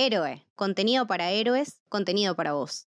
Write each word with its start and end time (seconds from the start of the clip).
Héroe, 0.00 0.46
contenido 0.54 1.08
para 1.08 1.32
héroes, 1.32 1.80
contenido 1.88 2.36
para 2.36 2.52
vos. 2.52 2.86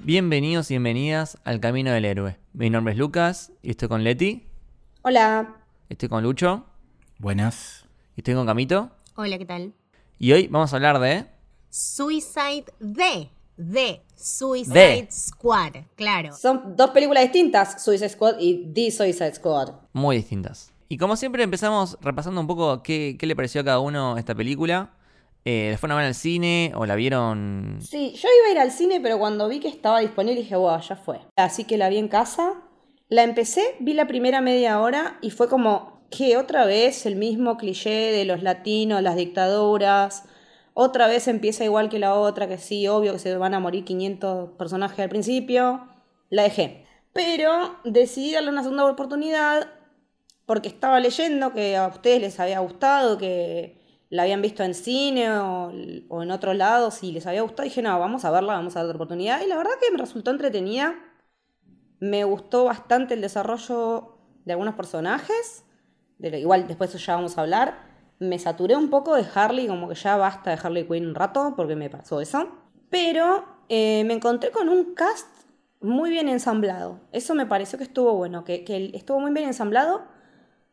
Bienvenidos 0.00 0.68
y 0.72 0.74
bienvenidas 0.74 1.38
al 1.44 1.60
Camino 1.60 1.92
del 1.92 2.06
Héroe. 2.06 2.38
Mi 2.54 2.70
nombre 2.70 2.94
es 2.94 2.98
Lucas 2.98 3.52
y 3.62 3.70
estoy 3.70 3.86
con 3.86 4.02
Leti. 4.02 4.48
Hola. 5.02 5.58
Estoy 5.88 6.08
con 6.08 6.24
Lucho. 6.24 6.66
Buenas. 7.18 7.86
Y 8.16 8.22
estoy 8.22 8.34
con 8.34 8.46
Camito. 8.46 8.90
Hola, 9.14 9.36
¿qué 9.36 9.44
tal? 9.44 9.74
Y 10.18 10.32
hoy 10.32 10.48
vamos 10.48 10.72
a 10.72 10.76
hablar 10.76 10.98
de... 10.98 11.26
Suicide 11.68 12.64
de, 12.80 13.28
de 13.58 14.00
Suicide 14.16 15.06
Squad, 15.10 15.72
claro. 15.96 16.34
Son 16.34 16.74
dos 16.74 16.90
películas 16.92 17.24
distintas, 17.24 17.84
Suicide 17.84 18.08
Squad 18.08 18.36
y 18.40 18.72
The 18.72 18.90
Suicide 18.90 19.34
Squad. 19.34 19.72
Muy 19.92 20.16
distintas. 20.16 20.72
Y 20.88 20.96
como 20.96 21.16
siempre 21.16 21.42
empezamos 21.42 21.98
repasando 22.00 22.40
un 22.40 22.46
poco 22.46 22.82
qué, 22.82 23.16
qué 23.18 23.26
le 23.26 23.36
pareció 23.36 23.60
a 23.60 23.64
cada 23.64 23.80
uno 23.80 24.16
esta 24.16 24.34
película. 24.34 24.94
Eh, 25.44 25.68
¿La 25.72 25.76
fueron 25.76 25.98
a 25.98 26.00
ver 26.00 26.06
al 26.06 26.14
cine 26.14 26.72
o 26.74 26.86
la 26.86 26.94
vieron? 26.94 27.80
Sí, 27.82 28.14
yo 28.14 28.28
iba 28.38 28.48
a 28.48 28.52
ir 28.52 28.58
al 28.60 28.72
cine, 28.72 28.98
pero 29.02 29.18
cuando 29.18 29.46
vi 29.46 29.60
que 29.60 29.68
estaba 29.68 30.00
disponible 30.00 30.40
dije, 30.40 30.56
wow, 30.56 30.80
ya 30.80 30.96
fue. 30.96 31.20
Así 31.36 31.64
que 31.64 31.76
la 31.76 31.90
vi 31.90 31.98
en 31.98 32.08
casa. 32.08 32.54
La 33.10 33.24
empecé, 33.24 33.76
vi 33.78 33.92
la 33.92 34.06
primera 34.06 34.40
media 34.40 34.80
hora 34.80 35.18
y 35.20 35.32
fue 35.32 35.48
como 35.50 35.91
que 36.16 36.36
otra 36.36 36.64
vez 36.66 37.06
el 37.06 37.16
mismo 37.16 37.56
cliché 37.56 38.12
de 38.12 38.24
los 38.24 38.42
latinos, 38.42 39.02
las 39.02 39.16
dictaduras. 39.16 40.24
Otra 40.74 41.06
vez 41.08 41.26
empieza 41.28 41.64
igual 41.64 41.88
que 41.88 41.98
la 41.98 42.14
otra, 42.14 42.46
que 42.48 42.58
sí, 42.58 42.86
obvio 42.86 43.14
que 43.14 43.18
se 43.18 43.36
van 43.36 43.54
a 43.54 43.60
morir 43.60 43.84
500 43.84 44.50
personajes 44.58 44.98
al 45.00 45.08
principio. 45.08 45.88
La 46.30 46.44
dejé. 46.44 46.86
Pero 47.12 47.76
decidí 47.84 48.32
darle 48.32 48.50
una 48.50 48.62
segunda 48.62 48.84
oportunidad 48.86 49.68
porque 50.46 50.68
estaba 50.68 51.00
leyendo 51.00 51.52
que 51.52 51.76
a 51.76 51.88
ustedes 51.88 52.20
les 52.20 52.40
había 52.40 52.60
gustado, 52.60 53.18
que 53.18 53.80
la 54.10 54.22
habían 54.22 54.42
visto 54.42 54.62
en 54.62 54.74
cine 54.74 55.30
o, 55.30 55.70
en 56.22 56.30
otro 56.30 56.52
lado, 56.52 56.90
si 56.90 57.12
les 57.12 57.26
había 57.26 57.42
gustado, 57.42 57.64
dije, 57.64 57.80
no, 57.80 57.98
vamos 57.98 58.24
a 58.24 58.30
verla, 58.30 58.54
vamos 58.54 58.76
a 58.76 58.80
dar 58.80 58.86
otra 58.86 58.96
oportunidad. 58.96 59.42
Y 59.42 59.46
la 59.46 59.56
verdad 59.56 59.72
que 59.80 59.90
me 59.90 59.98
resultó 59.98 60.30
entretenida. 60.30 60.94
Me 62.00 62.24
gustó 62.24 62.64
bastante 62.64 63.14
el 63.14 63.20
desarrollo 63.20 64.18
de 64.44 64.52
algunos 64.52 64.74
personajes. 64.74 65.64
Igual 66.22 66.66
después 66.66 66.92
ya 67.04 67.16
vamos 67.16 67.38
a 67.38 67.42
hablar. 67.42 67.90
Me 68.18 68.38
saturé 68.38 68.76
un 68.76 68.90
poco 68.90 69.16
de 69.16 69.26
Harley, 69.34 69.66
como 69.66 69.88
que 69.88 69.94
ya 69.94 70.16
basta 70.16 70.50
de 70.50 70.58
Harley 70.62 70.86
Quinn 70.86 71.06
un 71.06 71.14
rato, 71.14 71.54
porque 71.56 71.76
me 71.76 71.90
pasó 71.90 72.20
eso. 72.20 72.48
Pero 72.90 73.44
eh, 73.68 74.04
me 74.04 74.14
encontré 74.14 74.50
con 74.50 74.68
un 74.68 74.94
cast 74.94 75.26
muy 75.80 76.10
bien 76.10 76.28
ensamblado. 76.28 77.00
Eso 77.10 77.34
me 77.34 77.46
pareció 77.46 77.78
que 77.78 77.84
estuvo 77.84 78.14
bueno, 78.14 78.44
que, 78.44 78.64
estuvo 78.94 79.20
muy 79.20 79.32
bien 79.32 79.46
ensamblado 79.46 80.02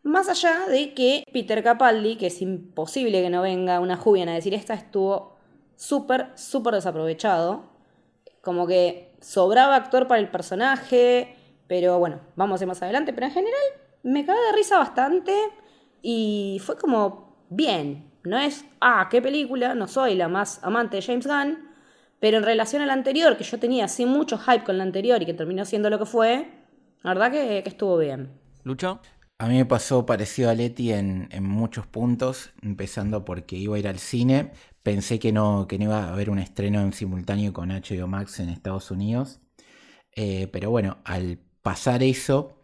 más 0.04 0.30
allá 0.30 0.68
de 0.68 0.94
que 0.94 1.24
Peter 1.34 1.62
Capaldi, 1.64 2.16
que 2.16 2.28
es 2.28 2.42
imposible 2.42 3.22
que 3.22 3.30
no 3.30 3.42
venga 3.42 3.80
una 3.80 3.98
Julian 3.98 4.30
a 4.30 4.34
decir 4.34 4.54
esta, 4.54 4.74
estuvo 4.74 5.38
súper, 5.76 6.28
súper 6.36 6.76
desaprovechado. 6.76 7.64
Como 8.42 8.66
que 8.68 9.16
sobraba 9.22 9.76
actor 9.76 10.08
para 10.08 10.22
el 10.22 10.30
personaje, 10.30 11.36
pero 11.68 12.00
bueno, 12.00 12.22
vamos 12.36 12.62
a 12.62 12.64
ir 12.64 12.68
más 12.68 12.82
adelante. 12.82 13.12
Pero 13.12 13.28
en 13.28 13.34
general 13.34 13.62
me 14.04 14.26
cagué 14.26 14.40
de 14.40 14.58
risa 14.58 14.78
bastante 14.78 15.34
y 16.02 16.62
fue 16.66 16.78
como 16.78 17.46
bien. 17.50 18.12
No 18.24 18.38
es, 18.38 18.66
ah, 18.82 19.08
qué 19.10 19.22
película, 19.22 19.76
no 19.76 19.88
soy 19.88 20.16
la 20.16 20.28
más 20.28 20.64
amante 20.64 20.98
de 20.98 21.02
James 21.02 21.26
Gunn, 21.26 21.70
pero 22.20 22.38
en 22.38 22.44
relación 22.44 22.82
a 22.82 22.86
la 22.86 22.94
anterior, 22.94 23.38
que 23.38 23.44
yo 23.44 23.60
tenía 23.60 23.86
así 23.86 24.06
mucho 24.06 24.38
hype 24.38 24.64
con 24.64 24.78
la 24.78 24.84
anterior 24.84 25.22
y 25.22 25.26
que 25.26 25.34
terminó 25.34 25.64
siendo 25.66 25.90
lo 25.90 25.98
que 25.98 26.06
fue, 26.06 26.50
la 27.02 27.14
verdad 27.14 27.32
que, 27.32 27.64
que 27.64 27.70
estuvo 27.70 27.98
bien. 27.98 28.30
¿Lucho? 28.64 29.00
A 29.42 29.48
mí 29.48 29.56
me 29.56 29.66
pasó 29.66 30.06
parecido 30.06 30.50
a 30.50 30.54
Leti 30.54 30.92
en, 30.92 31.30
muchos 31.42 31.88
puntos, 31.88 32.52
empezando 32.62 33.24
porque 33.24 33.56
iba 33.56 33.78
a 33.78 33.80
ir 33.80 33.88
al 33.88 33.98
cine. 33.98 34.52
Pensé 34.84 35.18
que 35.18 35.32
no, 35.32 35.66
que 35.66 35.78
no 35.78 35.86
iba 35.86 36.04
a 36.04 36.12
haber 36.12 36.30
un 36.30 36.40
estreno 36.40 36.82
en 36.82 36.92
simultáneo 36.92 37.54
con 37.54 37.70
HBO 37.70 38.08
Max 38.08 38.42
en 38.42 38.50
Estados 38.50 38.92
Unidos. 38.92 39.40
Eh, 40.14 40.50
pero 40.52 40.72
bueno, 40.72 40.98
al 41.06 41.40
pasar 41.62 42.04
eso, 42.04 42.59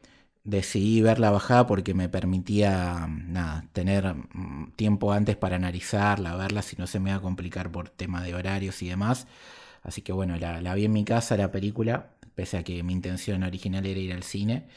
decidí 0.46 1.02
ver 1.02 1.20
la 1.20 1.32
bajada 1.32 1.68
porque 1.68 1.94
me 1.94 2.10
permitía 2.10 3.08
nada, 3.10 3.66
tener 3.74 4.16
mm, 4.16 4.72
tiempo 4.76 5.12
antes 5.14 5.36
para 5.38 5.58
analizarla, 5.58 6.36
verla, 6.36 6.62
si 6.62 6.76
no 6.78 6.88
se 6.88 7.00
me 7.00 7.10
iba 7.12 7.20
a 7.20 7.22
complicar 7.22 7.72
por 7.72 7.90
tema 7.90 8.24
de 8.24 8.36
horarios 8.36 8.82
y 8.84 8.90
demás. 8.90 9.28
Así 9.84 10.02
que 10.02 10.14
bueno, 10.14 10.38
la, 10.38 10.62
la 10.62 10.76
vi 10.76 10.86
en 10.86 10.94
mi 10.94 11.06
casa, 11.06 11.38
la 11.38 11.52
película, 11.52 12.12
pese 12.36 12.58
a 12.58 12.64
que 12.64 12.84
mi 12.84 12.94
intención 12.94 13.44
original 13.44 13.86
era 13.86 14.00
ir 14.00 14.14
al 14.14 14.24
cine. 14.24 14.68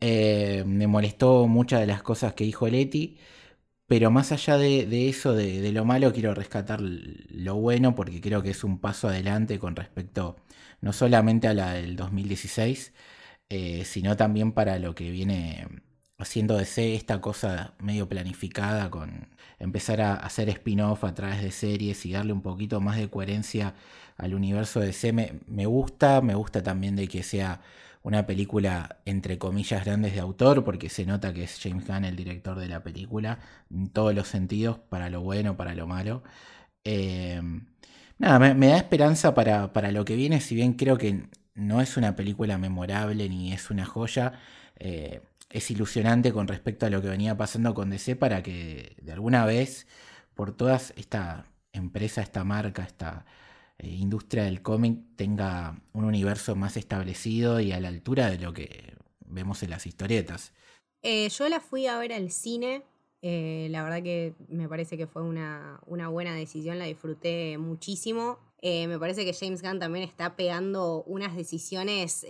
Eh, 0.00 0.64
me 0.66 0.86
molestó 0.86 1.46
muchas 1.46 1.80
de 1.80 1.86
las 1.86 2.02
cosas 2.02 2.34
que 2.34 2.44
dijo 2.44 2.68
Leti, 2.68 3.18
pero 3.86 4.10
más 4.10 4.32
allá 4.32 4.56
de, 4.58 5.08
eso, 5.08 5.34
de, 5.34 5.72
lo 5.72 5.84
malo, 5.84 6.12
quiero 6.12 6.34
rescatar 6.34 6.80
lo 6.80 7.56
bueno 7.56 7.94
porque 7.94 8.20
creo 8.20 8.42
que 8.42 8.50
es 8.50 8.64
un 8.64 8.78
paso 8.78 9.08
adelante 9.08 9.58
con 9.58 9.76
respecto 9.76 10.36
no 10.80 10.92
solamente 10.92 11.48
a 11.48 11.54
la 11.54 11.72
del 11.74 11.96
2016, 11.96 12.92
eh, 13.50 13.84
sino 13.84 14.16
también 14.16 14.52
para 14.52 14.78
lo 14.78 14.94
que 14.94 15.10
viene 15.10 15.66
haciendo 16.18 16.56
DC 16.56 16.94
esta 16.94 17.20
cosa 17.20 17.74
medio 17.78 18.08
planificada 18.08 18.90
con 18.90 19.28
empezar 19.58 20.00
a 20.00 20.14
hacer 20.14 20.48
spin-off 20.50 21.04
a 21.04 21.14
través 21.14 21.42
de 21.42 21.50
series 21.50 22.06
y 22.06 22.12
darle 22.12 22.32
un 22.32 22.42
poquito 22.42 22.80
más 22.80 22.96
de 22.96 23.10
coherencia 23.10 23.74
al 24.16 24.34
universo 24.34 24.80
de 24.80 24.86
DC. 24.86 25.12
me 25.12 25.66
gusta, 25.66 26.20
me 26.22 26.34
gusta 26.34 26.62
también 26.62 26.96
de 26.96 27.08
que 27.08 27.22
sea 27.22 27.60
una 28.02 28.26
película 28.26 28.98
entre 29.04 29.38
comillas 29.38 29.84
grandes 29.84 30.14
de 30.14 30.20
autor, 30.20 30.64
porque 30.64 30.88
se 30.88 31.04
nota 31.06 31.34
que 31.34 31.44
es 31.44 31.58
James 31.62 31.86
Gunn 31.86 32.04
el 32.04 32.16
director 32.16 32.58
de 32.58 32.68
la 32.68 32.82
película, 32.82 33.38
en 33.70 33.88
todos 33.88 34.14
los 34.14 34.28
sentidos, 34.28 34.78
para 34.78 35.10
lo 35.10 35.20
bueno, 35.22 35.56
para 35.56 35.74
lo 35.74 35.86
malo. 35.86 36.22
Eh, 36.84 37.40
nada, 38.18 38.54
me, 38.54 38.68
da 38.68 38.76
esperanza 38.78 39.34
para, 39.34 39.72
para, 39.72 39.92
lo 39.92 40.04
que 40.04 40.16
viene, 40.16 40.40
si 40.40 40.54
bien 40.54 40.74
creo 40.74 40.96
que 40.98 41.28
no 41.54 41.80
es 41.80 41.96
una 41.96 42.16
película 42.16 42.58
memorable 42.58 43.28
ni 43.28 43.52
es 43.52 43.70
una 43.70 43.84
joya. 43.84 44.40
Eh, 44.76 45.22
es 45.50 45.70
ilusionante 45.70 46.32
con 46.32 46.48
respecto 46.48 46.86
a 46.86 46.90
lo 46.90 47.02
que 47.02 47.08
venía 47.08 47.36
pasando 47.36 47.74
con 47.74 47.90
DC 47.90 48.16
para 48.16 48.42
que 48.42 48.96
de 49.02 49.12
alguna 49.12 49.44
vez 49.44 49.86
por 50.34 50.52
todas 50.56 50.94
esta 50.96 51.46
empresa, 51.72 52.22
esta 52.22 52.44
marca, 52.44 52.82
esta, 52.84 53.24
eh, 53.82 53.88
industria 53.88 54.44
del 54.44 54.60
cómic 54.60 54.98
tenga 55.16 55.80
un 55.94 56.04
universo 56.04 56.54
más 56.54 56.76
establecido 56.76 57.60
y 57.60 57.72
a 57.72 57.80
la 57.80 57.88
altura 57.88 58.28
de 58.28 58.38
lo 58.38 58.52
que 58.52 58.94
vemos 59.20 59.62
en 59.62 59.70
las 59.70 59.86
historietas. 59.86 60.52
Eh, 61.02 61.28
yo 61.30 61.48
la 61.48 61.60
fui 61.60 61.86
a 61.86 61.98
ver 61.98 62.12
al 62.12 62.30
cine. 62.30 62.82
Eh, 63.22 63.68
la 63.70 63.82
verdad 63.82 64.02
que 64.02 64.34
me 64.48 64.68
parece 64.68 64.98
que 64.98 65.06
fue 65.06 65.22
una, 65.22 65.80
buena 65.86 66.34
decisión, 66.34 66.78
la 66.78 66.84
disfruté 66.84 67.56
muchísimo. 67.56 68.38
Me 68.62 68.98
parece 68.98 69.24
que 69.24 69.32
James 69.32 69.62
Gunn 69.62 69.78
también 69.78 70.04
está 70.04 70.36
pegando 70.36 71.02
unas 71.06 71.34
decisiones 71.34 72.26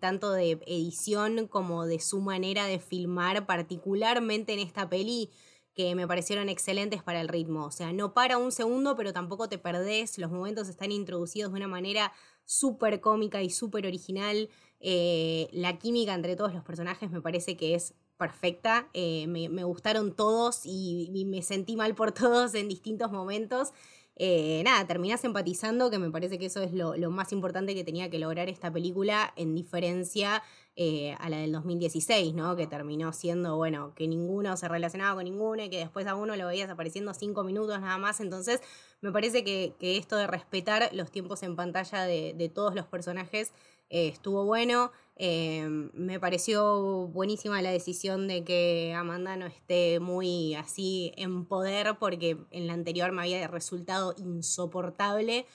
tanto 0.00 0.32
de 0.32 0.52
edición 0.66 1.48
como 1.48 1.86
de 1.86 2.00
su 2.00 2.20
manera 2.20 2.66
de 2.66 2.78
filmar, 2.78 3.46
particularmente 3.46 4.54
en 4.54 4.60
esta 4.60 4.88
peli 4.88 5.30
que 5.76 5.94
me 5.94 6.08
parecieron 6.08 6.48
excelentes 6.48 7.02
para 7.02 7.20
el 7.20 7.28
ritmo. 7.28 7.66
O 7.66 7.70
sea, 7.70 7.92
no 7.92 8.14
para 8.14 8.38
un 8.38 8.50
segundo, 8.50 8.96
pero 8.96 9.12
tampoco 9.12 9.48
te 9.48 9.58
perdés. 9.58 10.16
Los 10.16 10.30
momentos 10.30 10.68
están 10.68 10.90
introducidos 10.90 11.52
de 11.52 11.58
una 11.58 11.68
manera 11.68 12.12
súper 12.46 13.02
cómica 13.02 13.42
y 13.42 13.50
súper 13.50 13.86
original. 13.86 14.48
Eh, 14.80 15.48
la 15.52 15.78
química 15.78 16.14
entre 16.14 16.34
todos 16.34 16.54
los 16.54 16.64
personajes 16.64 17.10
me 17.10 17.20
parece 17.20 17.58
que 17.58 17.74
es 17.74 17.94
perfecta. 18.16 18.88
Eh, 18.94 19.26
me, 19.26 19.64
gustaron 19.64 20.16
todos 20.16 20.62
y, 20.64 21.24
me 21.26 21.42
sentí 21.42 21.76
mal 21.76 21.94
por 21.94 22.12
todos 22.12 22.54
en 22.54 22.68
distintos 22.68 23.12
momentos. 23.12 23.72
Eh, 24.18 24.62
nada, 24.64 24.86
terminás 24.86 25.24
empatizando, 25.24 25.90
que 25.90 25.98
me 25.98 26.10
parece 26.10 26.38
que 26.38 26.46
eso 26.46 26.62
es 26.62 26.72
lo, 26.72 27.10
más 27.10 27.32
importante 27.32 27.74
que 27.74 27.84
tenía 27.84 28.08
que 28.08 28.18
lograr 28.18 28.48
esta 28.48 28.72
película, 28.72 29.34
en 29.36 29.54
diferencia 29.54 30.42
eh, 30.74 31.14
a 31.18 31.28
la 31.28 31.36
del 31.38 31.52
2016, 31.52 32.32
¿no? 32.34 32.56
Que 32.56 32.66
terminó 32.66 33.12
siendo, 33.12 33.56
bueno, 33.56 33.92
que 33.94 34.08
ninguno 34.08 34.56
se 34.56 34.68
relacionaba 34.68 35.16
con 35.16 35.24
ninguno 35.24 35.64
y 35.64 35.68
que 35.68 35.78
después 35.78 36.06
a 36.06 36.14
uno 36.14 36.34
lo 36.34 36.46
veías 36.46 36.70
apareciendo 36.70 37.12
cinco 37.12 37.44
minutos 37.44 37.78
nada 37.80 37.98
más. 37.98 38.20
Entonces, 38.20 38.62
me 39.02 39.12
parece 39.12 39.44
que, 39.44 39.74
esto 39.80 40.16
de 40.16 40.26
respetar 40.26 40.88
los 40.92 41.10
tiempos 41.10 41.42
en 41.42 41.54
pantalla 41.54 42.04
de, 42.04 42.50
todos 42.54 42.74
los 42.74 42.86
personajes 42.86 43.52
eh, 43.90 44.08
estuvo 44.08 44.44
bueno. 44.44 44.90
Eh, 45.18 45.66
me 45.94 46.20
pareció 46.20 47.08
buenísima 47.08 47.62
la 47.62 47.70
decisión 47.70 48.28
de 48.28 48.44
que 48.44 48.94
Amanda 48.94 49.36
no 49.36 49.46
esté 49.46 49.98
muy 49.98 50.54
así 50.54 51.12
en 51.16 51.46
poder 51.46 51.96
porque 51.98 52.36
en 52.50 52.66
la 52.66 52.74
anterior 52.74 53.12
me 53.12 53.22
había 53.22 53.48
resultado 53.48 54.14
insoportable. 54.18 55.46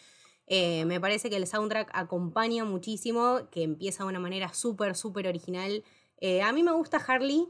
Eh, 0.48 0.84
me 0.86 1.00
parece 1.00 1.30
que 1.30 1.36
el 1.38 1.46
soundtrack 1.48 1.92
acompaña 1.94 2.66
muchísimo, 2.66 3.42
que 3.52 3.64
empieza 3.64 4.04
de 4.04 4.10
una 4.10 4.20
manera 4.20 4.52
súper, 4.54 4.96
súper 4.96 5.28
original. 5.28 5.84
Eh, 6.18 6.42
a 6.42 6.52
mí 6.52 6.64
me 6.64 6.72
gusta 6.74 6.98
Harley, 6.98 7.48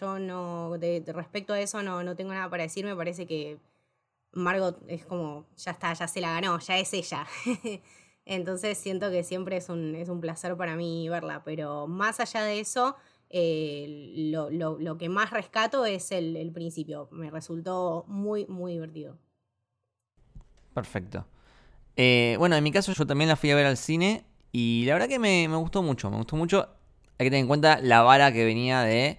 yo 0.00 0.18
no, 0.18 0.78
de, 0.78 1.04
respecto 1.08 1.52
a 1.52 1.60
eso 1.60 1.82
no, 1.82 2.02
no, 2.02 2.16
tengo 2.16 2.32
nada 2.32 2.48
para 2.48 2.62
decir, 2.62 2.84
me 2.84 2.96
parece 2.96 3.26
que, 3.26 3.58
Margot 4.32 4.80
es 4.88 5.04
como, 5.04 5.46
ya 5.56 5.72
está, 5.72 5.92
ya 5.92 6.08
se 6.08 6.20
la 6.20 6.32
ganó, 6.32 6.58
ya 6.60 6.78
es 6.78 6.92
ella. 6.94 7.26
Entonces 8.24 8.78
siento 8.78 9.10
que 9.10 9.24
siempre 9.24 9.56
es 9.56 9.68
un, 9.68 9.94
es 9.94 10.08
un 10.08 10.20
placer 10.20 10.56
para 10.56 10.76
mí 10.76 11.08
verla, 11.08 11.42
pero 11.44 11.86
más 11.88 12.20
allá 12.20 12.42
de 12.42 12.60
eso, 12.60 12.96
eh, 13.30 14.12
lo, 14.30 14.50
lo, 14.50 14.78
lo, 14.78 14.98
que 14.98 15.08
más 15.08 15.30
rescato 15.30 15.84
es 15.86 16.12
el, 16.12 16.36
el, 16.36 16.52
principio. 16.52 17.08
Me 17.10 17.30
resultó 17.30 18.04
muy, 18.06 18.46
muy 18.46 18.72
divertido. 18.72 19.18
Perfecto. 20.72 21.26
Eh, 21.96 22.36
bueno, 22.38 22.56
en 22.56 22.62
mi 22.62 22.70
caso 22.70 22.92
yo 22.92 23.06
también 23.06 23.28
la 23.28 23.36
fui 23.36 23.50
a 23.50 23.56
ver 23.56 23.66
al 23.66 23.76
cine 23.76 24.24
y 24.52 24.84
la 24.86 24.94
verdad 24.94 25.08
que 25.08 25.18
me, 25.18 25.48
me, 25.48 25.56
gustó 25.56 25.82
mucho, 25.82 26.10
me 26.10 26.16
gustó 26.16 26.36
mucho. 26.36 26.68
Hay 27.18 27.26
que 27.26 27.30
tener 27.30 27.40
en 27.40 27.48
cuenta 27.48 27.80
la 27.80 28.02
vara 28.02 28.32
que 28.32 28.44
venía 28.44 28.82
de 28.82 29.18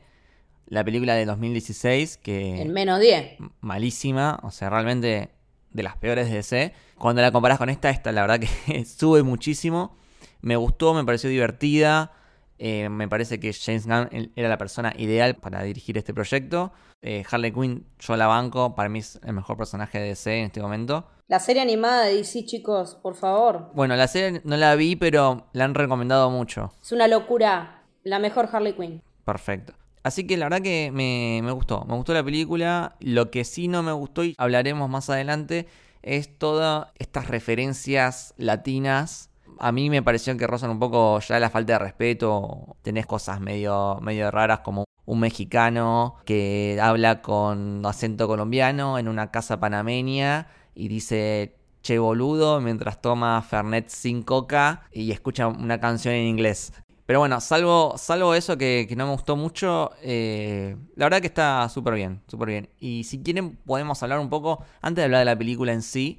la 0.67 0.83
película 0.83 1.15
de 1.15 1.25
2016, 1.25 2.17
que... 2.17 2.61
En 2.61 2.71
menos 2.71 2.99
10. 2.99 3.37
Malísima, 3.61 4.39
o 4.43 4.51
sea, 4.51 4.69
realmente 4.69 5.29
de 5.73 5.83
las 5.83 5.97
peores 5.97 6.29
de 6.29 6.35
DC. 6.35 6.73
Cuando 6.97 7.21
la 7.21 7.31
comparas 7.31 7.57
con 7.57 7.69
esta, 7.69 7.89
esta 7.89 8.11
la 8.11 8.21
verdad 8.21 8.39
que 8.39 8.85
sube 8.85 9.23
muchísimo. 9.23 9.97
Me 10.41 10.55
gustó, 10.55 10.93
me 10.93 11.03
pareció 11.03 11.29
divertida. 11.29 12.11
Eh, 12.59 12.87
me 12.89 13.07
parece 13.07 13.39
que 13.39 13.51
James 13.51 13.87
Gunn 13.87 14.31
era 14.35 14.47
la 14.47 14.57
persona 14.57 14.93
ideal 14.97 15.35
para 15.35 15.63
dirigir 15.63 15.97
este 15.97 16.13
proyecto. 16.13 16.71
Eh, 17.01 17.23
Harley 17.29 17.51
Quinn, 17.51 17.85
yo 17.99 18.15
la 18.15 18.27
banco, 18.27 18.75
para 18.75 18.87
mí 18.87 18.99
es 18.99 19.19
el 19.25 19.33
mejor 19.33 19.57
personaje 19.57 19.99
de 19.99 20.07
DC 20.09 20.39
en 20.39 20.45
este 20.45 20.61
momento. 20.61 21.05
La 21.27 21.39
serie 21.39 21.61
animada 21.61 22.03
de 22.03 22.15
DC, 22.15 22.45
chicos, 22.45 22.95
por 22.95 23.15
favor. 23.15 23.71
Bueno, 23.73 23.95
la 23.95 24.07
serie 24.07 24.41
no 24.45 24.55
la 24.55 24.75
vi, 24.75 24.95
pero 24.95 25.47
la 25.53 25.65
han 25.65 25.73
recomendado 25.73 26.29
mucho. 26.29 26.71
Es 26.81 26.91
una 26.91 27.07
locura. 27.07 27.83
La 28.03 28.19
mejor 28.19 28.49
Harley 28.51 28.73
Quinn. 28.73 29.01
Perfecto. 29.25 29.73
Así 30.03 30.27
que 30.27 30.37
la 30.37 30.45
verdad 30.45 30.61
que 30.61 30.91
me, 30.93 31.39
me, 31.43 31.51
gustó, 31.51 31.85
me 31.85 31.95
gustó 31.95 32.13
la 32.13 32.23
película. 32.23 32.95
Lo 32.99 33.31
que 33.31 33.45
sí 33.45 33.67
no 33.67 33.83
me 33.83 33.93
gustó 33.93 34.23
y 34.23 34.35
hablaremos 34.37 34.89
más 34.89 35.09
adelante 35.09 35.67
es 36.01 36.37
todas 36.37 36.87
estas 36.99 37.27
referencias 37.29 38.33
latinas. 38.37 39.29
A 39.59 39.71
mí 39.71 39.89
me 39.89 40.03
pareció 40.03 40.35
que 40.37 40.45
rozan 40.45 40.71
un 40.71 40.79
poco 40.79 41.19
ya 41.19 41.39
la 41.39 41.49
falta 41.49 41.73
de 41.73 41.79
respeto. 41.79 42.75
Tenés 42.81 43.05
cosas 43.05 43.39
medio, 43.39 43.99
medio 44.01 44.29
raras 44.29 44.59
como 44.59 44.83
un 45.05 45.19
mexicano 45.19 46.15
que 46.25 46.77
habla 46.81 47.21
con 47.21 47.85
acento 47.85 48.27
colombiano 48.27 48.99
en 48.99 49.07
una 49.07 49.31
casa 49.31 49.59
panameña 49.59 50.47
y 50.75 50.87
dice 50.87 51.55
che 51.81 51.99
boludo 51.99 52.61
mientras 52.61 53.01
toma 53.01 53.41
Fernet 53.41 53.89
sin 53.89 54.23
coca 54.23 54.83
y 54.91 55.11
escucha 55.11 55.47
una 55.47 55.79
canción 55.79 56.13
en 56.13 56.27
inglés. 56.27 56.73
Pero 57.13 57.19
bueno, 57.19 57.39
salvo, 57.41 57.93
salvo 57.95 58.33
eso 58.33 58.57
que, 58.57 58.87
que 58.89 58.95
no 58.95 59.05
me 59.05 59.11
gustó 59.11 59.35
mucho, 59.35 59.91
eh, 60.01 60.75
la 60.95 61.05
verdad 61.05 61.21
que 61.21 61.27
está 61.27 61.69
súper 61.69 61.93
bien, 61.93 62.23
súper 62.25 62.47
bien. 62.47 62.69
Y 62.79 63.03
si 63.03 63.21
quieren 63.21 63.55
podemos 63.55 64.01
hablar 64.01 64.17
un 64.17 64.31
poco, 64.31 64.65
antes 64.81 65.03
de 65.03 65.03
hablar 65.03 65.19
de 65.19 65.25
la 65.25 65.37
película 65.37 65.73
en 65.73 65.83
sí, 65.83 66.17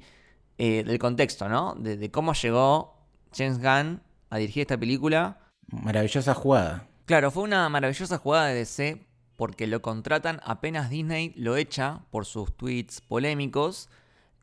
eh, 0.57 0.85
del 0.85 0.97
contexto, 0.97 1.49
¿no? 1.49 1.75
De, 1.75 1.97
de, 1.97 2.11
cómo 2.11 2.31
llegó 2.31 2.95
James 3.35 3.57
Gunn 3.57 4.03
a 4.29 4.37
dirigir 4.37 4.61
esta 4.61 4.77
película. 4.77 5.37
Maravillosa 5.67 6.33
jugada. 6.33 6.87
Claro, 7.03 7.29
fue 7.29 7.43
una 7.43 7.67
maravillosa 7.67 8.17
jugada 8.17 8.47
de 8.47 8.53
DC 8.53 9.05
porque 9.35 9.67
lo 9.67 9.81
contratan 9.81 10.39
apenas 10.45 10.89
Disney 10.89 11.33
lo 11.35 11.57
echa 11.57 12.03
por 12.09 12.25
sus 12.25 12.55
tweets 12.55 13.01
polémicos. 13.01 13.89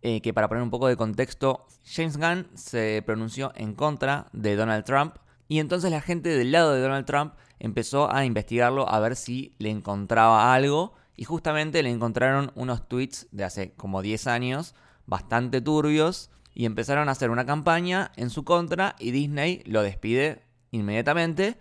Eh, 0.02 0.20
que 0.20 0.34
para 0.34 0.48
poner 0.48 0.62
un 0.62 0.70
poco 0.70 0.88
de 0.88 0.96
contexto, 0.96 1.66
James 1.86 2.18
Gunn 2.18 2.48
se 2.52 3.02
pronunció 3.06 3.52
en 3.54 3.72
contra 3.72 4.26
de 4.34 4.54
Donald 4.54 4.84
Trump 4.84 5.14
y 5.52 5.58
entonces 5.58 5.90
la 5.90 6.00
gente 6.00 6.30
del 6.30 6.50
lado 6.50 6.72
de 6.72 6.80
Donald 6.80 7.04
Trump 7.04 7.34
empezó 7.58 8.10
a 8.10 8.24
investigarlo 8.24 8.88
a 8.88 8.98
ver 9.00 9.16
si 9.16 9.54
le 9.58 9.68
encontraba 9.68 10.54
algo. 10.54 10.94
Y 11.14 11.24
justamente 11.24 11.82
le 11.82 11.90
encontraron 11.90 12.52
unos 12.54 12.88
tweets 12.88 13.28
de 13.32 13.44
hace 13.44 13.74
como 13.74 14.00
10 14.00 14.28
años, 14.28 14.74
bastante 15.04 15.60
turbios. 15.60 16.30
Y 16.54 16.64
empezaron 16.64 17.10
a 17.10 17.12
hacer 17.12 17.28
una 17.28 17.44
campaña 17.44 18.12
en 18.16 18.30
su 18.30 18.44
contra 18.44 18.96
y 18.98 19.10
Disney 19.10 19.62
lo 19.66 19.82
despide 19.82 20.46
inmediatamente. 20.70 21.58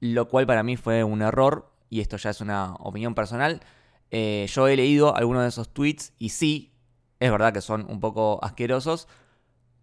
Lo 0.00 0.26
cual 0.28 0.46
para 0.46 0.62
mí 0.62 0.78
fue 0.78 1.04
un 1.04 1.20
error. 1.20 1.70
Y 1.90 2.00
esto 2.00 2.16
ya 2.16 2.30
es 2.30 2.40
una 2.40 2.76
opinión 2.76 3.14
personal. 3.14 3.60
Eh, 4.10 4.46
yo 4.48 4.68
he 4.68 4.74
leído 4.74 5.14
algunos 5.14 5.42
de 5.42 5.50
esos 5.50 5.68
tweets 5.74 6.14
y 6.18 6.30
sí, 6.30 6.72
es 7.20 7.30
verdad 7.30 7.52
que 7.52 7.60
son 7.60 7.84
un 7.90 8.00
poco 8.00 8.42
asquerosos. 8.42 9.06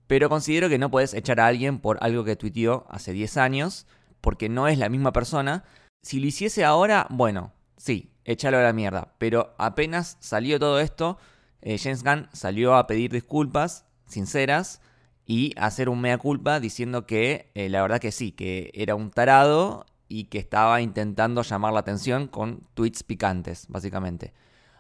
Pero 0.08 0.30
considero 0.30 0.70
que 0.70 0.78
no 0.78 0.92
puedes 0.92 1.14
echar 1.14 1.40
a 1.40 1.48
alguien 1.48 1.80
por 1.80 1.98
algo 2.02 2.24
que 2.24 2.36
tuiteó 2.36 2.86
hace 2.90 3.12
10 3.12 3.38
años, 3.38 3.88
porque 4.22 4.50
no 4.50 4.68
es 4.68 4.78
la 4.78 4.90
misma 4.90 5.12
persona. 5.12 5.64
Si 6.02 6.20
lo 6.20 6.28
hiciese 6.28 6.64
ahora, 6.64 7.08
bueno, 7.10 7.54
sí, 7.78 8.12
échalo 8.24 8.58
a 8.58 8.64
la 8.64 8.74
mierda. 8.74 9.16
Pero 9.18 9.56
apenas 9.58 10.18
salió 10.20 10.60
todo 10.60 10.80
esto, 10.80 11.18
eh, 11.62 11.78
James 11.80 12.04
Gunn 12.04 12.30
salió 12.32 12.76
a 12.76 12.86
pedir 12.88 13.12
disculpas 13.12 13.86
sinceras 14.06 14.82
y 15.26 15.54
hacer 15.58 15.90
un 15.90 16.02
mea 16.02 16.18
culpa 16.18 16.60
diciendo 16.60 17.08
que 17.08 17.52
eh, 17.56 17.70
la 17.70 17.82
verdad 17.82 18.00
que 18.00 18.12
sí, 18.12 18.32
que 18.32 18.72
era 18.76 18.94
un 18.94 19.10
tarado 19.10 19.86
y 20.08 20.26
que 20.26 20.38
estaba 20.38 20.82
intentando 20.82 21.42
llamar 21.42 21.74
la 21.74 21.80
atención 21.80 22.28
con 22.28 22.62
tweets 22.76 23.04
picantes, 23.04 23.66
básicamente. 23.68 24.34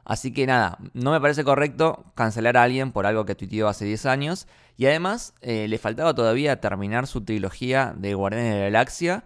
Así 0.05 0.31
que 0.31 0.45
nada, 0.45 0.77
no 0.93 1.11
me 1.11 1.19
parece 1.19 1.43
correcto 1.43 2.05
cancelar 2.13 2.57
a 2.57 2.63
alguien 2.63 2.91
por 2.91 3.07
algo 3.07 3.25
que 3.25 3.33
tuiteó 3.33 3.67
hace 3.67 3.85
10 3.85 4.05
años. 4.05 4.47
Y 4.77 4.85
además 4.85 5.33
eh, 5.41 5.67
le 5.67 5.79
faltaba 5.79 6.13
todavía 6.13 6.61
terminar 6.61 7.07
su 7.07 7.25
trilogía 7.25 7.93
de 7.97 8.13
Guardianes 8.13 8.53
de 8.53 8.59
la 8.59 8.65
Galaxia. 8.65 9.23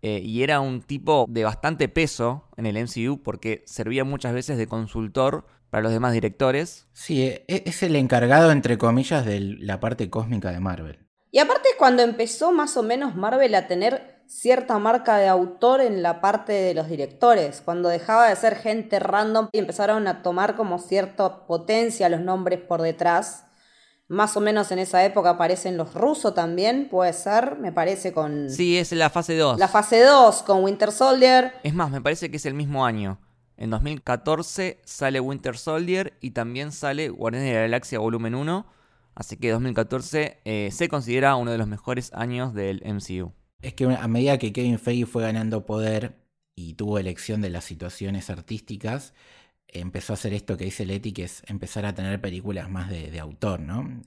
Eh, 0.00 0.20
y 0.24 0.42
era 0.42 0.60
un 0.60 0.82
tipo 0.82 1.26
de 1.28 1.44
bastante 1.44 1.88
peso 1.88 2.48
en 2.56 2.66
el 2.66 2.76
MCU 2.82 3.22
porque 3.22 3.62
servía 3.66 4.04
muchas 4.04 4.32
veces 4.32 4.58
de 4.58 4.66
consultor 4.66 5.46
para 5.68 5.82
los 5.82 5.92
demás 5.92 6.12
directores. 6.12 6.88
Sí, 6.92 7.22
e-, 7.22 7.44
es 7.48 7.82
el 7.82 7.94
encargado, 7.96 8.50
entre 8.50 8.78
comillas, 8.78 9.26
de 9.26 9.40
la 9.40 9.80
parte 9.80 10.08
cósmica 10.08 10.52
de 10.52 10.60
Marvel. 10.60 11.06
Y 11.30 11.38
aparte 11.38 11.68
cuando 11.78 12.02
empezó 12.02 12.52
más 12.52 12.76
o 12.76 12.82
menos 12.82 13.16
Marvel 13.16 13.54
a 13.56 13.66
tener 13.66 14.13
cierta 14.26 14.78
marca 14.78 15.16
de 15.16 15.28
autor 15.28 15.80
en 15.80 16.02
la 16.02 16.20
parte 16.20 16.52
de 16.52 16.74
los 16.74 16.88
directores, 16.88 17.62
cuando 17.64 17.88
dejaba 17.88 18.28
de 18.28 18.36
ser 18.36 18.56
gente 18.56 18.98
random 18.98 19.48
y 19.52 19.58
empezaron 19.58 20.06
a 20.06 20.22
tomar 20.22 20.56
como 20.56 20.78
cierta 20.78 21.46
potencia 21.46 22.08
los 22.08 22.20
nombres 22.20 22.60
por 22.60 22.82
detrás. 22.82 23.44
Más 24.06 24.36
o 24.36 24.40
menos 24.40 24.70
en 24.70 24.78
esa 24.78 25.04
época 25.04 25.30
aparecen 25.30 25.76
los 25.76 25.94
rusos 25.94 26.34
también, 26.34 26.88
puede 26.90 27.12
ser, 27.12 27.56
me 27.58 27.72
parece 27.72 28.12
con... 28.12 28.50
Sí, 28.50 28.76
es 28.76 28.92
la 28.92 29.08
fase 29.08 29.36
2. 29.36 29.58
La 29.58 29.68
fase 29.68 30.02
2 30.02 30.42
con 30.42 30.62
Winter 30.62 30.92
Soldier. 30.92 31.52
Es 31.62 31.74
más, 31.74 31.90
me 31.90 32.02
parece 32.02 32.30
que 32.30 32.36
es 32.36 32.46
el 32.46 32.54
mismo 32.54 32.84
año. 32.84 33.18
En 33.56 33.70
2014 33.70 34.80
sale 34.84 35.20
Winter 35.20 35.56
Soldier 35.56 36.12
y 36.20 36.32
también 36.32 36.72
sale 36.72 37.08
Guardianes 37.08 37.48
de 37.48 37.54
la 37.54 37.62
Galaxia 37.62 37.98
Volumen 37.98 38.34
1. 38.34 38.66
Así 39.14 39.36
que 39.36 39.52
2014 39.52 40.40
eh, 40.44 40.70
se 40.72 40.88
considera 40.88 41.36
uno 41.36 41.52
de 41.52 41.58
los 41.58 41.68
mejores 41.68 42.12
años 42.12 42.52
del 42.52 42.82
MCU 42.84 43.32
es 43.64 43.74
que 43.74 43.84
a 43.86 44.08
medida 44.08 44.38
que 44.38 44.52
Kevin 44.52 44.78
Feige 44.78 45.06
fue 45.06 45.22
ganando 45.22 45.64
poder 45.64 46.16
y 46.54 46.74
tuvo 46.74 46.98
elección 46.98 47.40
de 47.40 47.50
las 47.50 47.64
situaciones 47.64 48.30
artísticas, 48.30 49.14
empezó 49.68 50.12
a 50.12 50.14
hacer 50.14 50.34
esto 50.34 50.56
que 50.56 50.66
dice 50.66 50.86
Leti, 50.86 51.12
que 51.12 51.24
es 51.24 51.42
empezar 51.46 51.86
a 51.86 51.94
tener 51.94 52.20
películas 52.20 52.70
más 52.70 52.90
de, 52.90 53.18
autor, 53.18 53.60
¿no? 53.60 54.02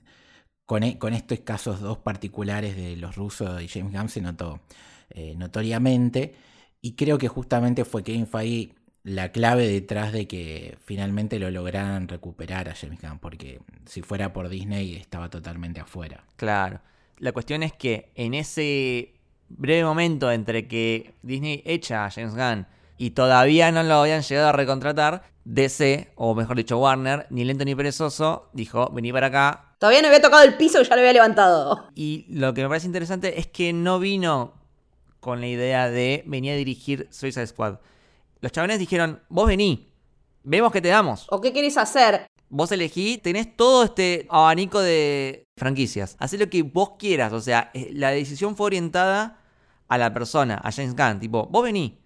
Con, 0.64 0.82
e, 0.82 0.98
con, 0.98 1.12
estos 1.12 1.40
casos 1.40 1.80
dos 1.80 1.98
particulares 1.98 2.76
de 2.76 2.96
los 2.96 3.16
rusos 3.16 3.60
y 3.62 3.68
James 3.68 3.92
Gunn 3.92 4.08
se 4.08 4.20
notó 4.20 4.60
eh, 5.10 5.34
notoriamente, 5.36 6.34
y 6.80 6.92
creo 6.92 7.18
que 7.18 7.28
justamente 7.28 7.84
fue 7.84 8.04
Kevin 8.04 8.26
Feige 8.26 8.74
la 9.02 9.32
clave 9.32 9.66
detrás 9.66 10.12
de 10.12 10.28
que 10.28 10.76
finalmente 10.84 11.38
lo 11.38 11.50
lograran 11.50 12.08
recuperar 12.08 12.68
a 12.68 12.74
James 12.74 13.00
Gunn, 13.00 13.18
porque 13.18 13.60
si 13.86 14.02
fuera 14.02 14.32
por 14.32 14.48
Disney 14.48 14.94
estaba 14.96 15.30
totalmente 15.30 15.80
afuera. 15.80 16.24
Claro. 16.36 16.80
La 17.18 17.32
cuestión 17.32 17.62
es 17.62 17.72
que 17.72 18.12
en 18.14 18.34
ese 18.34 19.17
breve 19.48 19.84
momento 19.84 20.30
entre 20.30 20.68
que 20.68 21.14
Disney 21.22 21.62
echa 21.64 22.04
a 22.04 22.10
James 22.10 22.34
Gunn 22.34 22.66
y 22.98 23.10
todavía 23.10 23.70
no 23.72 23.82
lo 23.82 23.94
habían 23.94 24.22
llegado 24.22 24.48
a 24.48 24.52
recontratar, 24.52 25.22
DC, 25.44 26.12
o 26.16 26.34
mejor 26.34 26.56
dicho 26.56 26.78
Warner, 26.78 27.26
ni 27.30 27.44
lento 27.44 27.64
ni 27.64 27.74
perezoso, 27.74 28.50
dijo, 28.52 28.90
vení 28.92 29.12
para 29.12 29.28
acá. 29.28 29.74
Todavía 29.78 30.02
no 30.02 30.08
había 30.08 30.20
tocado 30.20 30.42
el 30.42 30.56
piso 30.56 30.80
y 30.80 30.84
ya 30.84 30.94
lo 30.94 31.00
había 31.00 31.12
levantado. 31.12 31.88
Y 31.94 32.26
lo 32.28 32.52
que 32.52 32.62
me 32.62 32.68
parece 32.68 32.86
interesante 32.86 33.38
es 33.38 33.46
que 33.46 33.72
no 33.72 34.00
vino 34.00 34.54
con 35.20 35.40
la 35.40 35.46
idea 35.46 35.88
de 35.88 36.24
venir 36.26 36.52
a 36.52 36.56
dirigir 36.56 37.06
Suicide 37.10 37.46
Squad. 37.46 37.78
Los 38.40 38.52
chavales 38.52 38.78
dijeron, 38.78 39.22
vos 39.28 39.46
vení, 39.46 39.92
vemos 40.42 40.72
qué 40.72 40.80
te 40.80 40.88
damos. 40.88 41.26
¿O 41.30 41.40
qué 41.40 41.52
querés 41.52 41.76
hacer? 41.76 42.26
Vos 42.50 42.72
elegí, 42.72 43.18
tenés 43.18 43.56
todo 43.56 43.84
este 43.84 44.26
abanico 44.30 44.80
de 44.80 45.44
franquicias. 45.56 46.16
Haz 46.18 46.32
lo 46.34 46.48
que 46.50 46.62
vos 46.62 46.92
quieras. 46.98 47.32
O 47.32 47.40
sea, 47.40 47.70
eh, 47.74 47.90
la 47.92 48.10
decisión 48.10 48.56
fue 48.56 48.66
orientada 48.66 49.37
a 49.88 49.98
la 49.98 50.12
persona, 50.12 50.60
a 50.62 50.70
James 50.72 50.94
Gunn. 50.94 51.20
Tipo, 51.20 51.46
vos 51.46 51.64
vení. 51.64 51.98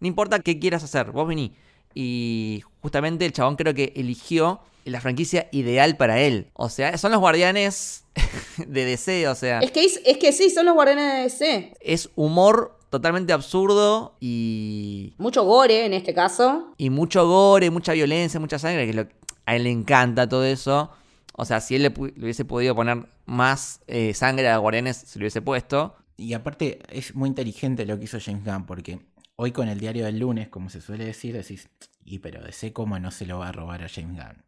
No 0.00 0.08
importa 0.08 0.40
qué 0.40 0.58
quieras 0.58 0.82
hacer, 0.82 1.10
vos 1.12 1.26
vení. 1.28 1.54
Y 1.94 2.62
justamente 2.82 3.24
el 3.24 3.32
chabón 3.32 3.56
creo 3.56 3.72
que 3.72 3.92
eligió 3.96 4.60
la 4.84 5.00
franquicia 5.00 5.48
ideal 5.52 5.96
para 5.96 6.20
él. 6.20 6.50
O 6.54 6.68
sea, 6.68 6.96
son 6.98 7.12
los 7.12 7.20
guardianes 7.20 8.04
de 8.66 8.84
DC, 8.84 9.28
o 9.28 9.34
sea. 9.34 9.60
Es 9.60 9.70
que, 9.70 9.84
es, 9.84 10.18
que 10.18 10.32
sí, 10.32 10.50
son 10.50 10.66
los 10.66 10.74
guardianes 10.74 11.14
de 11.14 11.22
DC. 11.22 11.74
Es 11.80 12.10
humor 12.14 12.78
totalmente 12.90 13.32
absurdo 13.32 14.16
y... 14.20 15.14
Mucho 15.18 15.44
gore 15.44 15.86
en 15.86 15.92
este 15.92 16.14
caso. 16.14 16.72
Y 16.76 16.90
mucho 16.90 17.26
gore, 17.26 17.70
mucha 17.70 17.92
violencia, 17.92 18.38
mucha 18.38 18.58
sangre, 18.58 18.84
que 18.84 18.90
es 18.90 18.96
lo, 18.96 19.08
a 19.44 19.56
él 19.56 19.64
le 19.64 19.70
encanta 19.70 20.28
todo 20.28 20.44
eso. 20.44 20.90
O 21.32 21.44
sea, 21.44 21.60
si 21.60 21.76
él 21.76 21.82
le, 21.82 21.88
hubiese 21.98 22.44
podido 22.44 22.74
poner 22.74 23.06
más 23.26 23.80
eh, 23.86 24.14
sangre 24.14 24.48
a 24.48 24.54
los 24.54 24.62
guardianes, 24.62 24.96
se 24.96 25.18
lo 25.18 25.24
hubiese 25.24 25.42
puesto. 25.42 25.96
Y 26.16 26.32
aparte 26.32 26.78
es 26.90 27.14
muy 27.14 27.28
inteligente 27.28 27.84
lo 27.86 27.98
que 27.98 28.04
hizo 28.04 28.18
James 28.20 28.44
Gunn, 28.44 28.66
porque 28.66 29.00
hoy 29.36 29.52
con 29.52 29.68
el 29.68 29.78
diario 29.78 30.04
del 30.06 30.18
lunes, 30.18 30.48
como 30.48 30.70
se 30.70 30.80
suele 30.80 31.04
decir, 31.04 31.34
decís, 31.34 31.68
y 32.04 32.20
pero 32.20 32.42
DC 32.42 32.72
cómo 32.72 32.98
no 32.98 33.10
se 33.10 33.26
lo 33.26 33.38
va 33.40 33.48
a 33.48 33.52
robar 33.52 33.82
a 33.84 33.88
James 33.88 34.16
Gunn. 34.16 34.42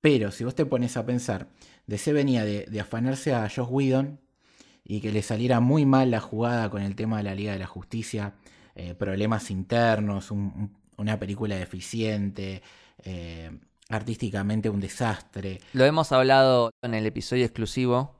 Pero 0.00 0.30
si 0.32 0.44
vos 0.44 0.54
te 0.54 0.66
pones 0.66 0.96
a 0.96 1.06
pensar, 1.06 1.48
DC 1.86 2.12
venía 2.12 2.44
de, 2.44 2.80
afanarse 2.80 3.32
a 3.34 3.48
Josh 3.48 3.66
Whedon 3.70 4.20
y 4.84 5.00
que 5.00 5.12
le 5.12 5.22
saliera 5.22 5.60
muy 5.60 5.86
mal 5.86 6.10
la 6.10 6.20
jugada 6.20 6.68
con 6.68 6.82
el 6.82 6.96
tema 6.96 7.18
de 7.18 7.22
la 7.22 7.34
Liga 7.34 7.52
de 7.52 7.60
la 7.60 7.66
Justicia, 7.66 8.34
eh, 8.74 8.94
problemas 8.94 9.50
internos, 9.50 10.30
un- 10.30 10.40
un- 10.56 10.76
una 10.98 11.18
película 11.18 11.56
deficiente, 11.56 12.62
eh, 13.04 13.50
artísticamente 13.88 14.68
un 14.70 14.80
desastre. 14.80 15.60
Lo 15.72 15.84
hemos 15.84 16.10
hablado 16.12 16.70
en 16.82 16.94
el 16.94 17.06
episodio 17.06 17.44
exclusivo 17.44 18.16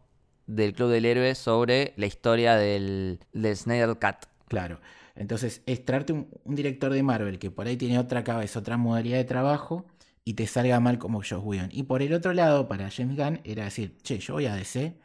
del 0.47 0.75
Club 0.75 0.91
del 0.91 1.05
Héroe 1.05 1.35
sobre 1.35 1.95
la 1.97 2.07
historia 2.07 2.57
del, 2.57 3.21
del 3.33 3.57
Snyder 3.57 3.99
Cut. 3.99 4.29
Claro. 4.49 4.81
Entonces, 5.15 5.63
es 5.67 5.85
traerte 5.85 6.13
un, 6.13 6.29
director 6.45 6.93
de 6.93 7.03
Marvel 7.03 7.39
que 7.39 7.51
por 7.51 7.67
ahí 7.67 7.77
tiene 7.77 7.99
otra 7.99 8.25
cabeza, 8.25 8.59
otra 8.59 8.77
modalidad 8.77 9.19
de 9.19 9.25
trabajo 9.25 9.87
y 10.25 10.35
te 10.35 10.47
salga 10.47 10.81
mal 10.81 10.99
como 10.99 11.19
Josh 11.19 11.41
Whedon. 11.43 11.69
Y 11.73 11.85
por 11.85 12.03
el 12.03 12.13
otro 12.15 12.33
lado, 12.33 12.69
para 12.69 12.91
James 12.91 13.17
Gunn, 13.17 13.41
era 13.45 13.65
decir, 13.65 13.97
che, 14.03 14.19
yo 14.19 14.35
voy 14.35 14.47
a 14.47 14.55
DC, 14.55 14.97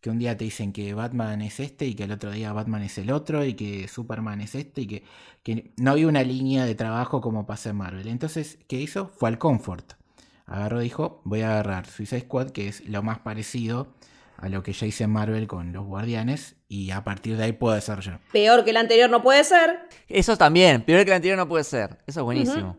que 0.00 0.10
un 0.10 0.18
día 0.18 0.36
te 0.36 0.44
dicen 0.44 0.72
que 0.72 0.94
Batman 0.94 1.42
es 1.42 1.60
este 1.60 1.86
y 1.86 1.94
que 1.94 2.04
el 2.04 2.12
otro 2.12 2.30
día 2.32 2.52
Batman 2.52 2.82
es 2.82 2.98
el 2.98 3.10
otro 3.10 3.44
y 3.44 3.54
que 3.54 3.88
Superman 3.88 4.40
es 4.40 4.54
este 4.54 4.82
y 4.82 4.86
que, 4.86 5.04
que 5.42 5.72
no 5.76 5.92
había 5.92 6.08
una 6.08 6.22
línea 6.22 6.64
de 6.64 6.74
trabajo 6.74 7.20
como 7.20 7.46
pasa 7.46 7.70
en 7.70 7.76
Marvel. 7.76 8.08
Entonces, 8.08 8.58
¿qué 8.68 8.80
hizo? 8.80 9.12
Fue 9.16 9.28
al 9.28 9.38
confort. 9.38 9.94
Agarró, 10.46 10.80
dijo, 10.80 11.22
voy 11.24 11.42
a 11.42 11.52
agarrar 11.52 11.86
Suicide 11.86 12.22
Squad, 12.22 12.50
que 12.50 12.68
es 12.68 12.86
lo 12.88 13.02
más 13.02 13.20
parecido 13.20 13.94
a 14.42 14.48
lo 14.48 14.64
que 14.64 14.72
ya 14.72 14.86
hice 14.86 15.04
en 15.04 15.10
Marvel 15.10 15.46
con 15.46 15.72
los 15.72 15.86
Guardianes, 15.86 16.56
y 16.66 16.90
a 16.90 17.04
partir 17.04 17.36
de 17.36 17.44
ahí 17.44 17.52
puedo 17.52 17.74
desarrollar. 17.74 18.18
Peor 18.32 18.64
que 18.64 18.70
el 18.70 18.76
anterior 18.76 19.08
no 19.08 19.22
puede 19.22 19.44
ser. 19.44 19.86
Eso 20.08 20.36
también, 20.36 20.82
peor 20.82 21.04
que 21.04 21.12
el 21.12 21.16
anterior 21.16 21.38
no 21.38 21.48
puede 21.48 21.62
ser. 21.62 21.98
Eso 22.08 22.20
es 22.20 22.24
buenísimo. 22.24 22.76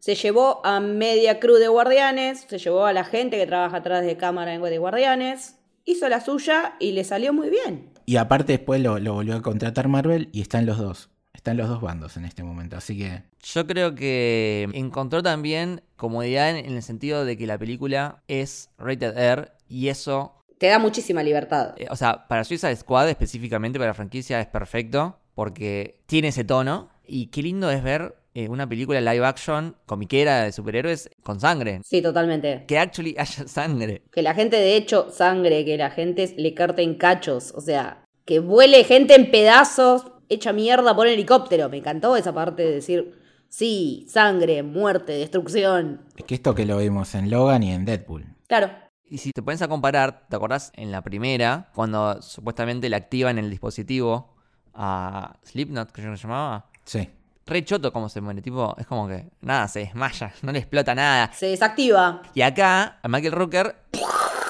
Se 0.00 0.16
llevó 0.16 0.60
a 0.66 0.80
media 0.80 1.38
crew 1.38 1.54
de 1.54 1.68
guardianes, 1.68 2.46
se 2.48 2.58
llevó 2.58 2.84
a 2.84 2.92
la 2.92 3.04
gente 3.04 3.38
que 3.38 3.46
trabaja 3.46 3.76
atrás 3.76 4.04
de 4.04 4.16
cámara 4.16 4.54
en 4.54 4.62
de 4.62 4.78
guardianes, 4.78 5.54
hizo 5.84 6.08
la 6.08 6.20
suya 6.20 6.74
y 6.80 6.92
le 6.92 7.04
salió 7.04 7.32
muy 7.32 7.48
bien. 7.48 7.90
Y 8.06 8.16
aparte 8.16 8.54
después 8.54 8.80
lo, 8.80 8.98
lo 8.98 9.14
volvió 9.14 9.36
a 9.36 9.42
contratar 9.42 9.86
Marvel 9.86 10.30
y 10.32 10.40
están 10.40 10.66
los 10.66 10.78
dos. 10.78 11.10
Están 11.32 11.56
los 11.56 11.68
dos 11.68 11.80
bandos 11.80 12.16
en 12.16 12.24
este 12.24 12.42
momento. 12.42 12.76
Así 12.76 12.98
que 12.98 13.22
Yo 13.40 13.66
creo 13.66 13.94
que 13.94 14.68
encontró 14.72 15.22
también 15.22 15.82
comodidad 15.96 16.50
en, 16.50 16.56
en 16.56 16.74
el 16.74 16.82
sentido 16.82 17.24
de 17.24 17.36
que 17.36 17.46
la 17.46 17.56
película 17.56 18.22
es 18.26 18.70
rated 18.78 19.16
R 19.16 19.52
y 19.68 19.88
eso, 19.88 20.43
Te 20.58 20.68
da 20.68 20.78
muchísima 20.78 21.22
libertad. 21.22 21.74
eh, 21.76 21.86
o 21.90 21.96
sea, 21.96 22.26
para 22.28 22.44
Suicide 22.44 22.76
Squad 22.76 23.08
específicamente, 23.08 23.78
para 23.78 23.90
la 23.90 23.94
franquicia 23.94 24.40
es 24.40 24.46
perfecto 24.46 25.18
porque 25.34 26.00
tiene 26.06 26.28
ese 26.28 26.44
tono 26.44 26.90
y 27.06 27.26
qué 27.26 27.42
lindo 27.42 27.70
es 27.70 27.82
ver 27.82 28.14
eh, 28.34 28.48
una 28.48 28.68
película 28.68 29.00
live 29.00 29.24
action 29.26 29.76
comiquera 29.86 30.44
de 30.44 30.52
superhéroes 30.52 31.10
con 31.22 31.40
sangre. 31.40 31.80
Sí, 31.84 32.02
totalmente. 32.02 32.64
Que 32.66 32.78
actually 32.78 33.14
haya 33.18 33.46
sangre. 33.46 34.02
Que 34.12 34.22
la 34.22 34.34
gente 34.34 34.56
de 34.56 34.76
hecho 34.76 35.10
sangre, 35.10 35.64
que 35.64 35.76
la 35.76 35.90
gente 35.90 36.34
le 36.36 36.54
corten 36.54 36.94
cachos, 36.96 37.52
o 37.54 37.60
sea, 37.60 38.04
que 38.24 38.38
vuele 38.40 38.84
gente 38.84 39.14
en 39.14 39.30
pedazos, 39.30 40.06
hecha 40.28 40.52
mierda 40.52 40.94
por 40.96 41.06
un 41.06 41.12
helicóptero. 41.12 41.68
Me 41.68 41.76
encantó 41.78 42.16
esa 42.16 42.32
parte 42.32 42.62
de 42.64 42.72
decir, 42.72 43.12
sí, 43.48 44.06
sangre, 44.08 44.62
muerte, 44.62 45.12
destrucción. 45.12 46.00
es 46.16 46.24
que 46.24 46.34
esto 46.36 46.54
que 46.54 46.64
lo 46.64 46.78
vimos 46.78 47.14
en 47.14 47.30
Logan 47.30 47.62
y 47.62 47.72
en 47.72 47.84
Deadpool. 47.84 48.24
Claro, 48.48 48.70
Y 49.14 49.18
si 49.18 49.30
te 49.30 49.42
pones 49.44 49.62
a 49.62 49.68
comparar, 49.68 50.26
¿te 50.28 50.34
acordás 50.34 50.72
en 50.74 50.90
la 50.90 51.00
primera, 51.00 51.68
cuando 51.72 52.20
supuestamente 52.20 52.88
le 52.88 52.96
activan 52.96 53.38
el 53.38 53.48
dispositivo 53.48 54.34
a 54.74 55.36
Slipknot, 55.44 55.92
que 55.92 56.02
yo 56.02 56.08
lo 56.08 56.16
llamaba? 56.16 56.66
Sí. 56.84 57.08
Re 57.46 57.64
choto 57.64 57.92
como 57.92 58.08
se 58.08 58.20
muere, 58.20 58.42
tipo, 58.42 58.74
es 58.76 58.88
como 58.88 59.06
que 59.06 59.30
nada, 59.40 59.68
se 59.68 59.78
desmaya, 59.78 60.32
no 60.42 60.50
le 60.50 60.58
explota 60.58 60.96
nada. 60.96 61.30
se 61.32 61.46
desactiva. 61.46 62.22
Y 62.34 62.40
acá, 62.42 62.98
a 63.00 63.06
Michael 63.06 63.34
Rooker 63.34 63.76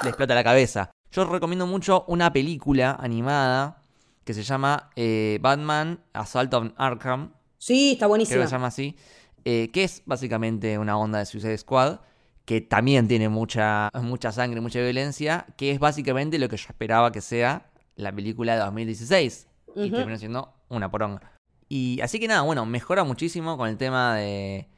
le 0.02 0.08
explota 0.08 0.34
la 0.34 0.42
cabeza. 0.42 0.90
Yo 1.12 1.26
recomiendo 1.26 1.66
mucho 1.66 2.06
una 2.08 2.32
película 2.32 2.96
animada 2.98 3.82
que 4.24 4.32
se 4.32 4.44
llama 4.44 4.88
eh, 4.96 5.38
Batman 5.42 6.00
Assault 6.14 6.54
on 6.54 6.74
Arkham, 6.78 7.34
Sí, 7.58 7.90
está 7.92 8.06
creo 8.06 8.08
buenísima. 8.08 8.40
que 8.40 8.46
se 8.48 8.52
llama 8.52 8.68
así, 8.68 8.96
eh, 9.44 9.70
que 9.74 9.84
es 9.84 10.00
básicamente 10.06 10.78
una 10.78 10.96
onda 10.96 11.18
de 11.18 11.26
Suicide 11.26 11.58
Squad, 11.58 11.98
que 12.44 12.60
también 12.60 13.08
tiene 13.08 13.28
mucha, 13.28 13.90
mucha 13.94 14.32
sangre, 14.32 14.60
mucha 14.60 14.80
violencia, 14.80 15.46
que 15.56 15.70
es 15.70 15.78
básicamente 15.78 16.38
lo 16.38 16.48
que 16.48 16.56
yo 16.56 16.66
esperaba 16.68 17.10
que 17.10 17.20
sea 17.20 17.70
la 17.96 18.12
película 18.12 18.54
de 18.54 18.60
2016. 18.60 19.48
Y 19.76 19.90
terminó 19.90 20.18
siendo 20.18 20.54
una 20.68 20.90
poronga. 20.90 21.32
Y 21.68 22.00
así 22.02 22.20
que 22.20 22.28
nada, 22.28 22.42
bueno, 22.42 22.66
mejora 22.66 23.02
muchísimo 23.02 23.56
con 23.56 23.68
el 23.68 23.76
tema 23.76 24.14
de, 24.16 24.68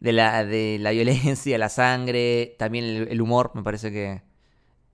de, 0.00 0.12
la, 0.12 0.44
de 0.44 0.78
la 0.78 0.90
violencia, 0.92 1.58
la 1.58 1.68
sangre, 1.68 2.54
también 2.58 2.84
el, 2.84 3.08
el 3.08 3.20
humor, 3.20 3.50
me 3.54 3.62
parece 3.62 3.90
que 3.90 4.10
eh, 4.12 4.22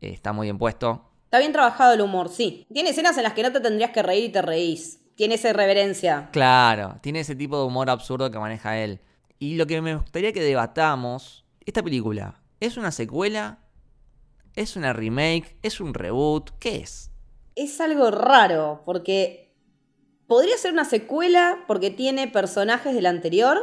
está 0.01 0.33
muy 0.33 0.47
bien 0.47 0.59
puesto. 0.59 1.09
Está 1.25 1.39
bien 1.39 1.53
trabajado 1.53 1.95
el 1.95 2.01
humor, 2.01 2.29
sí. 2.29 2.67
Tiene 2.73 2.91
escenas 2.91 3.17
en 3.17 3.25
las 3.25 3.33
que 3.33 3.43
no 3.43 3.53
te 3.53 3.61
tendrías 3.61 3.91
que 3.91 4.03
reír 4.03 4.25
y 4.25 4.29
te 4.33 4.43
reís. 4.43 5.01
Tiene 5.17 5.35
esa 5.35 5.51
irreverencia. 5.51 6.29
Claro, 6.33 6.99
tiene 7.03 7.21
ese 7.21 7.35
tipo 7.35 7.59
de 7.59 7.65
humor 7.65 7.91
absurdo 7.91 8.31
que 8.31 8.39
maneja 8.39 8.79
él. 8.79 9.01
Y 9.39 9.57
lo 9.57 9.67
que 9.67 9.81
me 9.81 9.97
gustaría 9.97 10.33
que 10.33 10.43
debatamos, 10.43 11.42
esta 11.67 11.83
película, 11.83 12.41
¿es 12.61 12.77
una 12.77 12.91
secuela? 12.91 13.59
¿Es 14.55 14.77
una 14.77 14.93
remake? 14.93 15.57
¿Es 15.63 15.81
un 15.81 15.95
reboot? 15.95 16.51
¿Qué 16.59 16.77
es? 16.77 17.11
Es 17.55 17.81
algo 17.81 18.11
raro, 18.11 18.83
porque 18.85 19.55
podría 20.27 20.57
ser 20.59 20.73
una 20.73 20.85
secuela 20.85 21.65
porque 21.67 21.91
tiene 21.91 22.29
personajes 22.29 22.95
del 22.95 23.07
anterior. 23.07 23.59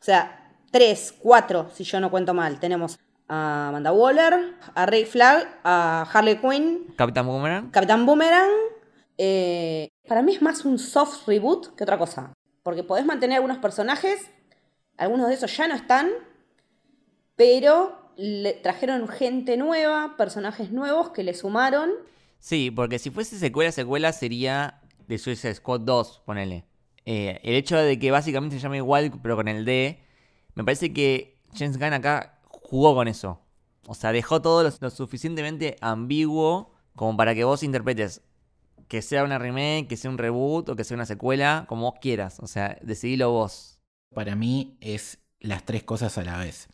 O 0.00 0.04
sea, 0.04 0.54
tres, 0.70 1.14
cuatro, 1.18 1.70
si 1.74 1.84
yo 1.84 2.00
no 2.00 2.10
cuento 2.10 2.34
mal. 2.34 2.60
Tenemos 2.60 2.98
a 3.28 3.68
Amanda 3.68 3.92
Waller, 3.92 4.54
a 4.74 4.86
Ray 4.86 5.04
Flag, 5.04 5.60
a 5.64 6.02
Harley 6.12 6.38
Quinn, 6.38 6.94
¿Capitán 6.96 7.26
Boomerang? 7.26 7.70
Capitán 7.70 8.06
Boomerang. 8.06 8.50
eh, 9.18 9.88
para 10.06 10.22
mí 10.22 10.34
es 10.34 10.42
más 10.42 10.64
un 10.64 10.78
soft 10.78 11.26
reboot 11.26 11.74
que 11.74 11.84
otra 11.84 11.98
cosa. 11.98 12.32
Porque 12.62 12.82
podés 12.84 13.04
mantener 13.04 13.36
algunos 13.36 13.58
personajes, 13.58 14.30
algunos 14.96 15.28
de 15.28 15.34
esos 15.34 15.56
ya 15.56 15.66
no 15.68 15.74
están, 15.74 16.10
pero 17.36 18.10
le 18.16 18.54
trajeron 18.54 19.08
gente 19.08 19.56
nueva, 19.56 20.16
personajes 20.16 20.72
nuevos 20.72 21.10
que 21.10 21.22
le 21.22 21.34
sumaron. 21.34 21.90
Sí, 22.38 22.70
porque 22.70 22.98
si 22.98 23.10
fuese 23.10 23.38
secuela, 23.38 23.72
secuela 23.72 24.12
sería 24.12 24.80
de 25.06 25.18
Suicide 25.18 25.54
Squad 25.54 25.80
2, 25.80 26.22
ponele. 26.24 26.64
Eh, 27.04 27.40
el 27.44 27.54
hecho 27.54 27.76
de 27.76 27.98
que 27.98 28.10
básicamente 28.10 28.56
se 28.56 28.62
llame 28.62 28.78
igual, 28.78 29.12
pero 29.22 29.36
con 29.36 29.48
el 29.48 29.64
D, 29.64 30.00
me 30.54 30.64
parece 30.64 30.92
que 30.92 31.38
James 31.54 31.78
Gunn 31.78 31.92
acá 31.92 32.40
jugó 32.48 32.94
con 32.94 33.06
eso. 33.06 33.40
O 33.86 33.94
sea, 33.94 34.12
dejó 34.12 34.42
todo 34.42 34.64
lo, 34.64 34.70
lo 34.80 34.90
suficientemente 34.90 35.76
ambiguo 35.80 36.74
como 36.96 37.16
para 37.16 37.34
que 37.34 37.44
vos 37.44 37.62
interpretes 37.62 38.22
que 38.88 39.02
sea 39.02 39.24
una 39.24 39.38
remake, 39.38 39.88
que 39.88 39.96
sea 39.96 40.10
un 40.10 40.18
reboot 40.18 40.68
o 40.68 40.76
que 40.76 40.84
sea 40.84 40.94
una 40.96 41.06
secuela, 41.06 41.66
como 41.68 41.90
vos 41.90 42.00
quieras. 42.00 42.38
O 42.40 42.46
sea, 42.46 42.78
decidilo 42.82 43.30
vos. 43.30 43.80
Para 44.14 44.34
mí 44.36 44.76
es 44.80 45.18
las 45.40 45.64
tres 45.64 45.82
cosas 45.82 46.16
a 46.18 46.24
la 46.24 46.38
vez. 46.38 46.68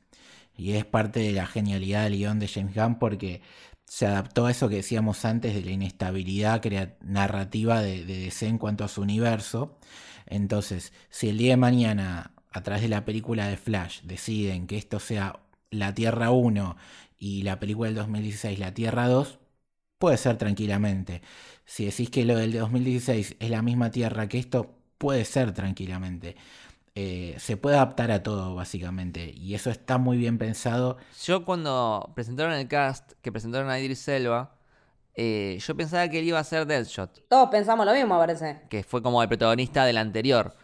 Y 0.56 0.72
es 0.72 0.84
parte 0.84 1.20
de 1.20 1.32
la 1.32 1.46
genialidad 1.46 2.04
del 2.04 2.16
guion 2.16 2.38
de 2.38 2.48
James 2.48 2.74
Gunn 2.74 2.98
porque 2.98 3.42
se 3.86 4.06
adaptó 4.06 4.46
a 4.46 4.50
eso 4.50 4.68
que 4.68 4.76
decíamos 4.76 5.24
antes 5.24 5.54
de 5.54 5.62
la 5.62 5.72
inestabilidad 5.72 6.62
narrativa 7.02 7.82
de, 7.82 8.04
de 8.04 8.18
DC 8.18 8.46
en 8.46 8.58
cuanto 8.58 8.84
a 8.84 8.88
su 8.88 9.02
universo. 9.02 9.78
Entonces, 10.26 10.92
si 11.10 11.28
el 11.28 11.38
día 11.38 11.52
de 11.52 11.56
mañana, 11.58 12.32
a 12.50 12.62
través 12.62 12.82
de 12.82 12.88
la 12.88 13.04
película 13.04 13.48
de 13.48 13.56
Flash, 13.56 14.02
deciden 14.02 14.66
que 14.66 14.76
esto 14.78 15.00
sea 15.00 15.40
la 15.70 15.94
Tierra 15.94 16.30
1 16.30 16.76
y 17.18 17.42
la 17.42 17.58
película 17.60 17.88
del 17.88 17.96
2016 17.96 18.58
la 18.58 18.74
Tierra 18.74 19.08
2, 19.08 19.38
puede 19.98 20.16
ser 20.16 20.38
tranquilamente. 20.38 21.22
Si 21.64 21.84
decís 21.86 22.10
que 22.10 22.24
lo 22.24 22.36
del 22.36 22.52
2016 22.52 23.36
es 23.38 23.50
la 23.50 23.62
misma 23.62 23.90
Tierra 23.90 24.28
que 24.28 24.38
esto, 24.38 24.74
puede 24.98 25.24
ser 25.24 25.52
tranquilamente. 25.52 26.36
Eh, 26.94 27.36
se 27.38 27.56
puede 27.56 27.76
adaptar 27.76 28.10
a 28.10 28.22
todo, 28.22 28.54
básicamente. 28.54 29.32
Y 29.34 29.54
eso 29.54 29.70
está 29.70 29.98
muy 29.98 30.18
bien 30.18 30.38
pensado. 30.38 30.98
Yo 31.24 31.44
cuando 31.44 32.12
presentaron 32.14 32.52
el 32.52 32.68
cast, 32.68 33.12
que 33.22 33.32
presentaron 33.32 33.70
a 33.70 33.78
Idris 33.78 34.06
Elba, 34.08 34.56
eh, 35.14 35.58
yo 35.60 35.74
pensaba 35.76 36.08
que 36.08 36.18
él 36.18 36.26
iba 36.26 36.38
a 36.38 36.44
ser 36.44 36.66
Deadshot. 36.66 37.28
Todos 37.28 37.48
pensamos 37.50 37.86
lo 37.86 37.92
mismo, 37.94 38.18
parece. 38.18 38.62
que 38.68 38.82
fue 38.82 39.02
como 39.02 39.22
el 39.22 39.28
protagonista 39.28 39.84
del 39.84 39.98
anterior. 39.98 40.54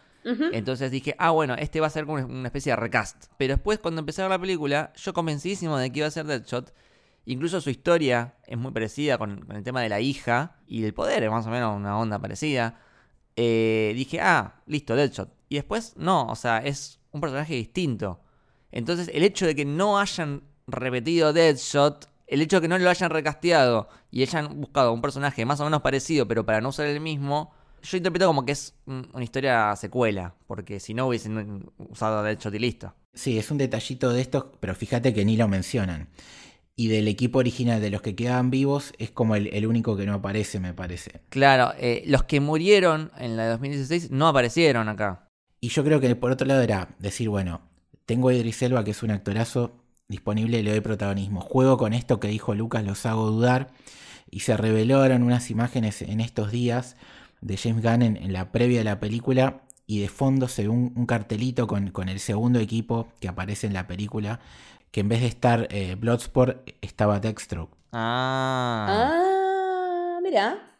Entonces 0.51 0.91
dije, 0.91 1.15
ah, 1.17 1.31
bueno, 1.31 1.55
este 1.55 1.79
va 1.79 1.87
a 1.87 1.89
ser 1.89 2.05
como 2.05 2.23
una 2.23 2.49
especie 2.49 2.71
de 2.71 2.75
recast. 2.75 3.25
Pero 3.37 3.55
después, 3.55 3.79
cuando 3.79 3.99
empecé 3.99 4.21
a 4.21 4.25
ver 4.25 4.31
la 4.31 4.39
película, 4.39 4.93
yo 4.95 5.11
convencidísimo 5.11 5.75
de 5.77 5.91
que 5.91 5.99
iba 5.99 6.07
a 6.07 6.11
ser 6.11 6.27
Deadshot. 6.27 6.71
Incluso 7.25 7.61
su 7.61 7.71
historia 7.71 8.35
es 8.45 8.55
muy 8.55 8.71
parecida 8.71 9.17
con, 9.17 9.43
con 9.45 9.55
el 9.55 9.63
tema 9.63 9.81
de 9.81 9.89
la 9.89 10.01
hija 10.01 10.57
y 10.67 10.83
el 10.83 10.93
poder, 10.93 11.23
es 11.23 11.31
más 11.31 11.47
o 11.47 11.49
menos 11.49 11.75
una 11.75 11.97
onda 11.97 12.19
parecida. 12.19 12.79
Eh, 13.35 13.93
dije, 13.95 14.19
ah, 14.21 14.61
listo, 14.67 14.95
Deadshot. 14.95 15.38
Y 15.49 15.55
después, 15.55 15.93
no, 15.97 16.27
o 16.27 16.35
sea, 16.35 16.59
es 16.59 16.99
un 17.11 17.21
personaje 17.21 17.55
distinto. 17.55 18.21
Entonces, 18.71 19.09
el 19.13 19.23
hecho 19.23 19.45
de 19.45 19.55
que 19.55 19.65
no 19.65 19.99
hayan 19.99 20.43
repetido 20.67 21.33
Deadshot 21.33 22.07
el 22.29 22.41
hecho 22.41 22.57
de 22.57 22.61
que 22.61 22.67
no 22.67 22.77
lo 22.77 22.89
hayan 22.89 23.09
recasteado 23.09 23.89
y 24.11 24.21
hayan 24.21 24.61
buscado 24.61 24.93
un 24.93 25.01
personaje 25.01 25.45
más 25.45 25.59
o 25.59 25.65
menos 25.65 25.81
parecido, 25.81 26.27
pero 26.27 26.45
para 26.45 26.61
no 26.61 26.69
usar 26.69 26.85
el 26.85 26.99
mismo, 26.99 27.51
yo 27.81 27.97
interpreto 27.97 28.27
como 28.27 28.45
que 28.45 28.51
es 28.51 28.75
una 28.85 29.23
historia 29.23 29.75
secuela, 29.75 30.35
porque 30.47 30.79
si 30.79 30.93
no 30.93 31.07
hubiesen 31.07 31.71
usado 31.77 32.23
de 32.23 32.33
hecho 32.33 32.49
y 32.49 32.59
listo. 32.59 32.93
Sí, 33.13 33.37
es 33.37 33.49
un 33.51 33.57
detallito 33.57 34.11
de 34.11 34.21
estos, 34.21 34.45
pero 34.59 34.75
fíjate 34.75 35.13
que 35.13 35.25
ni 35.25 35.37
lo 35.37 35.47
mencionan. 35.47 36.09
Y 36.75 36.87
del 36.87 37.09
equipo 37.09 37.39
original, 37.39 37.81
de 37.81 37.89
los 37.89 38.01
que 38.01 38.15
quedaban 38.15 38.51
vivos, 38.51 38.93
es 38.99 39.11
como 39.11 39.35
el, 39.35 39.67
único 39.67 39.97
que 39.97 40.05
no 40.05 40.13
aparece, 40.13 40.61
me 40.61 40.73
parece. 40.73 41.21
Claro, 41.29 41.73
eh, 41.77 42.03
los 42.05 42.23
que 42.23 42.39
murieron 42.39 43.11
en 43.17 43.35
la 43.35 43.43
de 43.43 43.49
2016 43.49 44.11
no 44.11 44.29
aparecieron 44.29 44.87
acá. 44.87 45.28
Y 45.61 45.69
yo 45.69 45.83
creo 45.83 45.99
que 45.99 46.15
por 46.15 46.31
otro 46.31 46.47
lado 46.47 46.61
era 46.61 46.89
decir, 46.99 47.29
bueno, 47.29 47.61
tengo 48.05 48.29
a 48.29 48.33
Idris 48.33 48.61
Elba, 48.61 48.83
que 48.83 48.91
es 48.91 49.03
un 49.03 49.11
actorazo 49.11 49.73
disponible, 50.07 50.63
le 50.63 50.71
doy 50.71 50.81
protagonismo. 50.81 51.41
Juego 51.41 51.77
con 51.77 51.93
esto 51.93 52.19
que 52.19 52.27
dijo 52.27 52.55
Lucas, 52.55 52.83
los 52.83 53.05
hago 53.05 53.29
dudar. 53.29 53.69
Y 54.31 54.41
se 54.41 54.57
revelaron 54.57 55.23
unas 55.23 55.49
imágenes 55.49 56.01
en 56.01 56.21
estos 56.21 56.51
días 56.51 56.95
de 57.41 57.57
James 57.57 57.83
Gunn 57.83 58.01
en, 58.01 58.33
la 58.33 58.51
previa 58.51 58.79
de 58.79 58.83
la 58.83 58.99
película 58.99 59.61
y 59.87 60.01
de 60.01 60.09
fondo 60.09 60.47
se 60.47 60.63
ve 60.63 60.69
un, 60.69 61.05
cartelito 61.05 61.67
con, 61.67 62.09
el 62.09 62.19
segundo 62.19 62.59
equipo 62.59 63.07
que 63.19 63.27
aparece 63.27 63.65
en 63.65 63.73
la 63.73 63.87
película, 63.87 64.39
que 64.91 64.99
en 64.99 65.09
vez 65.09 65.21
de 65.21 65.27
estar 65.27 65.67
eh, 65.71 65.95
Bloodsport 65.95 66.69
estaba 66.81 67.19
Deathstroke. 67.19 67.75
Ah. 67.91 68.85
Ah, 68.89 70.19
mira. 70.21 70.77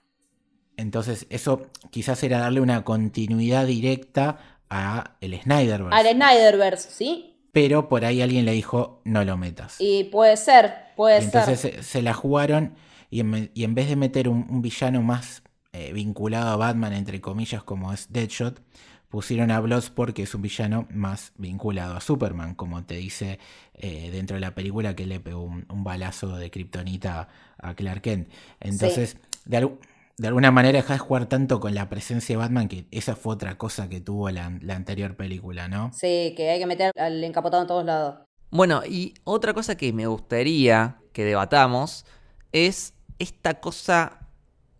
Entonces 0.77 1.25
eso 1.29 1.67
quizás 1.89 2.23
era 2.23 2.39
darle 2.39 2.61
una 2.61 2.83
continuidad 2.83 3.65
directa 3.65 4.58
a 4.69 5.15
el 5.21 5.39
Snyderverse. 5.41 5.95
Al 5.95 6.15
Snyderverse, 6.15 6.89
sí. 6.91 7.35
Pero 7.51 7.89
por 7.89 8.05
ahí 8.05 8.21
alguien 8.21 8.45
le 8.45 8.51
dijo, 8.51 9.01
no 9.05 9.23
lo 9.23 9.35
metas. 9.37 9.77
Y 9.79 10.05
puede 10.05 10.37
ser, 10.37 10.73
puede 10.95 11.21
ser. 11.21 11.41
Entonces 11.41 11.85
se, 11.85 12.01
la 12.01 12.13
jugaron 12.13 12.75
y 13.09 13.21
en, 13.21 13.75
vez 13.75 13.89
de 13.89 13.95
meter 13.95 14.29
un 14.29 14.61
villano 14.61 15.01
más 15.01 15.41
eh, 15.71 15.93
vinculado 15.93 16.49
a 16.49 16.55
Batman, 16.55 16.93
entre 16.93 17.21
comillas, 17.21 17.61
como 17.61 17.93
es 17.93 18.11
Deadshot, 18.11 18.59
pusieron 19.07 19.51
a 19.51 19.59
Bloodsport, 19.59 20.15
que 20.15 20.23
es 20.23 20.33
un 20.33 20.41
villano 20.41 20.87
más 20.89 21.31
vinculado 21.37 21.95
a 21.95 22.01
Superman, 22.01 22.55
como 22.55 22.83
te 22.85 22.95
dice 22.95 23.37
eh, 23.75 24.09
dentro 24.11 24.35
de 24.35 24.41
la 24.41 24.55
película 24.55 24.95
que 24.95 25.05
le 25.05 25.19
pegó 25.19 25.43
un, 25.43 25.83
balazo 25.83 26.37
de 26.37 26.49
Kryptonita 26.49 27.27
a 27.59 27.75
Clark 27.75 28.01
Kent. 28.01 28.29
Entonces, 28.59 29.17
de, 29.45 29.77
alguna 30.27 30.51
manera 30.51 30.77
deja 30.77 30.93
de 30.93 30.99
jugar 30.99 31.27
tanto 31.27 31.59
con 31.59 31.73
la 31.73 31.89
presencia 31.89 32.33
de 32.33 32.37
Batman 32.37 32.67
que 32.67 32.85
esa 32.91 33.15
fue 33.15 33.33
otra 33.33 33.57
cosa 33.57 33.89
que 33.89 34.01
tuvo 34.01 34.29
la, 34.29 34.57
la 34.61 34.75
anterior 34.75 35.15
película, 35.15 35.67
¿no? 35.67 35.91
Sí, 35.93 36.33
que 36.35 36.49
hay 36.49 36.59
que 36.59 36.65
meter 36.65 36.91
al 36.97 37.23
encapotado 37.23 37.63
en 37.63 37.67
todos 37.67 37.85
lados. 37.85 38.15
Bueno, 38.51 38.81
y 38.85 39.13
otra 39.23 39.53
cosa 39.53 39.75
que 39.75 39.93
me 39.93 40.07
gustaría 40.07 40.97
que 41.13 41.23
debatamos 41.23 42.05
es 42.51 42.93
esta 43.19 43.59
cosa 43.59 44.27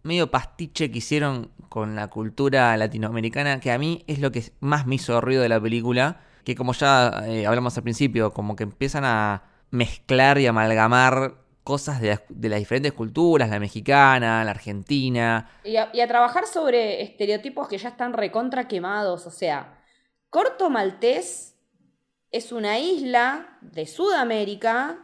medio 0.04 0.32
pastiche 0.32 0.92
que 0.92 0.98
hicieron 0.98 1.52
con 1.70 1.96
la 1.96 2.08
cultura 2.08 2.76
latinoamericana, 2.78 3.60
que 3.60 3.72
a 3.72 3.78
mí 3.78 4.04
es 4.08 4.20
lo 4.20 4.32
que 4.32 4.52
más 4.60 4.88
me 4.88 4.96
hizo 4.96 5.22
ruido 5.22 5.44
de 5.44 5.50
la 5.50 5.62
película, 5.62 6.22
que 6.44 6.56
como 6.56 6.74
ya 6.74 7.24
eh, 7.28 7.46
hablamos 7.46 7.78
al 7.78 7.84
principio, 7.84 8.34
como 8.34 8.56
que 8.56 8.64
empiezan 8.64 9.06
a 9.06 9.44
mezclar 9.70 10.40
y 10.40 10.48
amalgamar 10.48 11.36
cosas 11.70 12.02
de, 12.02 12.20
las 12.50 12.60
diferentes 12.60 12.94
culturas, 12.94 13.48
la 13.48 13.60
mexicana, 13.60 14.44
la 14.44 14.50
argentina. 14.50 15.52
Y 15.64 15.76
a, 15.76 15.92
y 15.94 16.00
a, 16.02 16.08
trabajar 16.08 16.48
sobre 16.48 17.04
estereotipos 17.04 17.68
que 17.68 17.78
ya 17.78 17.90
están 17.90 18.14
recontra 18.14 18.68
quemados. 18.68 19.28
O 19.28 19.30
sea, 19.30 19.80
Corto 20.32 20.72
Maltés 20.72 21.54
es 22.32 22.52
una 22.52 22.80
isla 22.80 23.60
de 23.62 23.86
Sudamérica 23.86 24.98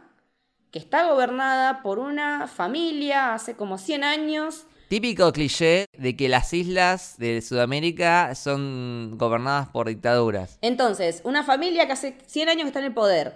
que 0.72 0.80
está 0.80 1.08
gobernada 1.08 1.82
por 1.84 2.00
una 2.00 2.48
familia 2.48 3.32
hace 3.32 3.54
como 3.54 3.78
100 3.78 4.02
años 4.02 4.66
Típico 4.88 5.32
cliché 5.32 5.86
de 5.98 6.14
que 6.14 6.28
las 6.28 6.52
islas 6.52 7.18
de 7.18 7.42
Sudamérica 7.42 8.36
son 8.36 9.18
gobernadas 9.18 9.68
por 9.68 9.88
dictaduras. 9.88 10.58
Entonces, 10.62 11.22
una 11.24 11.42
familia 11.42 11.88
que 11.88 11.92
hace 11.92 12.18
100 12.24 12.48
años 12.50 12.66
está 12.68 12.78
en 12.78 12.84
el 12.84 12.94
poder, 12.94 13.34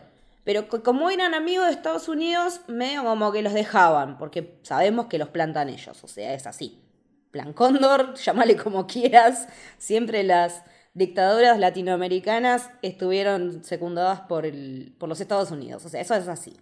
pero 0.53 0.67
como 0.83 1.11
eran 1.11 1.33
amigos 1.33 1.67
de 1.67 1.71
Estados 1.71 2.09
Unidos, 2.09 2.63
medio 2.67 3.05
como 3.05 3.31
que 3.31 3.41
los 3.41 3.53
dejaban, 3.53 4.19
porque 4.19 4.59
sabemos 4.65 5.07
que 5.07 5.17
los 5.17 5.29
plantan 5.29 5.69
ellos, 5.69 6.03
o 6.03 6.09
sea, 6.09 6.35
es 6.35 6.45
así. 6.45 6.83
Plan 7.31 7.53
Cóndor, 7.53 8.15
llámale 8.25 8.57
como 8.57 8.89
quieras, 8.89 9.47
siempre 9.79 10.25
las 10.25 10.65
dictaduras 10.93 11.57
latinoamericanas 11.61 12.69
estuvieron 12.83 13.63
secundadas 13.63 14.23
por, 14.23 14.45
el, 14.45 14.93
por 14.99 15.09
los 15.09 15.21
Estados 15.21 15.53
Unidos, 15.53 15.85
o 15.85 15.89
sea, 15.89 16.01
eso 16.01 16.17
es 16.17 16.27
así. 16.27 16.57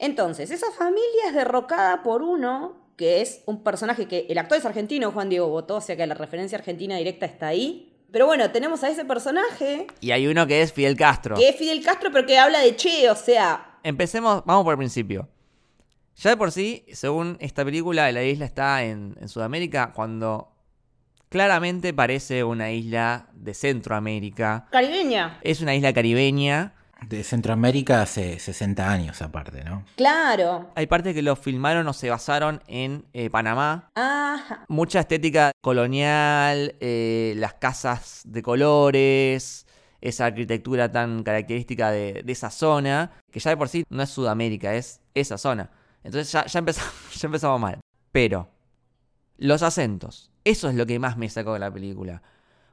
Entonces, 0.00 0.50
esa 0.50 0.72
familia 0.72 1.28
es 1.28 1.34
derrocada 1.34 2.02
por 2.02 2.22
uno 2.22 2.90
que 2.96 3.20
es 3.20 3.44
un 3.46 3.62
personaje 3.62 4.08
que 4.08 4.26
el 4.28 4.36
actor 4.36 4.58
es 4.58 4.64
argentino, 4.64 5.12
Juan 5.12 5.28
Diego 5.28 5.46
Botó, 5.46 5.76
o 5.76 5.80
sea 5.80 5.96
que 5.96 6.08
la 6.08 6.14
referencia 6.14 6.58
argentina 6.58 6.96
directa 6.96 7.24
está 7.24 7.46
ahí. 7.46 7.89
Pero 8.12 8.26
bueno, 8.26 8.50
tenemos 8.50 8.82
a 8.82 8.88
ese 8.88 9.04
personaje. 9.04 9.86
Y 10.00 10.10
hay 10.10 10.26
uno 10.26 10.46
que 10.46 10.62
es 10.62 10.72
Fidel 10.72 10.96
Castro. 10.96 11.36
Que 11.36 11.48
es 11.50 11.56
Fidel 11.56 11.84
Castro, 11.84 12.10
pero 12.12 12.26
que 12.26 12.38
habla 12.38 12.60
de 12.60 12.76
che, 12.76 13.08
o 13.08 13.14
sea. 13.14 13.78
Empecemos, 13.82 14.42
vamos 14.44 14.64
por 14.64 14.72
el 14.72 14.78
principio. 14.78 15.28
Ya 16.16 16.30
de 16.30 16.36
por 16.36 16.52
sí, 16.52 16.84
según 16.92 17.36
esta 17.40 17.64
película, 17.64 18.10
la 18.12 18.22
isla 18.22 18.44
está 18.44 18.82
en, 18.82 19.16
en 19.20 19.28
Sudamérica 19.28 19.92
cuando 19.94 20.52
claramente 21.28 21.94
parece 21.94 22.44
una 22.44 22.72
isla 22.72 23.28
de 23.32 23.54
Centroamérica. 23.54 24.66
Caribeña. 24.70 25.38
Es 25.42 25.60
una 25.60 25.74
isla 25.74 25.92
caribeña 25.92 26.74
de 27.08 27.24
Centroamérica 27.24 28.02
hace 28.02 28.38
60 28.38 28.90
años 28.90 29.22
aparte, 29.22 29.64
¿no? 29.64 29.84
Claro. 29.96 30.70
Hay 30.74 30.86
partes 30.86 31.14
que 31.14 31.22
lo 31.22 31.36
filmaron 31.36 31.86
o 31.88 31.92
se 31.92 32.10
basaron 32.10 32.62
en 32.66 33.04
eh, 33.12 33.30
Panamá. 33.30 33.90
Ajá. 33.94 34.64
Mucha 34.68 35.00
estética 35.00 35.52
colonial, 35.60 36.76
eh, 36.80 37.34
las 37.36 37.54
casas 37.54 38.22
de 38.24 38.42
colores, 38.42 39.66
esa 40.00 40.26
arquitectura 40.26 40.90
tan 40.90 41.22
característica 41.22 41.90
de, 41.90 42.24
esa 42.26 42.50
zona, 42.50 43.12
que 43.30 43.40
ya 43.40 43.50
de 43.50 43.56
por 43.56 43.68
sí 43.68 43.84
no 43.88 44.02
es 44.02 44.10
Sudamérica, 44.10 44.74
es 44.74 45.00
esa 45.14 45.38
zona. 45.38 45.70
Entonces 46.04 46.32
ya, 46.32 46.46
ya, 46.46 46.58
empezamos, 46.58 46.92
ya 47.20 47.26
empezamos 47.26 47.60
mal. 47.60 47.80
Pero, 48.12 48.48
los 49.36 49.62
acentos. 49.62 50.30
Eso 50.44 50.68
es 50.68 50.74
lo 50.74 50.86
que 50.86 50.98
más 50.98 51.16
me 51.16 51.28
sacó 51.28 51.52
de 51.54 51.58
la 51.58 51.72
película. 51.72 52.22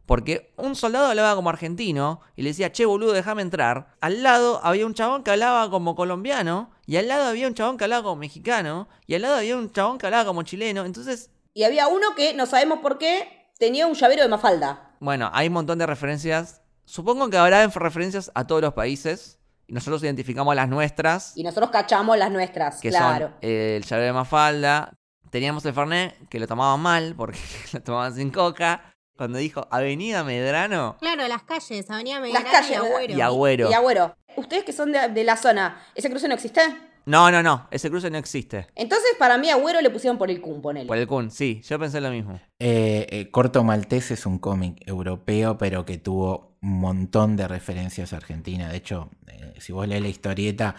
Porque 0.07 0.53
un 0.55 0.75
soldado 0.75 1.07
hablaba 1.07 1.35
como 1.35 1.49
argentino 1.49 2.21
y 2.37 2.41
le 2.41 2.49
decía, 2.51 2.71
che 2.71 2.85
boludo, 2.85 3.11
déjame 3.11 3.41
entrar. 3.41 3.93
Al 3.99 4.23
lado 4.23 4.61
había 4.63 4.85
un 4.85 4.93
chabón 4.93 5.21
que 5.21 5.31
hablaba 5.31 5.69
como 5.69 5.95
colombiano. 5.95 6.71
Y 6.85 6.95
al 6.95 7.09
lado 7.09 7.27
había 7.27 7.45
un 7.45 7.53
chabón 7.53 7.77
que 7.77 7.83
hablaba 7.83 8.03
como 8.03 8.15
mexicano. 8.15 8.87
Y 9.05 9.15
al 9.15 9.23
lado 9.23 9.35
había 9.35 9.57
un 9.57 9.69
chabón 9.69 9.97
que 9.97 10.05
hablaba 10.05 10.23
como 10.23 10.43
chileno. 10.43 10.85
Entonces. 10.85 11.29
Y 11.53 11.65
había 11.65 11.89
uno 11.89 12.15
que, 12.15 12.33
no 12.33 12.45
sabemos 12.45 12.79
por 12.79 12.97
qué, 12.97 13.51
tenía 13.59 13.85
un 13.85 13.95
llavero 13.95 14.23
de 14.23 14.29
mafalda. 14.29 14.95
Bueno, 15.01 15.29
hay 15.33 15.47
un 15.47 15.53
montón 15.53 15.77
de 15.77 15.85
referencias. 15.85 16.61
Supongo 16.85 17.29
que 17.29 17.35
habrá 17.35 17.67
referencias 17.67 18.31
a 18.33 18.47
todos 18.47 18.61
los 18.61 18.73
países. 18.73 19.39
Y 19.67 19.73
nosotros 19.73 20.01
identificamos 20.03 20.55
las 20.55 20.69
nuestras. 20.69 21.35
Y 21.35 21.43
nosotros 21.43 21.69
cachamos 21.69 22.17
las 22.17 22.31
nuestras, 22.31 22.79
que 22.79 22.87
claro. 22.87 23.27
Son, 23.27 23.37
el 23.41 23.83
llavero 23.83 24.07
de 24.07 24.13
mafalda. 24.13 24.93
Teníamos 25.29 25.65
el 25.65 25.73
Fernet, 25.73 26.29
que 26.29 26.39
lo 26.39 26.47
tomaban 26.47 26.79
mal 26.79 27.13
porque 27.17 27.39
lo 27.73 27.81
tomaban 27.81 28.15
sin 28.15 28.31
coca. 28.31 28.93
Cuando 29.17 29.39
dijo 29.39 29.67
Avenida 29.71 30.23
Medrano. 30.23 30.95
Claro, 30.99 31.27
las 31.27 31.43
calles, 31.43 31.89
Avenida 31.89 32.19
Medrano 32.19 32.67
y 32.69 32.73
Agüero. 32.75 33.17
Y 33.17 33.21
Agüero. 33.21 33.71
Y 33.71 33.73
Agüero. 33.73 34.15
Ustedes 34.35 34.63
que 34.63 34.71
son 34.71 34.91
de, 34.91 35.23
la 35.23 35.35
zona, 35.35 35.81
¿ese 35.95 36.11
cruce 36.11 36.27
no 36.27 36.35
existe? 36.35 36.61
No, 37.07 37.31
no, 37.31 37.41
no, 37.41 37.67
ese 37.71 37.89
cruce 37.89 38.11
no 38.11 38.19
existe. 38.19 38.67
Entonces, 38.75 39.09
para 39.17 39.39
mí, 39.39 39.49
Agüero 39.49 39.81
le 39.81 39.89
pusieron 39.89 40.19
por 40.19 40.29
el 40.29 40.39
Kun, 40.39 40.61
ponele. 40.61 40.85
Por 40.85 40.97
el 40.97 41.07
Kun, 41.07 41.31
sí, 41.31 41.61
yo 41.67 41.79
pensé 41.79 41.99
lo 42.01 42.11
mismo. 42.11 42.39
Eh, 42.59 43.07
eh, 43.09 43.31
Corto 43.31 43.63
Maltés 43.63 44.11
es 44.11 44.27
un 44.27 44.37
cómic 44.37 44.83
europeo, 44.85 45.57
pero 45.57 45.85
que 45.85 45.97
tuvo 45.97 46.57
un 46.61 46.79
montón 46.79 47.35
de 47.35 47.47
referencias 47.47 48.13
a 48.13 48.17
Argentina. 48.17 48.69
De 48.69 48.77
hecho, 48.77 49.09
eh, 49.27 49.55
si 49.57 49.73
vos 49.73 49.87
lees 49.87 50.01
la 50.01 50.09
historieta, 50.09 50.75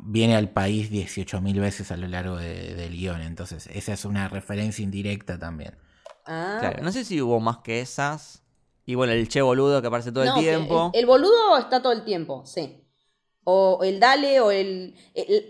viene 0.00 0.34
al 0.34 0.48
país 0.48 0.90
18.000 0.90 1.60
veces 1.60 1.92
a 1.92 1.96
lo 1.96 2.08
largo 2.08 2.36
del 2.36 2.96
guion. 2.96 3.20
Entonces, 3.20 3.68
esa 3.72 3.92
es 3.92 4.04
una 4.04 4.28
referencia 4.28 4.82
indirecta 4.82 5.38
también. 5.38 5.76
Ah. 6.24 6.58
Claro, 6.60 6.82
no 6.82 6.92
sé 6.92 7.04
si 7.04 7.20
hubo 7.20 7.40
más 7.40 7.58
que 7.58 7.80
esas. 7.80 8.42
Y 8.86 8.94
bueno, 8.94 9.12
el 9.12 9.28
che 9.28 9.40
boludo 9.42 9.80
que 9.80 9.88
aparece 9.88 10.12
todo 10.12 10.24
el 10.24 10.34
tiempo. 10.34 10.90
El, 10.92 11.06
boludo 11.06 11.56
está 11.58 11.80
todo 11.80 11.92
el 11.92 12.04
tiempo, 12.04 12.44
sí. 12.44 12.84
O 13.44 13.80
el 13.82 14.00
dale, 14.00 14.40
o 14.40 14.50
el, 14.50 14.94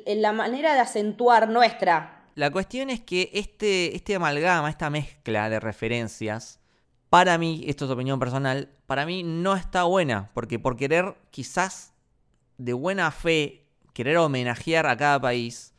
la 0.06 0.32
manera 0.32 0.74
de 0.74 0.80
acentuar 0.80 1.48
nuestra. 1.48 2.30
La 2.34 2.50
cuestión 2.50 2.90
es 2.90 3.00
que 3.00 3.30
este, 3.32 3.94
este 3.94 4.16
amalgama, 4.16 4.68
esta 4.68 4.90
mezcla 4.90 5.48
de 5.48 5.60
referencias, 5.60 6.60
para 7.08 7.38
mí, 7.38 7.64
esto 7.66 7.84
es 7.84 7.90
opinión 7.90 8.18
personal, 8.18 8.68
para 8.86 9.06
mí 9.06 9.22
no 9.22 9.54
está 9.54 9.84
buena. 9.84 10.30
Porque 10.34 10.58
por 10.58 10.76
querer, 10.76 11.14
quizás, 11.30 11.92
de 12.58 12.72
buena 12.72 13.10
fe, 13.10 13.66
querer 13.92 14.16
homenajear 14.18 14.86
a 14.86 14.96
cada 14.96 15.20
país, 15.20 15.72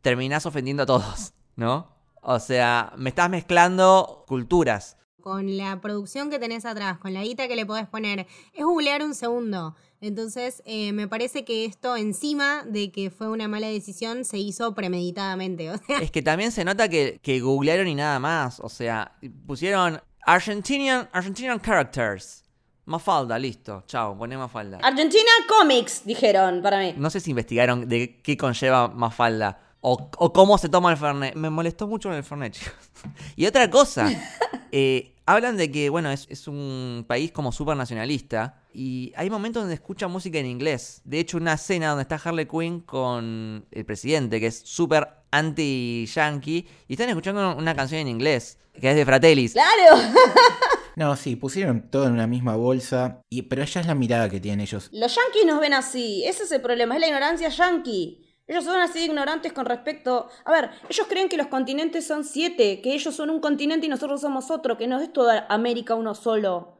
terminás 0.00 0.46
ofendiendo 0.46 0.84
a 0.84 0.86
todos, 0.86 1.34
¿no? 1.56 1.99
O 2.22 2.38
sea, 2.38 2.92
me 2.96 3.10
estás 3.10 3.30
mezclando 3.30 4.24
culturas. 4.26 4.96
Con 5.22 5.56
la 5.56 5.80
producción 5.80 6.30
que 6.30 6.38
tenés 6.38 6.64
atrás, 6.64 6.98
con 6.98 7.12
la 7.12 7.22
guita 7.22 7.46
que 7.46 7.56
le 7.56 7.66
podés 7.66 7.86
poner, 7.86 8.26
es 8.54 8.64
googlear 8.64 9.02
un 9.02 9.14
segundo. 9.14 9.74
Entonces, 10.00 10.62
eh, 10.64 10.92
me 10.92 11.08
parece 11.08 11.44
que 11.44 11.66
esto, 11.66 11.94
encima 11.94 12.64
de 12.64 12.90
que 12.90 13.10
fue 13.10 13.28
una 13.28 13.46
mala 13.46 13.66
decisión, 13.66 14.24
se 14.24 14.38
hizo 14.38 14.74
premeditadamente. 14.74 15.70
O 15.74 15.76
sea, 15.78 15.98
Es 15.98 16.10
que 16.10 16.22
también 16.22 16.52
se 16.52 16.64
nota 16.64 16.88
que, 16.88 17.20
que 17.22 17.40
googlearon 17.40 17.86
y 17.86 17.94
nada 17.94 18.18
más. 18.18 18.60
O 18.60 18.68
sea, 18.70 19.18
pusieron 19.46 20.00
Argentinian, 20.24 21.08
Argentinian 21.12 21.58
characters. 21.60 22.44
Mafalda, 22.86 23.38
listo. 23.38 23.84
Chao, 23.86 24.16
poné 24.16 24.36
Mafalda. 24.36 24.78
Argentina 24.82 25.30
Comics, 25.46 26.04
dijeron 26.04 26.60
para 26.62 26.78
mí. 26.78 26.94
No 26.96 27.10
sé 27.10 27.20
si 27.20 27.30
investigaron 27.30 27.88
de 27.88 28.20
qué 28.22 28.36
conlleva 28.36 28.88
Mafalda. 28.88 29.69
O, 29.82 30.10
o 30.18 30.32
cómo 30.32 30.58
se 30.58 30.68
toma 30.68 30.90
el 30.90 30.96
Fernet. 30.96 31.34
Me 31.34 31.50
molestó 31.50 31.86
mucho 31.86 32.12
el 32.12 32.22
Fernet, 32.22 32.52
chicos. 32.52 32.74
Y 33.36 33.46
otra 33.46 33.70
cosa. 33.70 34.10
eh, 34.72 35.14
hablan 35.26 35.56
de 35.56 35.70
que, 35.70 35.88
bueno, 35.88 36.10
es, 36.10 36.26
es 36.28 36.46
un 36.48 37.04
país 37.08 37.32
como 37.32 37.52
súper 37.52 37.76
nacionalista. 37.76 38.62
Y 38.74 39.12
hay 39.16 39.30
momentos 39.30 39.62
donde 39.62 39.74
escucha 39.74 40.06
música 40.08 40.38
en 40.38 40.46
inglés. 40.46 41.00
De 41.04 41.18
hecho, 41.18 41.38
una 41.38 41.54
escena 41.54 41.88
donde 41.88 42.02
está 42.02 42.16
Harley 42.16 42.46
Quinn 42.46 42.80
con 42.80 43.64
el 43.70 43.84
presidente, 43.84 44.38
que 44.38 44.46
es 44.46 44.60
súper 44.64 45.08
anti-yankee. 45.30 46.68
Y 46.88 46.92
están 46.92 47.08
escuchando 47.08 47.56
una 47.56 47.74
canción 47.74 48.02
en 48.02 48.08
inglés, 48.08 48.58
que 48.78 48.90
es 48.90 48.96
de 48.96 49.04
Fratellis. 49.04 49.52
¡Claro! 49.52 49.96
No, 50.96 51.16
sí, 51.16 51.36
pusieron 51.36 51.88
todo 51.88 52.06
en 52.06 52.12
una 52.12 52.26
misma 52.26 52.56
bolsa, 52.56 53.22
y, 53.30 53.42
pero 53.42 53.62
ella 53.62 53.80
es 53.80 53.86
la 53.86 53.94
mirada 53.94 54.28
que 54.28 54.38
tienen 54.38 54.60
ellos. 54.60 54.90
Los 54.92 55.14
yankees 55.14 55.46
nos 55.46 55.58
ven 55.60 55.72
así. 55.72 56.24
Ese 56.26 56.42
es 56.42 56.52
el 56.52 56.60
problema, 56.60 56.94
es 56.94 57.00
la 57.00 57.06
ignorancia 57.06 57.48
yankee. 57.48 58.20
Ellos 58.50 58.64
son 58.64 58.80
así 58.80 59.04
ignorantes 59.04 59.52
con 59.52 59.64
respecto... 59.64 60.28
A 60.44 60.50
ver, 60.50 60.70
ellos 60.88 61.06
creen 61.08 61.28
que 61.28 61.36
los 61.36 61.46
continentes 61.46 62.04
son 62.04 62.24
siete, 62.24 62.80
que 62.80 62.92
ellos 62.92 63.14
son 63.14 63.30
un 63.30 63.38
continente 63.38 63.86
y 63.86 63.88
nosotros 63.88 64.20
somos 64.20 64.50
otro, 64.50 64.76
que 64.76 64.88
no 64.88 64.98
es 64.98 65.12
toda 65.12 65.46
América 65.48 65.94
uno 65.94 66.16
solo. 66.16 66.76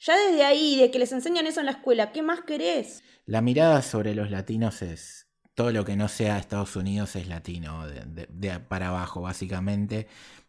Ya 0.00 0.16
desde 0.16 0.42
ahí, 0.42 0.74
de 0.80 0.90
que 0.90 0.98
les 0.98 1.12
enseñan 1.12 1.46
eso 1.46 1.60
en 1.60 1.66
la 1.66 1.72
escuela, 1.72 2.10
¿qué 2.10 2.22
más 2.22 2.40
querés? 2.40 3.04
La 3.24 3.40
mirada 3.40 3.82
sobre 3.82 4.16
los 4.16 4.32
latinos 4.32 4.82
es 4.82 5.28
todo 5.54 5.70
lo 5.70 5.84
que 5.84 5.96
no 5.96 6.08
sea 6.08 6.38
Estados 6.38 6.76
Unidos 6.76 7.14
es 7.16 7.28
latino, 7.28 7.86
de, 7.86 8.00
de- 8.06 8.28
de 8.30 8.58
para 8.60 8.88
abajo 8.88 9.20
básicamente, 9.20 10.06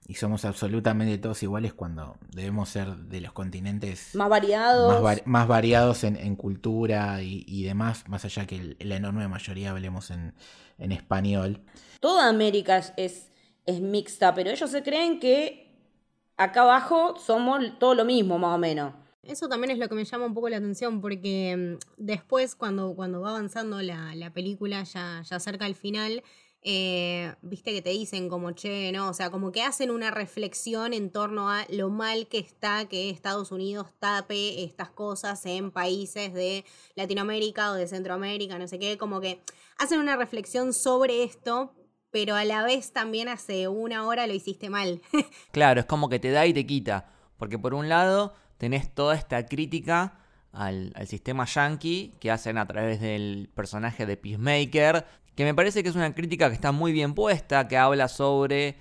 y 0.07 0.15
somos 0.15 0.45
absolutamente 0.45 1.17
todos 1.17 1.43
iguales 1.43 1.73
cuando 1.73 2.17
debemos 2.31 2.69
ser 2.69 2.95
de 2.95 3.21
los 3.21 3.31
continentes 3.33 4.15
Más 4.15 4.29
variados. 4.29 4.87
más, 4.87 5.01
vari- 5.01 5.23
más 5.25 5.47
variados 5.47 6.03
en, 6.03 6.15
en 6.17 6.35
cultura 6.35 7.21
y, 7.21 7.43
y 7.47 7.63
demás, 7.63 8.07
más 8.07 8.25
allá 8.25 8.45
que 8.47 8.55
el- 8.57 8.77
la 8.79 8.95
enorme 8.95 9.27
mayoría 9.27 9.71
hablemos 9.71 10.09
en, 10.11 10.33
en 10.77 10.91
español. 10.91 11.61
Toda 11.99 12.27
América 12.29 12.77
es, 12.77 12.93
es, 12.97 13.29
es 13.65 13.79
mixta, 13.81 14.33
pero 14.33 14.49
ellos 14.51 14.69
se 14.71 14.83
creen 14.83 15.19
que 15.19 15.73
acá 16.37 16.61
abajo 16.63 17.15
somos 17.17 17.61
todo 17.79 17.95
lo 17.95 18.03
mismo, 18.05 18.37
más 18.39 18.55
o 18.55 18.57
menos. 18.57 18.93
Eso 19.23 19.47
también 19.47 19.71
es 19.71 19.77
lo 19.77 19.87
que 19.87 19.95
me 19.95 20.03
llama 20.03 20.25
un 20.25 20.33
poco 20.33 20.49
la 20.49 20.57
atención, 20.57 20.99
porque 20.99 21.55
mm, 21.55 21.79
después, 21.97 22.55
cuando, 22.55 22.93
cuando 22.93 23.21
va 23.21 23.29
avanzando 23.29 23.81
la, 23.81 24.13
la 24.15 24.33
película, 24.33 24.83
ya, 24.83 25.23
ya 25.27 25.39
cerca 25.39 25.65
al 25.65 25.75
final, 25.75 26.23
eh, 26.65 27.33
viste 27.41 27.73
que 27.73 27.81
te 27.81 27.89
dicen 27.89 28.29
como, 28.29 28.51
che, 28.51 28.91
¿no? 28.91 29.09
O 29.09 29.13
sea, 29.13 29.29
como 29.29 29.51
que 29.51 29.63
hacen 29.63 29.91
una 29.91 30.11
reflexión 30.11 30.93
en 30.93 31.09
torno 31.09 31.49
a 31.49 31.65
lo 31.69 31.89
mal 31.89 32.27
que 32.27 32.39
está 32.39 32.85
que 32.85 33.09
Estados 33.09 33.51
Unidos 33.51 33.87
tape 33.99 34.63
estas 34.63 34.89
cosas 34.89 35.45
en 35.45 35.71
países 35.71 36.33
de 36.33 36.63
Latinoamérica 36.95 37.71
o 37.71 37.73
de 37.75 37.87
Centroamérica, 37.87 38.57
no 38.59 38.67
sé 38.67 38.79
qué, 38.79 38.97
como 38.97 39.19
que 39.19 39.41
hacen 39.77 39.99
una 39.99 40.15
reflexión 40.15 40.73
sobre 40.73 41.23
esto, 41.23 41.73
pero 42.11 42.35
a 42.35 42.45
la 42.45 42.63
vez 42.63 42.93
también 42.93 43.27
hace 43.27 43.67
una 43.67 44.05
hora 44.05 44.27
lo 44.27 44.33
hiciste 44.33 44.69
mal. 44.69 45.01
Claro, 45.51 45.81
es 45.81 45.85
como 45.85 46.07
que 46.09 46.19
te 46.19 46.31
da 46.31 46.45
y 46.45 46.53
te 46.53 46.65
quita. 46.65 47.09
Porque 47.37 47.59
por 47.59 47.73
un 47.73 47.89
lado 47.89 48.33
tenés 48.63 48.89
toda 48.95 49.13
esta 49.13 49.45
crítica 49.45 50.13
al, 50.53 50.93
sistema 51.05 51.43
yankee 51.43 52.13
que 52.21 52.31
hacen 52.31 52.57
a 52.57 52.65
través 52.65 53.01
del 53.01 53.49
personaje 53.53 54.05
de 54.05 54.15
Peacemaker, 54.15 55.05
que 55.35 55.43
me 55.43 55.53
parece 55.53 55.83
que 55.83 55.89
es 55.89 55.97
una 55.97 56.15
crítica 56.15 56.47
que 56.47 56.55
está 56.55 56.71
muy 56.71 56.93
bien 56.93 57.13
puesta, 57.13 57.67
que 57.67 57.75
habla 57.77 58.07
sobre 58.07 58.77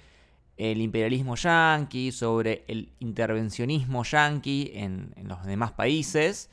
el 0.57 0.81
imperialismo 0.81 1.35
yanqui, 1.35 2.13
sobre 2.13 2.65
el 2.69 2.93
intervencionismo 3.01 4.05
yanqui 4.05 4.71
en, 4.73 5.15
en 5.17 5.27
los 5.27 5.45
demás 5.47 5.73
países. 5.73 6.49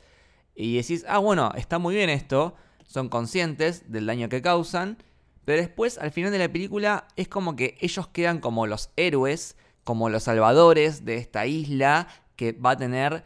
Y 0.56 0.78
decís, 0.78 1.04
ah, 1.06 1.18
bueno, 1.18 1.52
está 1.56 1.78
muy 1.78 1.94
bien 1.94 2.10
esto, 2.10 2.56
son 2.84 3.08
conscientes 3.08 3.92
del 3.92 4.06
daño 4.06 4.28
que 4.28 4.42
causan, 4.42 4.98
pero 5.44 5.62
después, 5.62 5.98
al 5.98 6.10
final 6.10 6.32
de 6.32 6.38
la 6.40 6.48
película, 6.48 7.06
es 7.14 7.28
como 7.28 7.54
que 7.54 7.78
ellos 7.80 8.08
quedan 8.08 8.40
como 8.40 8.66
los 8.66 8.90
héroes, 8.96 9.56
como 9.84 10.08
los 10.08 10.24
salvadores 10.24 11.04
de 11.04 11.16
esta 11.16 11.46
isla 11.46 12.08
que 12.40 12.52
va 12.52 12.70
a 12.70 12.76
tener 12.78 13.22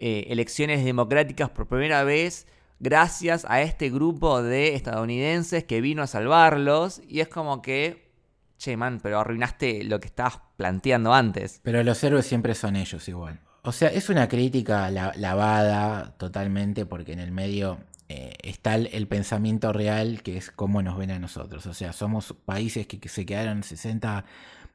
eh, 0.00 0.26
elecciones 0.28 0.84
democráticas 0.84 1.48
por 1.48 1.66
primera 1.66 2.04
vez 2.04 2.46
gracias 2.78 3.46
a 3.48 3.62
este 3.62 3.88
grupo 3.88 4.42
de 4.42 4.74
estadounidenses 4.74 5.64
que 5.64 5.80
vino 5.80 6.02
a 6.02 6.06
salvarlos. 6.06 7.00
Y 7.08 7.20
es 7.20 7.28
como 7.28 7.62
que, 7.62 8.10
che, 8.58 8.76
man, 8.76 9.00
pero 9.02 9.18
arruinaste 9.18 9.82
lo 9.84 9.98
que 9.98 10.08
estabas 10.08 10.40
planteando 10.58 11.14
antes. 11.14 11.60
Pero 11.62 11.82
los 11.82 12.04
héroes 12.04 12.26
siempre 12.26 12.54
son 12.54 12.76
ellos 12.76 13.08
igual. 13.08 13.40
O 13.62 13.72
sea, 13.72 13.88
es 13.88 14.10
una 14.10 14.28
crítica 14.28 14.90
la- 14.90 15.14
lavada 15.16 16.14
totalmente 16.18 16.84
porque 16.84 17.12
en 17.14 17.20
el 17.20 17.32
medio 17.32 17.78
eh, 18.10 18.34
está 18.42 18.74
el, 18.74 18.90
el 18.92 19.06
pensamiento 19.06 19.72
real 19.72 20.22
que 20.22 20.36
es 20.36 20.50
cómo 20.50 20.82
nos 20.82 20.98
ven 20.98 21.12
a 21.12 21.18
nosotros. 21.18 21.64
O 21.64 21.72
sea, 21.72 21.94
somos 21.94 22.34
países 22.44 22.86
que, 22.86 23.00
que 23.00 23.08
se 23.08 23.24
quedaron 23.24 23.62
60 23.62 24.24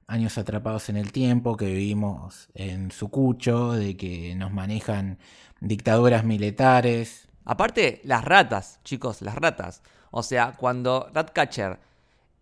años 0.08 0.38
atrapados 0.38 0.90
en 0.90 0.98
el 0.98 1.12
tiempo, 1.12 1.58
que 1.58 1.66
vivimos 1.66 2.50
en 2.54 2.92
su 2.92 3.10
cucho, 3.10 3.74
de 3.74 3.98
que 3.98 4.36
nos 4.36 4.52
manejan 4.52 5.18
dictaduras 5.60 6.24
militares. 6.24 7.28
Aparte, 7.44 8.02
las 8.04 8.24
ratas, 8.24 8.80
chicos, 8.84 9.22
las 9.22 9.36
ratas. 9.36 9.82
O 10.12 10.24
sea, 10.24 10.54
cuando 10.58 11.10
Ratcatcher 11.14 11.80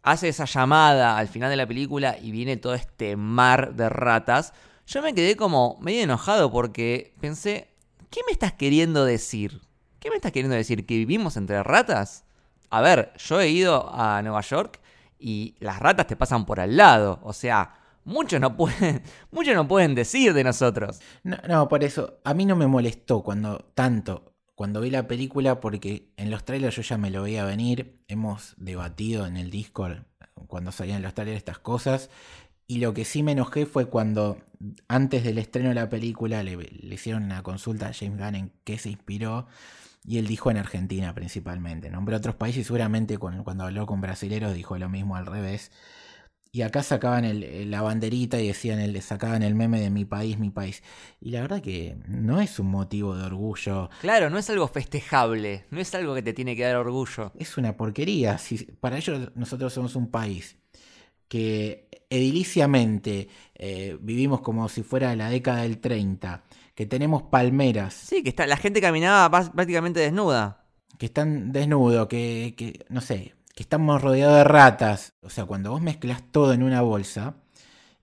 hace 0.04 0.30
esa 0.30 0.46
llamada 0.46 1.18
al 1.18 1.28
final 1.28 1.50
de 1.50 1.56
la 1.56 1.68
película 1.68 2.18
y 2.22 2.32
viene 2.32 2.58
todo 2.58 2.74
este 2.74 3.16
mar 3.16 3.74
de 3.76 3.90
ratas, 3.90 4.54
yo 4.86 5.02
me 5.02 5.14
quedé 5.14 5.38
como 5.38 5.78
medio 5.80 6.04
enojado 6.04 6.52
porque 6.52 7.14
pensé, 7.22 7.70
¿qué 8.10 8.22
me 8.28 8.34
estás 8.34 8.54
queriendo 8.54 9.06
decir? 9.06 9.62
¿Qué 10.00 10.10
me 10.10 10.18
estás 10.18 10.34
queriendo 10.34 10.56
decir? 10.56 10.86
¿Que 10.86 10.98
vivimos 10.98 11.38
entre 11.38 11.64
ratas? 11.64 12.26
A 12.70 12.82
ver, 12.82 13.14
yo 13.18 13.40
he 13.40 13.50
ido 13.50 13.90
a 13.94 14.22
Nueva 14.22 14.42
York 14.42 14.82
y 15.24 15.56
las 15.60 15.80
ratas 15.80 16.06
te 16.06 16.18
pasan 16.18 16.46
por 16.46 16.60
al 16.60 16.76
lado. 16.76 17.22
O 17.24 17.32
sea, 17.32 17.80
muchos 18.04 18.42
no 18.42 18.58
pueden, 18.58 19.02
muchos 19.32 19.56
no 19.56 19.66
pueden 19.66 19.96
decir 19.96 20.34
de 20.34 20.44
nosotros. 20.44 21.00
No, 21.24 21.38
no, 21.48 21.70
por 21.70 21.86
eso, 21.86 22.20
a 22.26 22.34
mí 22.34 22.46
no 22.46 22.58
me 22.58 22.68
molestó 22.68 23.24
cuando 23.24 23.60
tanto, 23.74 24.36
cuando 24.54 24.82
vi 24.82 24.90
la 24.90 25.08
película, 25.08 25.62
porque 25.62 26.12
en 26.18 26.30
los 26.30 26.44
trailers 26.44 26.76
yo 26.76 26.82
ya 26.82 26.98
me 26.98 27.10
lo 27.10 27.24
veía 27.24 27.46
venir, 27.46 28.04
hemos 28.10 28.54
debatido 28.58 29.26
en 29.26 29.38
el 29.38 29.50
Discord 29.50 30.00
cuando 30.48 30.74
salían 30.74 31.02
los 31.02 31.14
trailers 31.14 31.38
estas 31.38 31.58
cosas, 31.58 32.10
y 32.68 32.80
lo 32.80 32.94
que 32.94 33.06
sí 33.06 33.24
me 33.24 33.32
enojé 33.32 33.66
fue 33.66 33.86
cuando 33.86 34.40
antes 34.90 35.24
del 35.24 35.38
estreno 35.38 35.70
de 35.70 35.76
la 35.76 35.90
película 35.90 36.44
le, 36.44 36.58
le 36.58 36.96
hicieron 36.96 37.24
una 37.24 37.44
consulta 37.44 37.88
a 37.88 37.94
James 37.94 38.20
Gunn 38.20 38.36
en 38.36 38.52
qué 38.66 38.78
se 38.78 38.90
inspiró, 38.90 39.48
y 40.06 40.18
él 40.18 40.28
dijo 40.28 40.52
en 40.52 40.58
Argentina 40.58 41.14
principalmente, 41.16 41.90
nombró 41.90 42.18
otros 42.18 42.36
países, 42.36 42.66
seguramente 42.68 43.18
con- 43.18 43.44
cuando 43.44 43.64
habló 43.66 43.86
con 43.86 44.02
brasileros 44.02 44.54
dijo 44.54 44.78
lo 44.78 44.90
mismo 44.90 45.16
al 45.16 45.26
revés. 45.26 45.72
Y 46.56 46.62
acá 46.62 46.84
sacaban 46.84 47.26
el- 47.26 47.72
la 47.72 47.82
banderita 47.82 48.40
y 48.40 48.48
decían 48.48 48.80
el, 48.80 49.02
sacaban 49.02 49.42
el 49.42 49.56
meme 49.56 49.80
de 49.82 49.90
mi 49.90 50.06
país, 50.06 50.38
mi 50.38 50.52
país. 50.52 50.84
Y 51.20 51.32
la 51.32 51.42
verdad 51.42 51.62
que 51.64 51.98
no 52.08 52.42
es 52.42 52.60
un 52.60 52.68
motivo 52.68 53.16
de 53.16 53.24
orgullo. 53.26 53.90
Claro, 54.02 54.30
no 54.30 54.38
es 54.38 54.48
algo 54.52 54.68
festejable, 54.68 55.66
no 55.72 55.80
es 55.80 55.96
algo 55.96 56.14
que 56.14 56.22
te 56.22 56.34
tiene 56.34 56.56
que 56.56 56.62
dar 56.64 56.76
orgullo. 56.76 57.32
Es 57.40 57.58
una 57.58 57.76
porquería. 57.76 58.38
Si, 58.38 58.58
para 58.66 58.98
ellos 58.98 59.32
nosotros 59.36 59.74
somos 59.74 59.96
un 59.96 60.12
país 60.12 60.58
que 61.28 61.88
ediliciamente 62.10 63.28
eh, 63.56 63.98
vivimos 64.02 64.42
como 64.42 64.70
si 64.70 64.84
fuera 64.84 65.16
la 65.16 65.30
década 65.30 65.64
del 65.64 65.80
30, 65.80 66.44
que 66.76 66.86
tenemos 66.86 67.24
palmeras, 67.24 67.94
Sí, 67.94 68.24
que 68.24 68.30
está, 68.30 68.48
la 68.48 68.58
gente 68.58 68.82
caminaba 68.82 69.30
prácticamente 69.54 70.00
desnuda. 70.00 70.66
que 70.98 71.06
están 71.08 71.52
desnudos, 71.52 72.08
que, 72.08 72.54
que, 72.58 72.86
no 72.90 73.02
sé, 73.02 73.36
que 73.56 73.64
estamos 73.64 74.02
rodeados 74.02 74.38
de 74.38 74.44
ratas. 74.44 75.14
O 75.22 75.30
sea, 75.30 75.46
cuando 75.46 75.72
vos 75.72 75.82
mezclas 75.82 76.24
todo 76.32 76.54
en 76.54 76.64
una 76.64 76.82
bolsa 76.82 77.36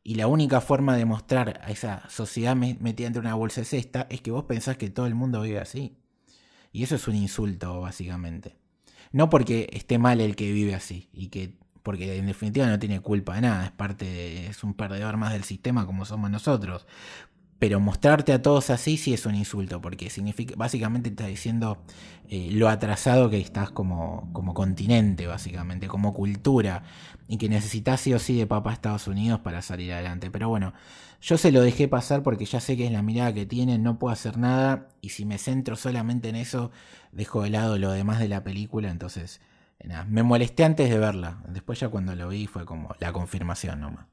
y 0.04 0.16
la 0.16 0.26
única 0.28 0.60
forma 0.60 0.96
de 0.96 1.04
mostrar 1.04 1.60
a 1.64 1.70
esa 1.70 2.08
sociedad 2.10 2.56
me- 2.56 2.78
metida 2.80 3.08
entre 3.08 3.20
una 3.20 3.34
bolsa 3.34 3.62
es 3.62 3.74
esta, 3.74 4.06
es 4.10 4.20
que 4.22 4.30
vos 4.32 4.44
pensás 4.44 4.76
que 4.78 4.90
todo 4.90 5.06
el 5.06 5.14
mundo 5.14 5.42
vive 5.42 5.60
así. 5.60 5.96
Y 6.72 6.84
eso 6.84 6.96
es 6.96 7.08
un 7.08 7.16
insulto, 7.16 7.80
básicamente. 7.80 8.56
No 9.12 9.30
porque 9.30 9.68
esté 9.72 9.98
mal 9.98 10.20
el 10.20 10.36
que 10.36 10.52
vive 10.52 10.74
así, 10.74 11.08
y 11.12 11.28
que 11.28 11.58
porque 11.82 12.18
en 12.18 12.26
definitiva 12.26 12.66
no 12.66 12.78
tiene 12.78 13.00
culpa 13.00 13.34
de 13.36 13.42
nada, 13.42 13.64
es 13.66 13.72
parte 13.72 14.04
de, 14.04 14.46
es 14.48 14.62
un 14.64 14.74
perdedor 14.74 15.16
más 15.16 15.32
del 15.32 15.44
sistema 15.44 15.86
como 15.86 16.04
somos 16.04 16.30
nosotros. 16.30 16.86
Pero 17.60 17.78
mostrarte 17.78 18.32
a 18.32 18.40
todos 18.40 18.70
así 18.70 18.96
sí 18.96 19.12
es 19.12 19.26
un 19.26 19.34
insulto, 19.34 19.82
porque 19.82 20.08
significa, 20.08 20.54
básicamente 20.56 21.10
está 21.10 21.26
diciendo 21.26 21.82
eh, 22.30 22.48
lo 22.52 22.70
atrasado 22.70 23.28
que 23.28 23.38
estás 23.38 23.70
como, 23.70 24.30
como 24.32 24.54
continente, 24.54 25.26
básicamente, 25.26 25.86
como 25.86 26.14
cultura, 26.14 26.84
y 27.28 27.36
que 27.36 27.50
necesitas 27.50 28.00
sí 28.00 28.14
o 28.14 28.18
sí 28.18 28.36
de 28.38 28.46
papá 28.46 28.72
Estados 28.72 29.06
Unidos 29.08 29.40
para 29.40 29.60
salir 29.60 29.92
adelante. 29.92 30.30
Pero 30.30 30.48
bueno, 30.48 30.72
yo 31.20 31.36
se 31.36 31.52
lo 31.52 31.60
dejé 31.60 31.86
pasar 31.86 32.22
porque 32.22 32.46
ya 32.46 32.60
sé 32.60 32.78
que 32.78 32.86
es 32.86 32.92
la 32.92 33.02
mirada 33.02 33.34
que 33.34 33.44
tienen, 33.44 33.82
no 33.82 33.98
puedo 33.98 34.12
hacer 34.12 34.38
nada, 34.38 34.88
y 35.02 35.10
si 35.10 35.26
me 35.26 35.36
centro 35.36 35.76
solamente 35.76 36.30
en 36.30 36.36
eso, 36.36 36.70
dejo 37.12 37.42
de 37.42 37.50
lado 37.50 37.78
lo 37.78 37.92
demás 37.92 38.20
de 38.20 38.28
la 38.28 38.42
película, 38.42 38.90
entonces, 38.90 39.42
nada, 39.84 40.06
me 40.06 40.22
molesté 40.22 40.64
antes 40.64 40.88
de 40.88 40.98
verla, 40.98 41.42
después 41.46 41.78
ya 41.78 41.90
cuando 41.90 42.14
lo 42.14 42.28
vi 42.28 42.46
fue 42.46 42.64
como 42.64 42.94
la 43.00 43.12
confirmación 43.12 43.80
nomás. 43.80 44.09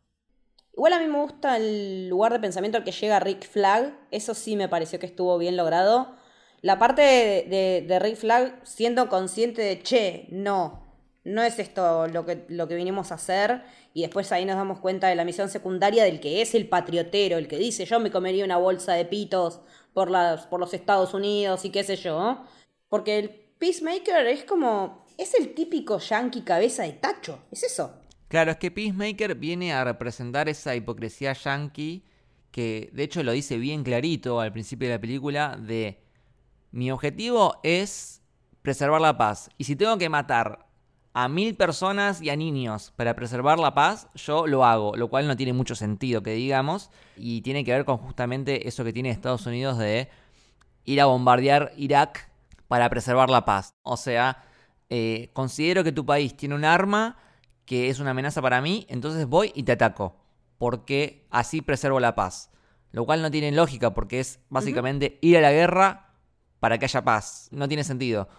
Igual 0.77 0.93
a 0.93 0.99
mí 0.99 1.07
me 1.07 1.19
gusta 1.19 1.57
el 1.57 2.07
lugar 2.07 2.31
de 2.31 2.39
pensamiento 2.39 2.77
al 2.77 2.83
que 2.83 2.91
llega 2.91 3.19
Rick 3.19 3.49
Flag. 3.49 3.97
Eso 4.11 4.35
sí 4.35 4.55
me 4.55 4.69
pareció 4.69 4.99
que 4.99 5.07
estuvo 5.07 5.35
bien 5.39 5.57
logrado. 5.57 6.13
La 6.61 6.77
parte 6.77 7.01
de, 7.01 7.99
Rick 7.99 8.17
Flag 8.17 8.59
siendo 8.61 9.09
consciente 9.09 9.63
de, 9.63 9.81
che, 9.81 10.27
no, 10.29 10.83
no 11.23 11.41
es 11.41 11.57
esto 11.57 12.07
lo 12.07 12.27
que, 12.27 12.45
lo 12.49 12.67
que 12.67 12.75
vinimos 12.75 13.11
a 13.11 13.15
hacer. 13.15 13.63
Y 13.95 14.01
después 14.03 14.31
ahí 14.31 14.45
nos 14.45 14.55
damos 14.55 14.79
cuenta 14.79 15.07
de 15.07 15.15
la 15.15 15.25
misión 15.25 15.49
secundaria 15.49 16.03
del 16.03 16.19
que 16.19 16.43
es 16.43 16.53
el 16.53 16.69
patriotero, 16.69 17.39
el 17.39 17.47
que 17.47 17.57
dice, 17.57 17.85
yo 17.85 17.99
me 17.99 18.11
comería 18.11 18.45
una 18.45 18.57
bolsa 18.57 18.93
de 18.93 19.05
pitos 19.05 19.61
por, 19.93 20.11
por 20.47 20.59
los 20.59 20.75
Estados 20.75 21.15
Unidos 21.15 21.65
y 21.65 21.71
qué 21.71 21.83
sé 21.83 21.95
yo. 21.95 22.45
Porque 22.87 23.17
el 23.17 23.29
Peacemaker 23.57 24.27
es 24.27 24.43
como, 24.43 25.07
es 25.17 25.33
el 25.33 25.55
típico 25.55 25.97
yankee 25.97 26.43
cabeza 26.43 26.83
de 26.83 26.93
tacho, 26.93 27.39
es 27.49 27.63
eso. 27.63 28.03
Claro, 28.27 28.51
es 28.51 28.57
que 28.57 28.71
Peacemaker 28.71 29.35
viene 29.35 29.73
a 29.73 29.83
representar 29.83 30.49
esa 30.49 30.75
hipocresía 30.75 31.33
yankee 31.33 32.03
que 32.51 32.89
de 32.93 33.03
hecho 33.03 33.23
lo 33.23 33.31
dice 33.31 33.57
bien 33.57 33.83
clarito 33.83 34.39
al 34.39 34.51
principio 34.51 34.87
de 34.87 34.95
la 34.95 35.01
película 35.01 35.57
de 35.57 36.01
mi 36.71 36.91
objetivo 36.91 37.59
es 37.63 38.21
preservar 38.61 38.99
la 38.99 39.17
paz 39.17 39.49
y 39.57 39.63
si 39.63 39.75
tengo 39.75 39.97
que 39.97 40.09
matar 40.09 40.67
a 41.13 41.29
mil 41.29 41.55
personas 41.55 42.21
y 42.21 42.29
a 42.29 42.35
niños 42.35 42.93
para 42.95 43.15
preservar 43.15 43.57
la 43.57 43.73
paz, 43.73 44.07
yo 44.13 44.45
lo 44.45 44.63
hago, 44.63 44.95
lo 44.95 45.07
cual 45.07 45.25
no 45.25 45.35
tiene 45.35 45.51
mucho 45.51 45.73
sentido 45.73 46.21
que 46.21 46.33
digamos 46.33 46.91
y 47.15 47.41
tiene 47.41 47.63
que 47.63 47.71
ver 47.71 47.85
con 47.85 47.97
justamente 47.97 48.67
eso 48.67 48.83
que 48.83 48.93
tiene 48.93 49.09
Estados 49.09 49.47
Unidos 49.47 49.79
de 49.79 50.09
ir 50.85 51.01
a 51.01 51.05
bombardear 51.05 51.73
Irak 51.75 52.29
para 52.67 52.87
preservar 52.91 53.31
la 53.31 53.45
paz. 53.45 53.73
O 53.81 53.97
sea, 53.97 54.43
eh, 54.91 55.31
considero 55.33 55.83
que 55.83 55.91
tu 55.91 56.05
país 56.05 56.37
tiene 56.37 56.53
un 56.53 56.65
arma 56.65 57.17
que 57.67 57.89
es 57.89 57.99
una 57.99 58.11
amenaza 58.11 58.41
para 58.41 58.61
mí, 58.61 58.87
entonces 58.89 59.27
voy 59.27 59.51
y 59.53 59.63
te 59.63 59.73
ataco, 59.73 60.15
porque 60.57 61.27
así 61.29 61.61
preservo 61.61 61.99
la 61.99 62.15
paz. 62.15 62.49
Lo 62.91 63.05
cual 63.05 63.21
no 63.21 63.29
tiene 63.29 63.51
lógica, 63.51 63.93
porque 63.93 64.21
es 64.21 64.39
básicamente 64.49 65.19
ir 65.21 65.37
a 65.37 65.41
la 65.41 65.51
guerra 65.51 66.13
para 66.61 66.79
que 66.79 66.85
haya 66.85 67.03
paz. 67.03 67.49
No 67.51 67.67
tiene 67.67 67.83
sentido. 67.83 68.29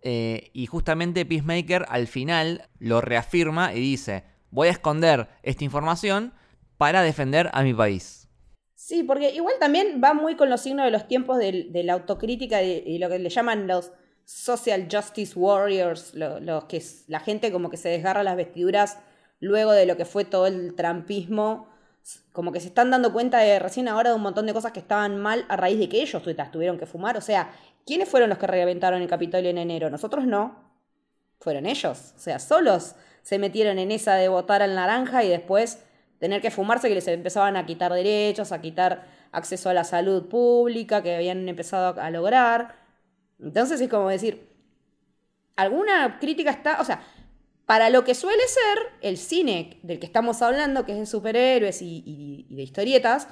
Eh, 0.00 0.50
y 0.54 0.66
justamente 0.66 1.26
Peacemaker 1.26 1.84
al 1.88 2.06
final 2.06 2.68
lo 2.78 3.02
reafirma 3.02 3.74
y 3.74 3.80
dice, 3.80 4.24
voy 4.50 4.68
a 4.68 4.72
esconder 4.72 5.28
esta 5.42 5.64
información 5.64 6.32
para 6.78 7.02
defender 7.02 7.50
a 7.52 7.62
mi 7.62 7.74
país. 7.74 8.28
Sí, 8.74 9.02
porque 9.02 9.34
igual 9.34 9.56
también 9.60 10.00
va 10.02 10.14
muy 10.14 10.36
con 10.36 10.48
los 10.48 10.62
signos 10.62 10.86
de 10.86 10.92
los 10.92 11.06
tiempos 11.06 11.36
de, 11.36 11.70
la 11.84 11.92
autocrítica 11.92 12.62
y 12.62 12.98
lo 12.98 13.10
que 13.10 13.18
le 13.18 13.28
llaman 13.28 13.66
los 13.66 13.92
social 14.28 14.88
justice 14.92 15.32
warriors, 15.34 16.12
los 16.12 16.64
que 16.64 16.76
es 16.76 17.04
la 17.06 17.18
gente 17.18 17.50
como 17.50 17.70
que 17.70 17.78
se 17.78 17.88
desgarra 17.88 18.22
las 18.22 18.36
vestiduras 18.36 18.98
luego 19.40 19.72
de 19.72 19.86
lo 19.86 19.96
que 19.96 20.04
fue 20.04 20.26
todo 20.26 20.46
el 20.46 20.74
trampismo, 20.74 21.66
como 22.32 22.52
que 22.52 22.60
se 22.60 22.68
están 22.68 22.90
dando 22.90 23.10
cuenta 23.10 23.38
de 23.38 23.58
recién 23.58 23.88
ahora 23.88 24.10
de 24.10 24.16
un 24.16 24.20
montón 24.20 24.44
de 24.44 24.52
cosas 24.52 24.72
que 24.72 24.80
estaban 24.80 25.18
mal 25.18 25.46
a 25.48 25.56
raíz 25.56 25.78
de 25.78 25.88
que 25.88 26.02
ellos 26.02 26.22
tuvieron 26.52 26.76
que 26.76 26.84
fumar. 26.84 27.16
O 27.16 27.22
sea, 27.22 27.50
¿quiénes 27.86 28.06
fueron 28.06 28.28
los 28.28 28.36
que 28.36 28.46
reventaron 28.46 29.00
el 29.00 29.08
Capitolio 29.08 29.48
en 29.48 29.56
enero? 29.56 29.88
Nosotros 29.88 30.26
no. 30.26 30.62
Fueron 31.40 31.64
ellos. 31.64 32.12
O 32.14 32.18
sea, 32.18 32.38
solos 32.38 32.96
se 33.22 33.38
metieron 33.38 33.78
en 33.78 33.90
esa 33.90 34.14
de 34.16 34.28
votar 34.28 34.60
al 34.60 34.74
naranja 34.74 35.24
y 35.24 35.30
después 35.30 35.82
tener 36.18 36.42
que 36.42 36.50
fumarse 36.50 36.88
que 36.90 36.94
les 36.94 37.08
empezaban 37.08 37.56
a 37.56 37.64
quitar 37.64 37.94
derechos, 37.94 38.52
a 38.52 38.60
quitar 38.60 39.06
acceso 39.32 39.70
a 39.70 39.74
la 39.74 39.84
salud 39.84 40.28
pública 40.28 41.02
que 41.02 41.16
habían 41.16 41.48
empezado 41.48 41.98
a 41.98 42.10
lograr. 42.10 42.87
Entonces 43.40 43.80
es 43.80 43.88
como 43.88 44.08
decir, 44.08 44.48
alguna 45.56 46.18
crítica 46.20 46.50
está, 46.50 46.80
o 46.80 46.84
sea, 46.84 47.02
para 47.66 47.90
lo 47.90 48.02
que 48.02 48.14
suele 48.14 48.42
ser 48.48 48.78
el 49.02 49.18
cine 49.18 49.78
del 49.82 49.98
que 49.98 50.06
estamos 50.06 50.40
hablando, 50.40 50.86
que 50.86 50.92
es 50.92 50.98
de 50.98 51.04
superhéroes 51.04 51.82
y, 51.82 52.46
de 52.48 52.62
historietas, 52.62 53.28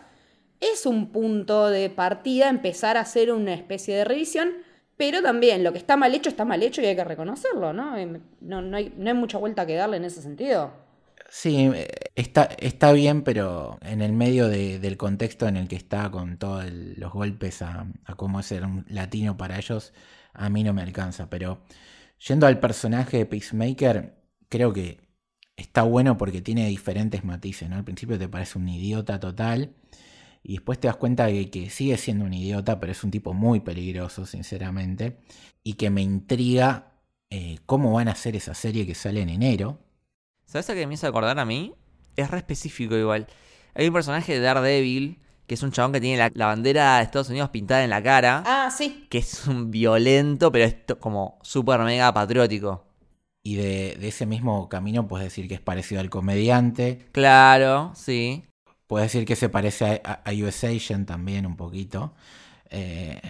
es 0.61 0.85
un 0.85 1.11
punto 1.11 1.71
de 1.71 1.89
partida 1.89 2.49
empezar 2.49 2.99
a 2.99 3.01
hacer 3.01 3.33
una 3.33 3.55
especie 3.55 3.97
de 3.97 4.05
revisión, 4.05 4.53
pero 4.99 5.23
también 5.23 5.65
lo 5.65 5.73
que 5.73 5.79
está 5.79 5.97
mal 5.97 6.15
hecho 6.15 6.29
está 6.29 6.45
mal 6.45 6.63
hecho 6.63 6.83
y 6.83 6.87
hay 6.87 6.97
que 6.97 7.05
reconocerlo, 7.05 7.73
¿no? 7.73 7.97
Em, 7.97 8.21
no, 8.41 8.77
hay, 8.77 8.93
mucha 9.15 9.39
vuelta 9.39 9.67
que 9.67 9.75
darle 9.75 9.97
en 9.97 10.05
ese 10.05 10.21
sentido. 10.21 10.71
Sí, 11.39 11.71
está, 12.15 12.45
está 12.45 12.93
bien, 12.93 13.23
pero 13.23 13.79
en 13.83 14.01
el 14.01 14.13
medio 14.15 14.49
del 14.49 14.97
contexto 14.97 15.47
en 15.47 15.59
el 15.59 15.69
que 15.69 15.77
está, 15.77 16.11
con 16.11 16.39
todos 16.39 16.65
los 16.73 17.13
golpes 17.13 17.61
a, 17.61 17.87
cómo 18.17 18.43
ser 18.43 18.65
un 18.65 18.87
latino 18.89 19.37
para 19.37 19.59
ellos, 19.59 19.93
a 20.33 20.49
mí 20.49 20.65
no 20.65 20.73
me 20.73 20.81
alcanza. 20.81 21.29
Pero 21.29 21.61
yendo 22.27 22.47
al 22.47 22.59
personaje 22.59 23.19
de 23.19 23.27
Peacemaker, 23.27 24.19
creo 24.49 24.73
que 24.73 24.99
está 25.57 25.83
bueno 25.83 26.17
porque 26.17 26.41
tiene 26.41 26.69
diferentes 26.69 27.23
matices, 27.23 27.69
¿no? 27.69 27.77
Al 27.77 27.85
principio 27.85 28.19
te 28.19 28.29
parece 28.29 28.59
un 28.59 28.69
idiota 28.71 29.21
total. 29.21 29.75
Y 30.43 30.55
después 30.55 30.81
te 30.81 30.89
das 30.89 30.97
cuenta 30.97 31.27
de 31.27 31.51
que 31.51 31.69
sigue 31.71 31.99
siendo 31.99 32.25
un 32.25 32.33
idiota, 32.33 32.81
pero 32.81 32.93
es 32.93 33.05
un 33.05 33.11
tipo 33.11 33.35
muy 33.35 33.61
peligroso, 33.61 34.25
sinceramente. 34.25 35.19
Y 35.63 35.75
que 35.75 35.91
me 35.91 36.01
intriga 36.03 36.95
eh, 37.31 37.59
cómo 37.67 37.93
van 37.93 38.09
a 38.09 38.13
hacer 38.13 38.37
esa 38.37 38.55
serie 38.55 38.87
que 38.87 38.95
sale 38.95 39.21
en 39.21 39.29
enero 39.29 39.86
¿Sabes 40.47 40.71
a 40.71 40.75
qué 40.75 40.87
me 40.87 40.95
hizo 40.95 41.09
acordar 41.09 41.39
a 41.39 41.45
mí? 41.45 41.75
Es 42.15 42.31
re 42.31 42.39
específico 42.39 42.97
igual. 42.97 43.27
Hay 43.75 43.89
un 43.89 43.93
personaje 43.93 44.35
de 44.35 44.41
Daredevil, 44.41 45.19
que 45.47 45.55
es 45.55 45.63
un 45.63 45.73
chabón 45.73 45.93
que 45.93 46.01
tiene 46.01 46.31
la, 46.35 46.47
bandera 46.47 46.99
de 46.99 47.03
Estados 47.03 47.29
Unidos 47.29 47.51
pintada 47.51 47.83
en 47.83 47.91
la 47.91 48.03
cara. 48.03 48.45
Ah, 48.47 48.71
sí. 48.71 49.07
Que 49.11 49.19
es 49.19 49.47
un 49.49 49.73
violento, 49.73 50.53
pero 50.53 50.65
es 50.65 50.77
como 51.01 51.39
súper 51.43 51.81
mega 51.81 52.15
patriótico. 52.15 52.87
Y 53.43 53.57
de, 53.57 53.99
ese 54.01 54.25
mismo 54.25 54.69
camino 54.69 55.09
puedes 55.09 55.27
decir 55.27 55.49
que 55.49 55.55
es 55.55 55.61
parecido 55.61 56.01
al 56.01 56.11
comediante. 56.11 57.07
Claro, 57.13 57.93
sí. 57.97 58.45
Puedes 58.87 59.13
decir 59.13 59.27
que 59.27 59.37
se 59.37 59.49
parece 59.49 60.01
a, 60.05 60.23
a 60.25 60.33
US 60.33 60.63
Agent 60.63 61.09
también 61.09 61.45
un 61.45 61.57
poquito. 61.57 62.15
Eh, 62.71 63.21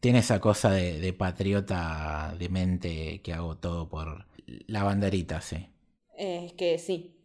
tiene 0.00 0.18
esa 0.18 0.40
cosa 0.40 0.70
de, 0.70 1.00
de 1.00 1.12
patriota 1.14 2.34
de 2.38 2.48
mente 2.50 3.22
que 3.22 3.32
hago 3.32 3.56
todo 3.56 3.88
por 3.88 4.26
la 4.66 4.82
banderita, 4.82 5.40
sí. 5.40 5.68
Es 6.16 6.52
que 6.54 6.78
sí. 6.78 7.16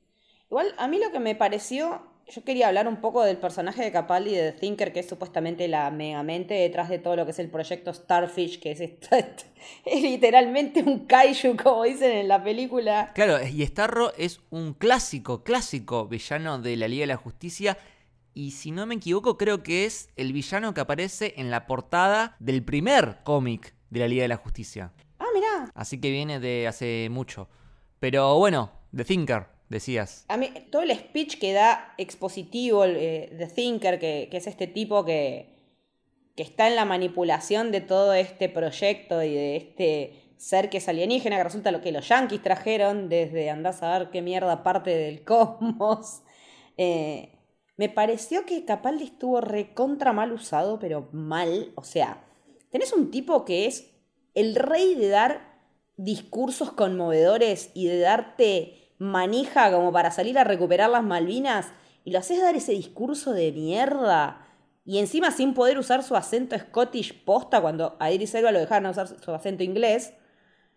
Igual, 0.49 0.73
a 0.77 0.87
mí 0.87 0.99
lo 0.99 1.11
que 1.11 1.19
me 1.19 1.33
pareció, 1.33 2.01
yo 2.27 2.43
quería 2.43 2.67
hablar 2.67 2.87
un 2.87 2.97
poco 2.97 3.23
del 3.23 3.37
personaje 3.37 3.83
de 3.83 3.91
Capaldi 3.91 4.31
de 4.35 4.51
The 4.51 4.59
Thinker, 4.59 4.91
que 4.91 4.99
es 4.99 5.07
supuestamente 5.07 5.67
la 5.67 5.89
megamente 5.91 6.53
detrás 6.53 6.89
de 6.89 6.99
todo 6.99 7.15
lo 7.15 7.25
que 7.25 7.31
es 7.31 7.39
el 7.39 7.49
proyecto 7.49 7.93
Starfish, 7.93 8.59
que 8.59 8.71
es, 8.71 8.81
es 9.85 10.01
literalmente 10.01 10.83
un 10.83 11.05
kaiju, 11.05 11.55
como 11.55 11.83
dicen 11.83 12.11
en 12.11 12.27
la 12.27 12.43
película. 12.43 13.11
Claro, 13.15 13.45
y 13.45 13.65
Starro 13.65 14.13
es 14.17 14.41
un 14.49 14.73
clásico, 14.73 15.43
clásico 15.43 16.07
villano 16.07 16.59
de 16.59 16.75
la 16.75 16.87
Liga 16.87 17.03
de 17.03 17.07
la 17.07 17.17
Justicia. 17.17 17.77
Y 18.33 18.51
si 18.51 18.71
no 18.71 18.85
me 18.85 18.95
equivoco, 18.95 19.37
creo 19.37 19.63
que 19.63 19.85
es 19.85 20.09
el 20.15 20.31
villano 20.31 20.73
que 20.73 20.81
aparece 20.81 21.33
en 21.37 21.49
la 21.49 21.65
portada 21.65 22.35
del 22.39 22.63
primer 22.63 23.19
cómic 23.23 23.73
de 23.89 23.99
la 23.99 24.07
Liga 24.07 24.23
de 24.23 24.29
la 24.29 24.37
Justicia. 24.37 24.93
Ah, 25.19 25.27
mirá. 25.33 25.71
Así 25.75 25.99
que 25.99 26.11
viene 26.11 26.39
de 26.39 26.67
hace 26.67 27.09
mucho. 27.09 27.49
Pero 27.99 28.37
bueno, 28.37 28.80
The 28.95 29.05
Thinker, 29.05 29.45
decías. 29.69 30.25
A 30.27 30.37
mí, 30.37 30.51
todo 30.71 30.81
el 30.81 30.91
speech 30.95 31.39
que 31.39 31.53
da 31.53 31.93
expositivo 31.97 32.85
eh, 32.85 33.33
The 33.37 33.47
Thinker, 33.47 33.99
que, 33.99 34.29
es 34.31 34.47
este 34.47 34.67
tipo 34.67 35.05
que, 35.05 35.49
que 36.35 36.43
está 36.43 36.67
en 36.67 36.75
la 36.75 36.85
manipulación 36.85 37.71
de 37.71 37.81
todo 37.81 38.13
este 38.13 38.49
proyecto 38.49 39.23
y 39.23 39.33
de 39.33 39.55
este 39.55 40.21
ser 40.37 40.69
que 40.69 40.77
es 40.77 40.89
alienígena, 40.89 41.37
que 41.37 41.43
resulta 41.43 41.71
lo 41.71 41.81
que 41.81 41.91
los 41.91 42.07
yankees 42.09 42.41
trajeron 42.41 43.09
desde 43.09 43.49
andás 43.49 43.83
a 43.83 43.99
ver 43.99 44.09
qué 44.09 44.21
mierda 44.21 44.63
parte 44.63 44.89
del 44.89 45.23
cosmos. 45.25 46.23
Eh, 46.77 47.37
me 47.77 47.89
pareció 47.89 48.45
que 48.45 48.65
Capaldi 48.65 49.05
estuvo 49.05 49.39
recontra 49.39 50.13
mal 50.13 50.31
usado, 50.31 50.79
pero 50.79 51.09
mal. 51.11 51.71
O 51.75 51.83
sea, 51.83 52.23
tenés 52.71 52.91
un 52.93 53.11
tipo 53.11 53.45
que 53.45 53.67
es 53.67 53.91
el 54.33 54.55
rey 54.55 54.95
de 54.95 55.09
dar 55.09 55.61
discursos 55.97 56.71
conmovedores 56.71 57.71
y 57.73 57.87
de 57.87 57.99
darte 57.99 58.80
manija 59.01 59.71
como 59.71 59.91
para 59.91 60.11
salir 60.11 60.37
a 60.37 60.43
recuperar 60.43 60.87
las 60.87 61.03
Malvinas 61.03 61.73
y 62.03 62.11
lo 62.11 62.19
haces 62.19 62.39
dar 62.39 62.55
ese 62.55 62.73
discurso 62.73 63.33
de 63.33 63.51
mierda. 63.51 64.45
Y 64.85 64.99
encima 64.99 65.31
sin 65.31 65.55
poder 65.55 65.79
usar 65.79 66.03
su 66.03 66.15
acento 66.15 66.55
Scottish 66.57 67.23
posta 67.25 67.61
cuando 67.61 67.97
a 67.99 68.11
Iris 68.11 68.35
Elba 68.35 68.51
lo 68.51 68.59
dejaron 68.59 68.91
usar 68.91 69.07
su 69.07 69.33
acento 69.33 69.63
inglés. 69.63 70.13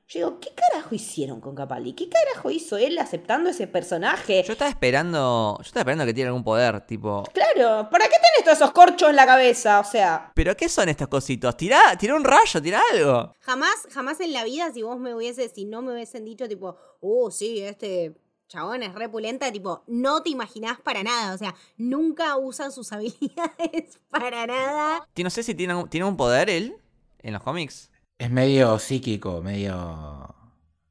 Yo 0.07 0.19
digo, 0.19 0.41
¿qué 0.41 0.51
carajo 0.55 0.95
hicieron 0.95 1.41
con 1.41 1.55
Capaldi? 1.55 1.95
¿Qué 1.95 2.09
carajo 2.11 2.51
hizo 2.51 2.77
él 2.77 2.99
aceptando 2.99 3.49
ese 3.49 3.67
personaje? 3.67 4.43
Yo 4.47 4.53
estaba 4.53 4.69
esperando. 4.69 5.57
Yo 5.59 5.63
estaba 5.63 5.81
esperando 5.81 6.05
que 6.05 6.13
tiene 6.13 6.29
algún 6.29 6.45
poder, 6.45 6.83
tipo. 6.87 7.25
Claro, 7.33 7.89
¿para 7.91 8.05
qué 8.05 8.17
tenés 8.17 8.45
todos 8.45 8.59
esos 8.59 8.73
corchos 8.73 9.09
en 9.09 9.17
la 9.17 9.25
cabeza? 9.25 9.81
O 9.81 9.85
sea, 9.85 10.31
¿Pero 10.35 10.55
qué 10.57 10.69
son 10.69 10.91
estos 10.91 11.09
cositos? 11.09 11.57
Tirá, 11.57 11.97
tirá 11.97 12.17
un 12.17 12.25
rayo, 12.25 12.61
tirá 12.61 12.83
algo. 12.93 13.33
Jamás, 13.41 13.89
jamás 13.91 14.21
en 14.21 14.35
la 14.35 14.45
vida, 14.45 14.71
si 14.73 14.83
vos 14.83 14.99
me 14.99 15.15
hubiese, 15.15 15.49
si 15.49 15.65
no 15.65 15.81
me 15.81 15.95
hubiesen 15.95 16.27
dicho, 16.27 16.47
tipo, 16.49 16.77
oh, 17.01 17.31
sí, 17.31 17.61
este 17.61 18.15
chabón 18.47 18.83
es 18.83 18.95
repulenta, 18.95 19.51
tipo, 19.51 19.85
no 19.87 20.23
te 20.23 20.29
imaginás 20.29 20.79
para 20.81 21.03
nada. 21.03 21.35
O 21.35 21.39
sea, 21.39 21.55
nunca 21.79 22.37
usa 22.37 22.71
sus 22.71 22.93
habilidades 22.93 23.99
para 24.11 24.47
nada. 24.47 25.09
No 25.17 25.31
sé 25.31 25.43
si 25.43 25.55
tiene, 25.55 25.83
tiene 25.89 26.07
un 26.07 26.19
poder 26.19 26.51
él 26.51 26.77
en 27.21 27.33
los 27.33 27.43
cómics. 27.43 27.91
Es 28.19 28.31
medio 28.31 28.79
psíquico, 28.79 29.43
medio 29.43 30.35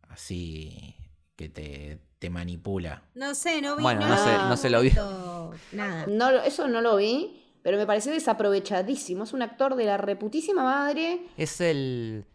así 0.10 0.96
que 1.36 1.50
te, 1.50 2.00
te 2.20 2.30
manipula. 2.30 3.04
No 3.16 3.34
sé, 3.34 3.62
no 3.62 3.76
vi 3.78 3.84
Bueno, 3.84 4.02
nada. 4.02 4.16
no 4.16 4.24
sé- 4.44 4.50
no 4.50 4.58
se 4.58 4.70
lo 4.70 4.82
vi. 4.82 4.92
Nada. 5.72 6.06
no, 6.08 6.30
eso 6.42 6.68
no 6.68 6.82
lo 6.82 6.98
vi, 6.98 7.42
pero 7.62 7.78
me 7.78 7.86
pareció 7.86 8.12
desaprovechadísimo. 8.12 9.24
Es 9.24 9.34
un 9.34 9.42
actor 9.42 9.76
de 9.76 9.86
la 9.86 9.98
reputísima 9.98 10.64
madre. 10.64 11.22
Es 11.38 11.62
el. 11.62 12.26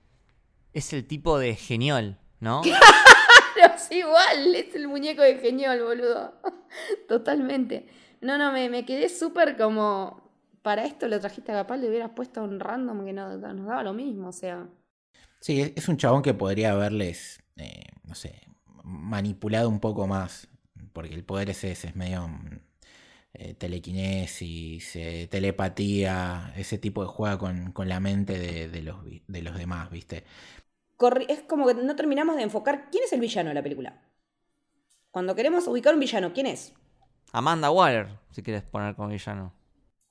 Es 0.73 0.93
el 0.93 1.07
tipo 1.07 1.39
de 1.39 1.55
genial, 1.57 2.19
¿no? 2.41 2.63
Pero 3.55 3.75
es 3.75 3.91
igual, 3.91 4.55
es 4.55 4.73
el 4.77 4.87
muñeco 4.87 5.23
de 5.23 5.39
genial, 5.39 5.83
boludo. 5.83 6.35
Totalmente. 7.09 7.89
No, 8.21 8.39
no, 8.39 8.53
me, 8.53 8.69
me 8.71 8.85
quedé 8.85 9.09
súper 9.09 9.57
como. 9.57 10.29
Para 10.63 10.85
esto 10.85 11.09
lo 11.09 11.19
trajiste 11.19 11.51
a 11.53 11.57
Capaldi, 11.57 11.85
le 11.85 11.91
hubieras 11.91 12.11
puesto 12.15 12.41
a 12.41 12.45
un 12.45 12.61
random 12.61 13.05
que 13.05 13.13
no, 13.13 13.37
nos 13.37 13.67
daba 13.67 13.83
lo 13.83 13.93
mismo, 13.95 14.29
o 14.29 14.33
sea. 14.33 14.67
Sí, 15.41 15.73
es, 15.77 15.89
un 15.89 15.97
chabón 15.97 16.23
que 16.23 16.35
podría 16.35 16.73
haberles, 16.73 17.41
eh, 17.57 17.85
no 18.05 18.15
sé, 18.15 18.43
manipulado 18.85 19.69
un 19.69 19.81
poco 19.81 20.07
más. 20.07 20.49
Porque 20.93 21.15
el 21.15 21.25
poder 21.25 21.51
es 21.51 21.65
ese, 21.65 21.89
es 21.89 21.97
medio 21.97 22.27
mm, 22.29 22.59
eh, 23.35 23.55
telequinesis, 23.55 24.97
eh, 24.97 25.29
telepatía, 25.31 26.53
ese 26.57 26.79
tipo 26.79 27.03
de 27.03 27.09
juega 27.09 27.39
con, 27.39 27.73
con 27.73 27.89
la 27.89 28.01
mente 28.01 28.39
de, 28.39 28.69
de 28.69 28.83
los, 28.83 29.05
vi- 29.05 29.23
de 29.29 29.43
los 29.43 29.57
demás, 29.59 29.91
¿viste? 29.91 30.25
corri- 31.03 31.25
es 31.35 31.41
como 31.51 31.67
que 31.67 31.73
no 31.73 31.97
terminamos 31.97 32.37
de 32.37 32.43
enfocar 32.43 32.91
quién 32.91 33.05
es 33.05 33.13
el 33.15 33.21
villano 33.21 33.49
de 33.49 33.55
la 33.55 33.63
película. 33.63 34.03
Cuando 35.11 35.35
queremos 35.35 35.67
ubicar 35.67 35.93
un 35.93 36.01
villano, 36.01 36.33
¿quién 36.33 36.47
es? 36.47 36.73
Amanda 37.33 37.71
Waller, 37.71 38.19
si 38.31 38.43
quieres 38.43 38.63
poner 38.65 38.95
como 38.95 39.09
villano. 39.09 39.53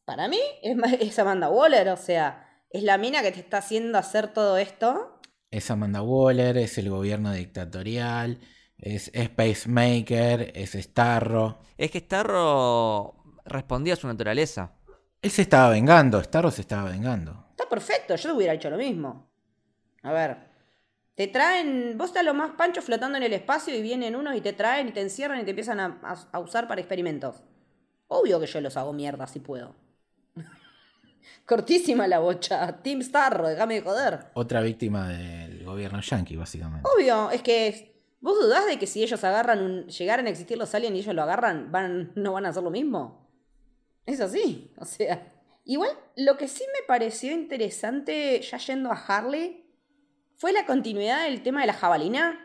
Para 0.05 0.27
mí 0.27 0.39
es, 0.63 0.77
es 1.01 1.19
Amanda 1.19 1.49
Waller, 1.49 1.89
o 1.89 1.97
sea, 1.97 2.63
es 2.69 2.83
la 2.83 2.97
mina 2.97 3.21
que 3.21 3.31
te 3.31 3.39
está 3.39 3.57
haciendo 3.59 3.97
hacer 3.97 4.27
todo 4.33 4.57
esto. 4.57 5.16
Es 5.57 5.71
Amanda 5.71 6.03
Waller, 6.03 6.55
es 6.57 6.77
el 6.77 6.87
gobierno 6.91 7.31
dictatorial, 7.33 8.37
es, 8.77 9.09
es 9.15 9.27
Pacemaker, 9.29 10.51
es 10.53 10.73
Starro. 10.73 11.57
Es 11.79 11.89
que 11.89 11.99
Starro 11.99 13.15
respondía 13.43 13.93
a 13.93 13.97
su 13.97 14.05
naturaleza. 14.05 14.73
Él 15.19 15.31
se 15.31 15.41
estaba 15.41 15.69
vengando, 15.69 16.21
Starro 16.21 16.51
se 16.51 16.61
estaba 16.61 16.91
vengando. 16.91 17.47
Está 17.49 17.67
perfecto, 17.67 18.15
yo 18.15 18.35
hubiera 18.35 18.53
hecho 18.53 18.69
lo 18.69 18.77
mismo. 18.77 19.31
A 20.03 20.11
ver, 20.13 20.37
te 21.15 21.25
traen, 21.27 21.97
vos 21.97 22.09
estás 22.09 22.23
lo 22.23 22.35
más 22.35 22.51
pancho 22.51 22.83
flotando 22.83 23.17
en 23.17 23.23
el 23.23 23.33
espacio 23.33 23.75
y 23.75 23.81
vienen 23.81 24.15
unos 24.15 24.35
y 24.35 24.41
te 24.41 24.53
traen 24.53 24.89
y 24.89 24.91
te 24.91 25.01
encierran 25.01 25.39
y 25.41 25.43
te 25.43 25.49
empiezan 25.49 25.79
a, 25.79 25.99
a- 26.03 26.27
a 26.33 26.39
usar 26.39 26.67
para 26.67 26.81
experimentos. 26.81 27.41
Obvio 28.09 28.39
que 28.39 28.45
yo 28.45 28.61
los 28.61 28.77
hago 28.77 28.93
mierda 28.93 29.25
si 29.25 29.39
puedo. 29.39 29.73
Cortísima 31.45 32.07
la 32.07 32.19
bocha. 32.19 32.81
Team 32.81 33.01
Starro, 33.01 33.47
déjame 33.47 33.75
de 33.75 33.81
joder. 33.81 34.27
Otra 34.33 34.61
víctima 34.61 35.09
del 35.09 35.63
gobierno 35.63 36.01
yankee, 36.01 36.35
básicamente. 36.35 36.87
Obvio, 36.95 37.31
es 37.31 37.41
que 37.41 37.95
vos 38.19 38.37
dudás 38.39 38.65
de 38.65 38.77
que 38.77 38.87
si 38.87 39.03
ellos 39.03 39.23
agarran 39.23 39.61
un, 39.61 39.87
llegaran 39.87 40.27
a 40.27 40.29
existir 40.29 40.57
los 40.57 40.73
aliens 40.75 40.95
y 40.95 40.99
ellos 40.99 41.15
lo 41.15 41.23
agarran, 41.23 41.71
van, 41.71 42.11
no 42.15 42.33
van 42.33 42.45
a 42.45 42.49
hacer 42.49 42.63
lo 42.63 42.71
mismo. 42.71 43.27
Es 44.05 44.19
así, 44.21 44.73
o 44.77 44.85
sea. 44.85 45.33
Igual, 45.65 45.91
lo 46.15 46.37
que 46.37 46.47
sí 46.47 46.63
me 46.73 46.85
pareció 46.87 47.33
interesante, 47.33 48.41
ya 48.41 48.57
yendo 48.57 48.89
a 48.91 48.95
Harley, 48.95 49.65
fue 50.37 50.53
la 50.53 50.65
continuidad 50.65 51.25
del 51.25 51.43
tema 51.43 51.61
de 51.61 51.67
la 51.67 51.73
jabalina. 51.73 52.43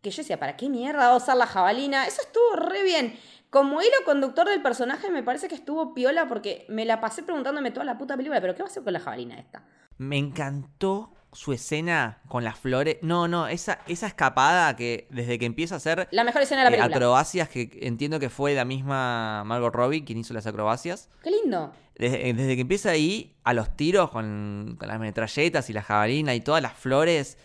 Que 0.00 0.10
yo 0.10 0.22
decía, 0.22 0.38
¿para 0.38 0.56
qué 0.56 0.68
mierda 0.68 1.08
va 1.08 1.14
a 1.14 1.16
usar 1.16 1.36
la 1.36 1.46
jabalina? 1.46 2.06
Eso 2.06 2.22
estuvo 2.22 2.56
re 2.56 2.84
bien. 2.84 3.18
Como 3.50 3.82
hilo 3.82 3.96
conductor 4.04 4.48
del 4.48 4.62
personaje 4.62 5.10
me 5.10 5.22
parece 5.22 5.48
que 5.48 5.56
estuvo 5.56 5.92
piola 5.92 6.28
porque 6.28 6.64
me 6.68 6.84
la 6.84 7.00
pasé 7.00 7.22
preguntándome 7.22 7.72
toda 7.72 7.84
la 7.84 7.98
puta 7.98 8.16
película, 8.16 8.40
pero 8.40 8.54
¿qué 8.54 8.62
va 8.62 8.68
a 8.68 8.70
hacer 8.70 8.84
con 8.84 8.92
la 8.92 9.00
jabalina 9.00 9.38
esta? 9.38 9.64
Me 9.98 10.16
encantó 10.18 11.12
su 11.32 11.52
escena 11.52 12.20
con 12.28 12.44
las 12.44 12.58
flores. 12.58 12.98
No, 13.02 13.28
no, 13.28 13.48
esa, 13.48 13.80
esa 13.86 14.06
escapada 14.06 14.74
que 14.76 15.06
desde 15.10 15.38
que 15.38 15.46
empieza 15.46 15.74
a 15.74 15.78
hacer 15.78 16.08
La 16.10 16.24
mejor 16.24 16.42
escena 16.42 16.64
de 16.64 16.70
la 16.70 16.76
eh, 16.76 16.78
película. 16.78 16.96
acrobacias, 16.96 17.48
que 17.48 17.78
entiendo 17.82 18.18
que 18.18 18.30
fue 18.30 18.54
la 18.54 18.64
misma 18.64 19.42
Margot 19.44 19.74
Robbie 19.74 20.04
quien 20.04 20.18
hizo 20.18 20.32
las 20.32 20.46
acrobacias. 20.46 21.08
Qué 21.22 21.30
lindo. 21.30 21.72
Desde, 21.96 22.32
desde 22.32 22.54
que 22.54 22.62
empieza 22.62 22.90
ahí, 22.90 23.36
a 23.44 23.52
los 23.52 23.76
tiros 23.76 24.10
con, 24.10 24.76
con 24.78 24.88
las 24.88 24.98
metralletas 24.98 25.68
y 25.70 25.72
la 25.72 25.82
jabalina 25.82 26.34
y 26.34 26.40
todas 26.40 26.62
las 26.62 26.72
flores, 26.72 27.36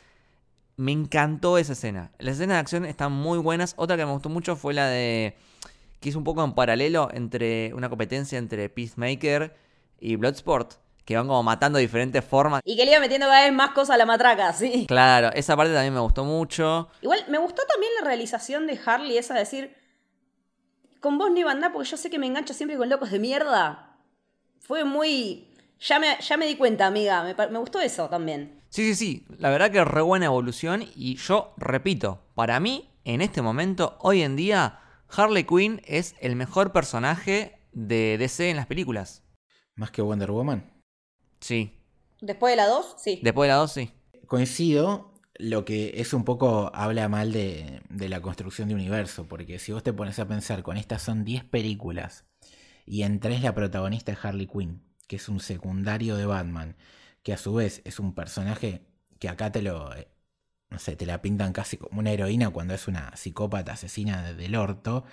me 0.78 0.92
encantó 0.92 1.58
esa 1.58 1.74
escena. 1.74 2.12
Las 2.20 2.36
escenas 2.36 2.56
de 2.56 2.60
acción 2.60 2.86
están 2.86 3.12
muy 3.12 3.38
buenas. 3.40 3.74
Otra 3.78 3.98
que 3.98 4.06
me 4.06 4.12
gustó 4.12 4.30
mucho 4.30 4.56
fue 4.56 4.74
la 4.74 4.88
de. 4.88 5.36
Que 6.06 6.10
hizo 6.10 6.20
un 6.20 6.24
poco 6.24 6.44
en 6.44 6.54
paralelo 6.54 7.10
entre 7.12 7.74
una 7.74 7.90
competencia 7.90 8.38
entre 8.38 8.70
Peacemaker 8.70 9.56
y 10.00 10.18
Bloodsport, 10.18 10.74
que 11.04 11.18
van 11.18 11.26
como 11.26 11.42
matando 11.42 11.80
diferentes 11.80 12.24
formas. 12.24 12.62
Y 12.64 12.76
que 12.76 12.86
le 12.86 12.92
iba 12.92 13.00
metiendo 13.00 13.26
cada 13.26 13.44
vez 13.44 13.52
más 13.52 13.72
cosas 13.72 13.96
a 13.96 13.98
la 13.98 14.06
matraca, 14.06 14.54
sí. 14.54 14.86
Claro, 14.88 15.32
esa 15.34 15.58
parte 15.58 15.74
también 15.74 15.96
me 15.96 16.00
gustó 16.00 16.24
mucho. 16.24 16.90
Igual 17.02 17.26
me 17.28 17.40
gustó 17.40 17.64
también 17.68 17.92
la 18.00 18.06
realización 18.06 18.68
de 18.68 18.80
Harley, 18.86 19.18
esa 19.18 19.34
de 19.34 19.40
decir, 19.40 19.76
con 21.00 21.18
vos 21.18 21.32
no 21.32 21.40
iba 21.40 21.50
a 21.50 21.54
andar 21.54 21.74
porque 21.74 21.90
yo 21.90 21.98
sé 21.98 22.12
que 22.12 22.20
me 22.20 22.28
engancho 22.28 22.54
siempre 22.54 22.78
con 22.78 22.88
locos 22.88 23.10
de 23.10 23.18
mierda. 23.18 23.98
Fue 24.60 24.84
muy... 24.84 25.56
Ya 25.80 25.98
me, 25.98 26.18
ya 26.22 26.38
me 26.38 26.46
di 26.46 26.56
cuenta, 26.56 26.86
amiga, 26.86 27.24
me 27.50 27.58
gustó 27.58 27.82
eso 27.82 28.08
también. 28.10 28.62
Sí, 28.70 28.94
sí, 28.94 28.96
sí, 28.96 29.26
la 29.40 29.50
verdad 29.50 29.72
que 29.72 29.84
re 29.84 30.02
buena 30.02 30.28
evolución 30.28 30.86
y 30.96 31.16
yo 31.16 31.56
repito, 31.58 32.22
para 32.36 32.60
mí, 32.60 32.92
en 33.06 33.22
este 33.22 33.42
momento, 33.42 33.98
hoy 34.02 34.22
en 34.22 34.36
día, 34.36 34.82
Harley 35.10 35.44
Quinn 35.44 35.82
es 35.86 36.16
el 36.20 36.36
mejor 36.36 36.72
personaje 36.72 37.60
de 37.72 38.18
DC 38.18 38.50
en 38.50 38.58
las 38.58 38.68
películas. 38.68 39.24
Más 39.76 39.92
que 39.92 40.02
Wonder 40.02 40.32
Woman. 40.32 40.72
Sí, 41.40 41.76
Después 42.22 42.54
de 42.54 42.58
la 42.58 42.68
2, 42.68 42.96
sí. 42.98 43.20
después 43.22 43.48
de 43.48 43.54
la 43.54 43.60
2 43.60 43.72
sí. 43.72 43.92
Coincido, 44.28 45.14
lo 45.36 45.66
que 45.66 45.94
es 45.96 46.14
un 46.14 46.24
poco 46.24 46.72
habla 46.74 47.10
mal 47.10 47.32
de, 47.32 47.82
de 47.90 48.10
la 48.10 48.22
construcción 48.22 48.70
de 48.70 48.76
universo, 48.76 49.28
porque 49.28 49.60
si 49.60 49.72
vos 49.72 49.84
te 49.84 49.94
pones 49.94 50.18
a 50.20 50.28
pensar, 50.28 50.64
con 50.64 50.78
estas 50.78 51.02
son 51.02 51.26
10 51.26 51.44
películas 51.44 52.26
y 52.86 53.04
en 53.04 53.20
tres 53.20 53.42
la 53.42 53.54
protagonista 53.54 54.12
es 54.12 54.24
Harley 54.24 54.48
Quinn, 54.48 54.82
que 55.08 55.18
es 55.18 55.30
un 55.30 55.40
secundario 55.40 56.16
de 56.16 56.26
Batman, 56.26 56.78
que 57.22 57.34
a 57.34 57.38
su 57.38 57.54
vez 57.54 57.82
es 57.86 58.00
un 58.00 58.16
personaje 58.16 58.88
que 59.20 59.30
acá 59.30 59.52
te 59.52 59.62
lo, 59.62 59.94
eh, 59.96 60.08
no 60.76 60.80
sé, 60.80 60.98
te 60.98 61.06
la 61.06 61.22
pintan 61.22 61.54
casi 61.54 61.78
como 61.78 62.02
una 62.02 62.12
heroína 62.12 62.50
cuando 62.50 62.74
es 62.74 62.90
una 62.90 63.16
psicópata 63.16 63.72
asesina 63.72 64.22
de- 64.24 64.34
del 64.34 64.56
orto, 64.58 65.06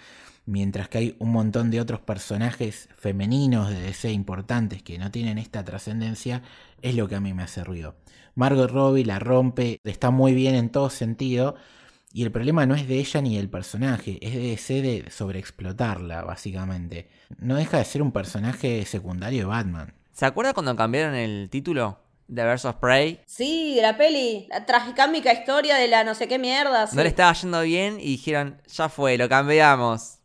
mientras 0.44 0.88
que 0.88 0.98
hay 0.98 1.16
un 1.20 1.30
montón 1.30 1.70
de 1.70 1.80
otros 1.80 2.00
personajes 2.00 2.88
femeninos 2.96 3.70
de 3.70 3.80
DC 3.80 4.10
importantes 4.10 4.82
que 4.82 4.98
no 4.98 5.12
tienen 5.12 5.38
esta 5.38 5.64
trascendencia, 5.64 6.42
es 6.82 6.96
lo 6.96 7.06
que 7.06 7.14
a 7.14 7.20
mí 7.20 7.32
me 7.32 7.44
hace 7.44 7.62
ruido. 7.62 7.94
Margot 8.34 8.68
Robbie 8.68 9.04
la 9.04 9.20
rompe, 9.20 9.78
está 9.84 10.10
muy 10.10 10.34
bien 10.34 10.56
en 10.56 10.68
todo 10.70 10.90
sentido, 10.90 11.54
y 12.12 12.24
el 12.24 12.32
problema 12.32 12.66
no 12.66 12.74
es 12.74 12.88
de 12.88 12.98
ella 12.98 13.20
ni 13.22 13.36
del 13.36 13.48
personaje, 13.48 14.18
es 14.20 14.34
de 14.34 14.40
DC 14.40 14.82
de 14.82 15.10
sobreexplotarla, 15.12 16.24
básicamente. 16.24 17.08
No 17.38 17.54
deja 17.54 17.78
de 17.78 17.84
ser 17.84 18.02
un 18.02 18.10
personaje 18.10 18.84
secundario 18.84 19.38
de 19.38 19.44
Batman. 19.44 19.94
¿Se 20.10 20.26
acuerda 20.26 20.54
cuando 20.54 20.74
cambiaron 20.74 21.14
el 21.14 21.48
título 21.50 22.00
de 22.28 22.44
Birds 22.44 22.64
of 22.64 22.76
Prey? 22.76 23.20
Sí, 23.26 23.78
la 23.80 23.96
peli, 23.96 24.46
la 24.50 24.64
tragicómica 24.66 25.32
historia 25.32 25.76
de 25.76 25.88
la 25.88 26.04
no 26.04 26.14
sé 26.14 26.28
qué 26.28 26.38
mierda. 26.38 26.86
sí. 26.86 26.96
No 26.96 27.02
le 27.02 27.08
estaba 27.08 27.32
yendo 27.34 27.60
bien 27.62 27.98
y 28.00 28.04
dijeron, 28.06 28.60
ya 28.66 28.88
fue, 28.88 29.16
lo 29.18 29.28
cambiamos. 29.28 30.18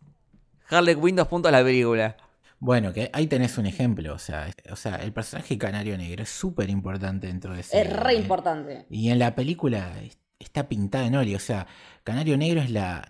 Harley 0.69 0.95
Quinn 0.95 1.15
dos 1.15 1.27
puntos 1.27 1.51
la 1.51 1.63
película. 1.63 2.17
Bueno, 2.59 2.91
que 2.91 3.09
ahí 3.13 3.27
tenés 3.27 3.57
un 3.57 3.67
ejemplo, 3.67 4.13
o 4.15 4.17
sea, 4.19 4.49
o 4.71 4.75
sea 4.75 4.95
el 4.95 5.13
personaje 5.13 5.57
Canario 5.57 5.95
Negro 5.97 6.23
es 6.23 6.29
súper 6.29 6.69
importante 6.69 7.27
dentro 7.27 7.53
de 7.53 7.59
ese... 7.61 7.79
Es 7.81 7.89
re 7.95 8.15
importante. 8.15 8.85
Y 8.89 9.09
en 9.11 9.19
la 9.19 9.35
película 9.35 9.93
es- 10.03 10.17
está 10.39 10.67
pintada 10.67 11.05
en 11.05 11.15
óleo. 11.15 11.37
O 11.37 11.39
sea, 11.39 11.67
Canario 12.03 12.35
Negro 12.37 12.61
es 12.61 12.69
la, 12.71 13.07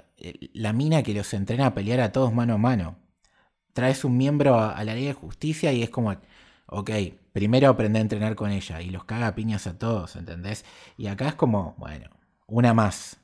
la 0.53 0.73
mina 0.73 1.01
que 1.01 1.13
los 1.13 1.33
entrena 1.33 1.67
a 1.67 1.73
pelear 1.73 2.01
a 2.01 2.11
todos 2.11 2.33
mano 2.33 2.55
a 2.55 2.57
mano. 2.57 2.97
Traes 3.73 4.03
un 4.03 4.17
miembro 4.17 4.55
a, 4.59 4.71
a 4.73 4.83
la 4.83 4.93
ley 4.95 5.05
de 5.05 5.13
justicia 5.13 5.71
y 5.71 5.81
es 5.83 5.89
como, 5.89 6.15
ok, 6.67 6.91
primero 7.33 7.69
aprende 7.69 7.99
a 7.99 8.01
entrenar 8.03 8.35
con 8.35 8.51
ella 8.51 8.81
y 8.81 8.89
los 8.89 9.05
caga 9.05 9.35
piñas 9.35 9.67
a 9.67 9.77
todos, 9.77 10.15
¿entendés? 10.15 10.65
Y 10.97 11.07
acá 11.07 11.29
es 11.29 11.35
como, 11.35 11.75
bueno, 11.77 12.09
una 12.47 12.73
más. 12.73 13.17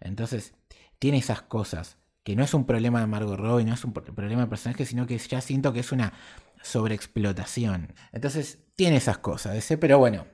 Entonces, 0.00 0.54
tiene 0.98 1.18
esas 1.18 1.42
cosas. 1.42 1.96
Que 2.24 2.36
no 2.36 2.44
es 2.44 2.52
un 2.52 2.66
problema 2.66 3.00
de 3.00 3.06
Margot 3.06 3.38
Robbie, 3.38 3.64
no 3.64 3.72
es 3.74 3.84
un 3.84 3.92
pro- 3.94 4.04
problema 4.14 4.42
de 4.42 4.48
personaje, 4.48 4.84
sino 4.84 5.06
que 5.06 5.16
ya 5.18 5.40
siento 5.40 5.72
que 5.72 5.80
es 5.80 5.92
una 5.92 6.12
sobreexplotación. 6.62 7.94
Entonces, 8.12 8.58
tiene 8.76 8.96
esas 8.96 9.18
cosas, 9.18 9.56
ese, 9.56 9.78
pero 9.78 9.98
bueno, 9.98 10.26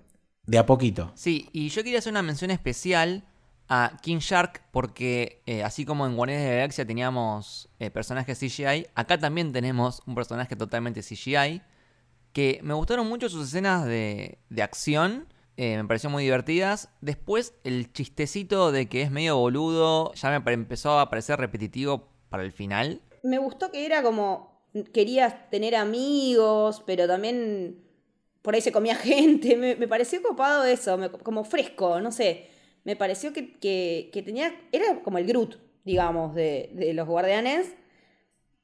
De 0.47 0.59
a 0.59 0.67
poquito. 0.67 1.11
Sí, 1.15 1.49
y 1.53 1.71
yo 1.71 1.83
quería 1.83 2.01
hacer 2.01 2.13
una 2.13 2.23
mención 2.23 2.51
especial 2.51 3.25
a 3.69 3.97
King 4.03 4.19
Shark 4.19 4.63
porque 4.73 5.43
eh, 5.47 5.63
así 5.65 5.87
como 5.87 6.05
en 6.07 6.17
Guardianes 6.17 6.45
de 6.45 6.51
la 6.51 6.57
Galaxia 6.57 6.85
teníamos 6.87 7.71
eh, 7.79 7.91
personajes 7.91 8.39
CGI, 8.39 8.89
acá 8.95 9.17
también 9.19 9.53
tenemos 9.53 10.03
un 10.07 10.15
personaje 10.15 10.55
totalmente 10.55 11.03
CGI 11.03 11.63
que 12.35 12.61
me 12.63 12.75
gustaron 12.75 13.09
mucho 13.09 13.31
sus 13.31 13.49
escenas 13.49 13.87
de, 13.87 14.39
de 14.51 14.63
acción, 14.63 15.27
eh, 15.57 15.77
me 15.79 15.85
pareció 15.87 16.11
muy 16.11 16.25
divertidas. 16.25 16.91
Después 17.01 17.55
el 17.65 17.91
chistecito 17.93 18.73
de 18.73 18.87
que 18.89 19.01
es 19.03 19.11
medio 19.11 19.39
boludo 19.39 20.13
ya 20.15 20.39
me 20.39 20.53
empezó 20.53 20.99
a 20.99 21.09
parecer 21.09 21.39
repetitivo 21.39 22.09
para 22.29 22.43
el 22.43 22.53
final. 22.53 23.01
Me 23.23 23.39
gustó 23.39 23.71
que 23.71 23.87
era 23.87 24.03
como, 24.03 24.61
querías 24.93 25.49
tener 25.49 25.77
amigos, 25.77 26.83
pero 26.85 27.07
también 27.07 27.85
por 28.43 28.55
ahí 28.55 28.61
se 28.61 28.73
comía 28.73 28.97
gente. 28.97 29.57
Me, 29.57 29.89
pareció 29.89 30.21
copado 30.21 30.65
eso, 30.65 30.99
como 31.23 31.45
fresco, 31.45 32.01
no 32.01 32.11
sé. 32.13 32.51
Me 32.83 32.97
pareció 32.97 33.33
que, 33.33 33.53
que- 33.61 34.11
que 34.13 34.23
tenía, 34.23 34.53
era 34.73 35.01
como 35.03 35.19
el 35.19 35.27
Groot, 35.27 35.57
digamos, 35.85 36.35
de, 36.35 36.71
de 36.75 36.93
los 36.95 37.07
guardianes, 37.07 37.75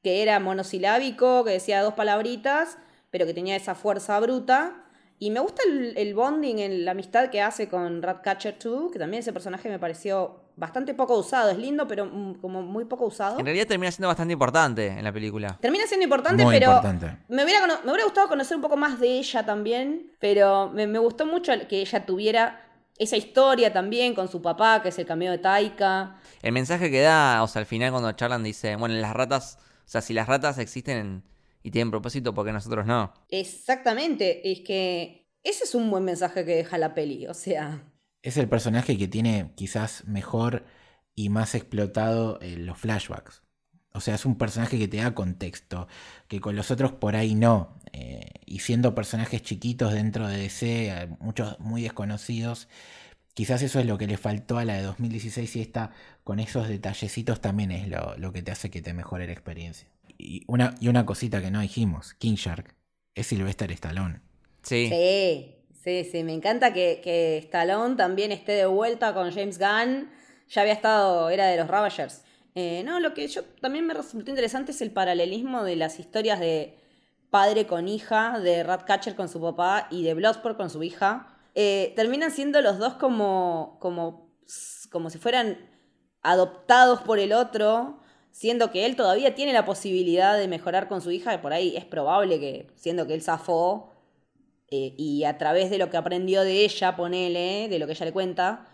que 0.03 0.21
era 0.21 0.39
monosilábico, 0.41 1.43
que 1.45 1.51
decía 1.51 1.81
dos 1.81 1.93
palabritas, 1.93 2.77
pero 3.11 3.25
que 3.25 3.33
tenía 3.33 3.55
esa 3.55 3.75
fuerza 3.75 4.19
bruta. 4.19 4.85
Y 5.19 5.29
me 5.29 5.39
gusta 5.39 5.61
el, 5.67 5.95
el 5.97 6.15
bonding, 6.15 6.57
el- 6.57 6.83
la 6.85 6.91
amistad 6.91 7.29
que 7.29 7.41
hace 7.41 7.69
con 7.69 8.01
Ratcatcher 8.01 8.57
2, 8.61 8.91
que 8.91 8.97
también 8.97 9.19
ese 9.19 9.31
personaje 9.31 9.69
me 9.69 9.77
pareció 9.77 10.39
bastante 10.55 10.95
poco 10.95 11.15
usado. 11.17 11.51
Es 11.51 11.59
lindo, 11.59 11.87
pero 11.87 12.05
mm, 12.07 12.35
como 12.41 12.63
muy 12.63 12.85
poco 12.85 13.05
usado. 13.05 13.37
En 13.37 13.45
realidad 13.45 13.67
termina 13.67 13.91
siendo 13.91 14.07
bastante 14.07 14.33
importante 14.33 14.87
en 14.87 15.03
la 15.03 15.11
película. 15.13 15.57
Termina 15.61 15.85
siendo 15.85 16.05
importante, 16.05 16.43
Muy 16.43 16.55
pero 16.55 16.71
importante. 16.71 17.17
Me, 17.27 17.43
hubiera, 17.43 17.67
me 17.67 17.91
hubiera 17.91 18.05
gustado 18.05 18.27
conocer 18.29 18.55
un 18.57 18.63
poco 18.63 18.77
más 18.77 18.99
de 18.99 19.19
ella 19.19 19.45
también, 19.45 20.11
pero 20.19 20.69
me, 20.73 20.87
me 20.87 20.97
gustó 20.97 21.27
mucho 21.27 21.51
que 21.69 21.81
ella 21.81 22.03
tuviera 22.03 22.59
esa 22.97 23.15
historia 23.17 23.71
también 23.71 24.15
con 24.15 24.27
su 24.27 24.41
papá, 24.41 24.81
que 24.81 24.89
es 24.89 24.97
el 24.97 25.05
cameo 25.05 25.31
de 25.31 25.37
Taika. 25.37 26.15
El 26.41 26.51
mensaje 26.51 26.89
que 26.89 27.01
da, 27.01 27.43
o 27.43 27.47
sea, 27.47 27.59
al 27.59 27.65
final 27.67 27.91
cuando 27.91 28.11
charlan 28.13 28.41
dice, 28.43 28.75
bueno, 28.75 28.95
las 28.95 29.13
ratas, 29.13 29.59
o 29.85 29.89
sea, 29.89 30.01
si 30.01 30.13
las 30.13 30.27
ratas 30.27 30.57
existen 30.57 31.23
y 31.63 31.71
tienen 31.71 31.91
propósito, 31.91 32.33
¿por 32.33 32.45
qué 32.45 32.51
nosotros 32.51 32.85
no? 32.85 33.13
Exactamente, 33.29 34.51
es 34.51 34.61
que 34.61 35.27
ese 35.43 35.63
es 35.63 35.75
un 35.75 35.89
buen 35.89 36.03
mensaje 36.03 36.45
que 36.45 36.55
deja 36.55 36.77
la 36.77 36.93
peli, 36.93 37.27
o 37.27 37.33
sea, 37.33 37.83
Es 38.23 38.37
el 38.37 38.47
personaje 38.47 38.97
que 38.97 39.07
tiene 39.07 39.51
quizás 39.55 40.05
mejor 40.05 40.63
y 41.15 41.29
más 41.29 41.55
explotado 41.55 42.39
eh, 42.41 42.57
los 42.57 42.77
flashbacks. 42.77 43.41
O 43.93 43.99
sea, 43.99 44.15
es 44.15 44.25
un 44.25 44.37
personaje 44.37 44.79
que 44.79 44.87
te 44.87 44.97
da 44.97 45.13
contexto, 45.13 45.87
que 46.27 46.39
con 46.39 46.55
los 46.55 46.71
otros 46.71 46.93
por 46.93 47.15
ahí 47.15 47.35
no. 47.35 47.79
Eh, 47.91 48.25
y 48.45 48.59
siendo 48.59 48.95
personajes 48.95 49.41
chiquitos 49.41 49.93
dentro 49.93 50.27
de 50.27 50.37
DC, 50.37 50.87
eh, 50.87 51.07
muchos 51.19 51.59
muy 51.59 51.81
desconocidos, 51.81 52.69
quizás 53.33 53.61
eso 53.63 53.79
es 53.79 53.85
lo 53.85 53.97
que 53.97 54.07
le 54.07 54.17
faltó 54.17 54.57
a 54.57 54.65
la 54.65 54.75
de 54.75 54.83
2016 54.83 55.55
y 55.57 55.61
esta 55.61 55.91
con 56.23 56.39
esos 56.39 56.69
detallecitos 56.69 57.41
también 57.41 57.71
es 57.71 57.87
lo, 57.89 58.17
lo 58.17 58.31
que 58.31 58.43
te 58.43 58.51
hace 58.51 58.69
que 58.69 58.81
te 58.81 58.93
mejore 58.93 59.27
la 59.27 59.33
experiencia. 59.33 59.90
Y 60.21 60.43
una, 60.47 60.75
y 60.79 60.87
una 60.87 61.05
cosita 61.05 61.41
que 61.41 61.49
no 61.49 61.61
dijimos, 61.61 62.13
King 62.13 62.35
Shark, 62.35 62.75
es 63.15 63.27
Sylvester 63.27 63.71
Stallone. 63.71 64.21
Sí. 64.61 64.87
sí, 64.89 65.55
sí, 65.83 66.09
sí, 66.09 66.23
me 66.23 66.33
encanta 66.33 66.73
que, 66.73 67.01
que 67.03 67.39
Stallone 67.39 67.95
también 67.95 68.31
esté 68.31 68.51
de 68.51 68.67
vuelta 68.67 69.13
con 69.13 69.31
James 69.31 69.57
Gunn, 69.57 70.09
ya 70.47 70.61
había 70.61 70.73
estado, 70.73 71.29
era 71.29 71.47
de 71.47 71.57
los 71.57 71.67
Ravagers. 71.67 72.23
Eh, 72.53 72.83
no, 72.85 72.99
lo 72.99 73.13
que 73.13 73.27
yo 73.27 73.43
también 73.61 73.87
me 73.87 73.93
resultó 73.93 74.29
interesante 74.29 74.71
es 74.71 74.81
el 74.81 74.91
paralelismo 74.91 75.63
de 75.63 75.75
las 75.75 75.99
historias 75.99 76.39
de 76.39 76.77
padre 77.29 77.65
con 77.65 77.87
hija, 77.87 78.39
de 78.39 78.63
Ratcatcher 78.63 79.15
con 79.15 79.29
su 79.29 79.41
papá 79.41 79.87
y 79.89 80.03
de 80.03 80.13
Bloodsport 80.13 80.57
con 80.57 80.69
su 80.69 80.83
hija. 80.83 81.37
Eh, 81.55 81.93
terminan 81.95 82.31
siendo 82.31 82.61
los 82.61 82.77
dos 82.77 82.93
como, 82.95 83.77
como, 83.79 84.29
como 84.91 85.09
si 85.09 85.17
fueran 85.17 85.57
adoptados 86.21 87.01
por 87.01 87.19
el 87.19 87.33
otro, 87.33 88.00
siendo 88.31 88.71
que 88.71 88.85
él 88.85 88.95
todavía 88.95 89.35
tiene 89.35 89.53
la 89.53 89.65
posibilidad 89.65 90.37
de 90.37 90.47
mejorar 90.47 90.87
con 90.87 91.01
su 91.01 91.11
hija, 91.11 91.41
por 91.41 91.53
ahí 91.53 91.75
es 91.77 91.85
probable 91.85 92.39
que, 92.39 92.67
siendo 92.75 93.07
que 93.07 93.13
él 93.15 93.21
zafó, 93.21 93.91
eh, 94.69 94.93
y 94.97 95.23
a 95.25 95.37
través 95.37 95.69
de 95.69 95.77
lo 95.77 95.89
que 95.89 95.97
aprendió 95.97 96.43
de 96.43 96.63
ella, 96.65 96.95
ponele, 96.95 97.67
de 97.69 97.79
lo 97.79 97.85
que 97.87 97.93
ella 97.93 98.05
le 98.05 98.13
cuenta, 98.13 98.67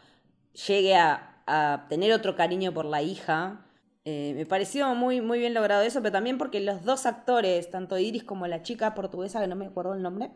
llegue 0.68 0.96
a, 0.96 1.42
a 1.48 1.88
tener 1.90 2.12
otro 2.14 2.36
cariño 2.36 2.74
por 2.74 2.86
la 2.86 3.02
hija. 3.02 3.66
Eh, 4.06 4.34
me 4.36 4.46
pareció 4.46 4.94
muy, 4.96 5.22
muy 5.22 5.40
bien 5.40 5.54
logrado 5.54 5.84
eso, 5.84 6.02
pero 6.02 6.12
también 6.14 6.38
porque 6.38 6.60
los 6.62 6.84
dos 6.86 7.06
actores, 7.06 7.70
tanto 7.72 7.98
Iris 7.98 8.24
como 8.24 8.48
la 8.48 8.62
chica 8.64 8.96
portuguesa, 8.96 9.42
que 9.42 9.48
no 9.48 9.56
me 9.56 9.66
acuerdo 9.68 9.94
el 9.94 10.02
nombre, 10.02 10.32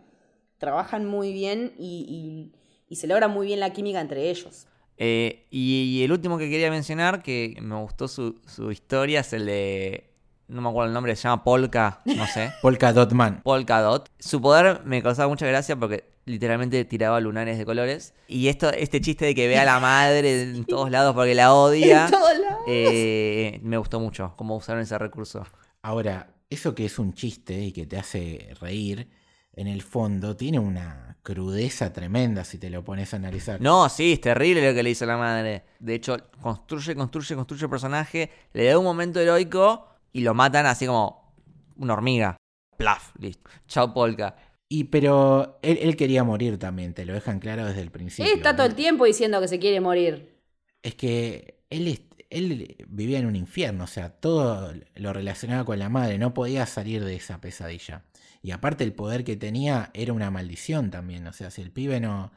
trabajan 0.57 1.05
muy 1.05 1.33
bien 1.33 1.73
y, 1.77 2.51
y- 2.53 2.57
y 2.89 2.95
se 2.97 3.07
logra 3.07 3.27
muy 3.29 3.47
bien 3.47 3.59
la 3.61 3.71
química 3.73 4.01
entre 4.01 4.29
ellos. 4.29 4.67
Eh, 5.03 5.47
y, 5.49 5.97
y 5.97 6.03
el 6.03 6.11
último 6.11 6.37
que 6.37 6.47
quería 6.47 6.69
mencionar, 6.69 7.23
que 7.23 7.57
me 7.59 7.75
gustó 7.77 8.07
su, 8.07 8.39
su 8.45 8.71
historia, 8.71 9.21
es 9.21 9.33
el 9.33 9.47
de. 9.47 10.13
No 10.47 10.61
me 10.61 10.69
acuerdo 10.69 10.89
el 10.89 10.93
nombre, 10.93 11.15
se 11.15 11.23
llama 11.23 11.43
Polka, 11.43 12.01
no 12.05 12.27
sé. 12.27 12.51
Polka 12.61 12.93
Dot 12.93 13.11
Man. 13.13 13.41
Polka 13.43 13.81
Dot. 13.81 14.09
Su 14.19 14.39
poder 14.41 14.81
me 14.85 15.01
causaba 15.01 15.27
mucha 15.27 15.47
gracia 15.47 15.75
porque 15.75 16.03
literalmente 16.25 16.85
tiraba 16.85 17.19
lunares 17.19 17.57
de 17.57 17.65
colores. 17.65 18.13
Y 18.27 18.47
esto, 18.49 18.69
este 18.69 19.01
chiste 19.01 19.25
de 19.25 19.33
que 19.33 19.47
ve 19.47 19.57
a 19.57 19.65
la 19.65 19.79
madre 19.79 20.43
en 20.43 20.65
todos 20.67 20.91
lados 20.91 21.15
porque 21.15 21.33
la 21.33 21.51
odia. 21.55 22.05
En 22.05 22.11
todos 22.11 22.37
lados. 22.37 22.59
eh, 22.67 23.59
me 23.63 23.77
gustó 23.77 23.99
mucho 23.99 24.33
cómo 24.35 24.55
usaron 24.55 24.83
ese 24.83 24.99
recurso. 24.99 25.47
Ahora, 25.81 26.29
eso 26.51 26.75
que 26.75 26.85
es 26.85 26.99
un 26.99 27.13
chiste 27.15 27.59
y 27.59 27.71
que 27.71 27.87
te 27.87 27.97
hace 27.97 28.49
reír, 28.61 29.07
en 29.53 29.67
el 29.67 29.81
fondo 29.81 30.35
tiene 30.35 30.59
una 30.59 31.17
crudeza 31.23 31.93
tremenda 31.93 32.43
si 32.43 32.57
te 32.57 32.69
lo 32.69 32.83
pones 32.83 33.13
a 33.13 33.17
analizar. 33.17 33.61
No, 33.61 33.87
sí, 33.89 34.13
es 34.13 34.21
terrible 34.21 34.67
lo 34.67 34.73
que 34.73 34.81
le 34.83 34.89
hizo 34.89 35.05
la 35.05 35.17
madre. 35.17 35.63
De 35.79 35.93
hecho, 35.95 36.17
construye, 36.41 36.95
construye, 36.95 37.35
construye 37.35 37.63
el 37.65 37.69
personaje, 37.69 38.31
le 38.53 38.65
da 38.65 38.77
un 38.79 38.85
momento 38.85 39.19
heroico 39.19 39.87
y 40.13 40.21
lo 40.21 40.33
matan 40.33 40.65
así 40.65 40.85
como 40.87 41.35
una 41.77 41.93
hormiga. 41.93 42.37
Plaf, 42.77 43.11
listo. 43.19 43.49
Chao, 43.67 43.93
Polka. 43.93 44.35
Y 44.67 44.85
pero 44.85 45.59
él, 45.61 45.77
él 45.81 45.95
quería 45.97 46.23
morir 46.23 46.57
también, 46.57 46.93
te 46.93 47.05
lo 47.05 47.13
dejan 47.13 47.39
claro 47.39 47.65
desde 47.65 47.81
el 47.81 47.91
principio. 47.91 48.31
Él 48.31 48.37
está 48.37 48.55
todo 48.55 48.65
el 48.65 48.73
tiempo 48.75 49.05
diciendo 49.05 49.39
que 49.41 49.47
se 49.47 49.59
quiere 49.59 49.81
morir. 49.81 50.39
Es 50.81 50.95
que 50.95 51.61
él, 51.69 51.87
es- 51.89 52.01
él 52.31 52.77
vivía 52.89 53.19
en 53.19 53.27
un 53.27 53.35
infierno, 53.35 53.83
o 53.85 53.87
sea, 53.87 54.09
todo 54.11 54.73
lo 54.95 55.13
relacionaba 55.13 55.65
con 55.65 55.79
la 55.79 55.89
madre, 55.89 56.17
no 56.17 56.33
podía 56.33 56.65
salir 56.65 57.05
de 57.05 57.15
esa 57.15 57.41
pesadilla. 57.41 58.03
Y 58.43 58.51
aparte 58.51 58.83
el 58.83 58.93
poder 58.93 59.23
que 59.23 59.37
tenía 59.37 59.91
era 59.93 60.13
una 60.13 60.31
maldición 60.31 60.89
también, 60.91 61.27
o 61.27 61.33
sea, 61.33 61.51
si 61.51 61.61
el 61.61 61.71
pibe 61.71 61.99
no... 61.99 62.31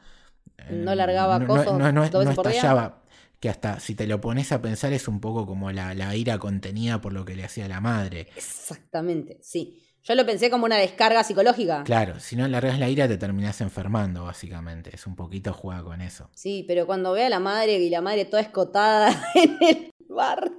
eh, 0.59 0.87
No 0.87 0.95
largaba 0.95 1.39
no, 1.41 1.47
cosos 1.47 1.73
no, 1.79 1.93
no- 1.93 2.11
no 2.17 2.31
estallaba. 2.31 3.03
Que 3.41 3.49
hasta 3.51 3.81
si 3.81 3.95
te 3.95 4.07
lo 4.07 4.21
pones 4.21 4.53
a 4.53 4.63
pensar 4.63 4.93
es 4.95 5.09
un 5.09 5.21
poco 5.21 5.47
como 5.47 5.71
la, 5.73 5.95
la 5.95 6.17
ira 6.17 6.39
contenida 6.39 7.01
por 7.01 7.13
lo 7.13 7.25
que 7.25 7.37
le 7.37 7.45
hacía 7.45 7.69
la 7.69 7.81
madre. 7.81 8.29
Exactamente, 8.37 9.39
sí. 9.43 9.81
Yo 10.05 10.15
lo 10.15 10.27
pensé 10.27 10.51
como 10.51 10.67
una 10.67 10.77
descarga 10.77 11.25
psicológica. 11.25 11.83
Claro, 11.85 12.21
si 12.21 12.37
no 12.37 12.47
largas 12.47 12.79
la 12.79 12.89
ira 12.91 13.09
te 13.09 13.17
terminás 13.17 13.61
enfermando, 13.63 14.25
básicamente. 14.25 14.91
Es 14.95 15.07
un 15.07 15.17
poquito 15.17 15.53
juega 15.55 15.83
con 15.83 16.03
eso. 16.03 16.29
Sí, 16.35 16.65
pero 16.69 16.85
cuando 16.87 17.13
ve 17.13 17.25
a 17.25 17.31
la 17.31 17.41
madre 17.41 17.79
y 17.79 17.89
la 17.89 18.03
madre 18.03 18.27
toda 18.27 18.43
escotada 18.43 19.09
en 19.35 19.57
el 19.61 19.93
bar, 20.09 20.53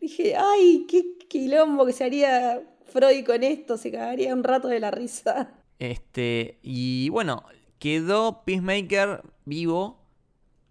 dije, 0.00 0.36
ay, 0.36 0.86
qué 0.90 1.16
quilombo 1.28 1.86
que 1.86 1.92
se 1.94 2.04
haría 2.04 2.60
Freud 2.84 3.24
con 3.24 3.42
esto, 3.42 3.78
se 3.78 3.90
cagaría 3.90 4.34
un 4.34 4.44
rato 4.44 4.68
de 4.68 4.78
la 4.80 4.90
risa. 4.90 5.52
Este, 5.78 6.58
y 6.62 7.08
bueno, 7.08 7.44
quedó 7.78 8.42
Peacemaker 8.44 9.22
vivo 9.46 9.98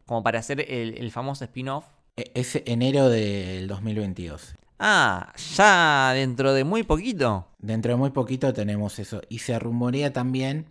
como 0.05 0.21
para 0.21 0.39
hacer 0.39 0.61
el, 0.71 0.95
el 0.97 1.11
famoso 1.11 1.43
spin-off. 1.43 1.85
E- 2.17 2.31
Es 2.35 2.55
enero 2.65 3.09
del 3.09 3.67
2022. 3.67 4.55
Ah, 4.79 5.33
ya 5.55 6.11
dentro 6.13 6.53
de 6.53 6.63
muy 6.63 6.83
poquito. 6.83 7.47
Dentro 7.59 7.93
de 7.93 7.97
muy 7.97 8.11
poquito 8.11 8.53
tenemos 8.53 8.99
eso. 8.99 9.21
Y 9.29 9.39
se 9.39 9.57
rumorea 9.57 10.11
también 10.13 10.65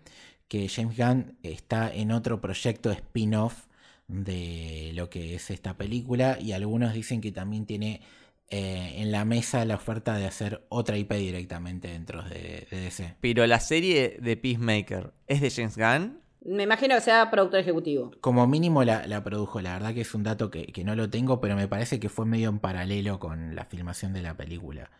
que 0.49 0.69
James 0.69 0.97
Gunn 0.97 1.39
está 1.43 1.93
en 1.93 2.13
otro 2.13 2.41
proyecto 2.41 2.91
spin-off 2.91 3.67
de 4.09 4.93
lo 4.95 5.09
que 5.09 5.35
es 5.35 5.51
esta 5.51 5.77
película. 5.77 6.39
Y 6.41 6.53
algunos 6.53 6.93
dicen 6.93 7.21
que 7.21 7.33
también 7.33 7.67
tiene 7.67 8.03
eh, 8.51 8.95
en 8.97 9.11
la 9.11 9.25
mesa 9.25 9.65
la 9.65 9.77
oferta 9.77 10.17
de 10.17 10.27
hacer 10.27 10.67
otra 10.69 10.99
IP 10.99 11.13
directamente 11.15 11.89
dentro 11.89 12.23
de, 12.23 12.67
de 12.71 12.81
DC. 12.81 13.17
Pero 13.21 13.47
la 13.47 13.61
serie 13.61 14.19
de 14.21 14.37
Peacemaker 14.37 15.15
es 15.27 15.41
de 15.41 15.51
James 15.51 15.77
Gunn. 15.77 16.24
Me 16.45 16.65
imagino 16.65 16.95
que 16.95 17.01
sea 17.01 17.31
productor 17.31 17.61
ejecutivo. 17.61 18.11
Como 18.21 18.47
mínimo 18.47 18.85
la, 18.85 19.25
produjo, 19.25 19.61
la 19.61 19.73
verdad 19.75 19.95
que 19.95 20.03
es 20.03 20.15
un 20.15 20.23
dato 20.23 20.51
que, 20.51 20.73
no 20.85 20.95
lo 20.95 21.09
tengo, 21.09 21.41
pero 21.41 21.57
me 21.57 21.69
parece 21.69 21.99
que 21.99 22.09
fue 22.09 22.27
medio 22.27 22.51
en 22.51 22.59
paralelo 22.59 23.19
con 23.19 23.55
la 23.55 23.65
filmación 23.65 24.13
de 24.13 24.23
la 24.23 24.37
película. 24.37 24.91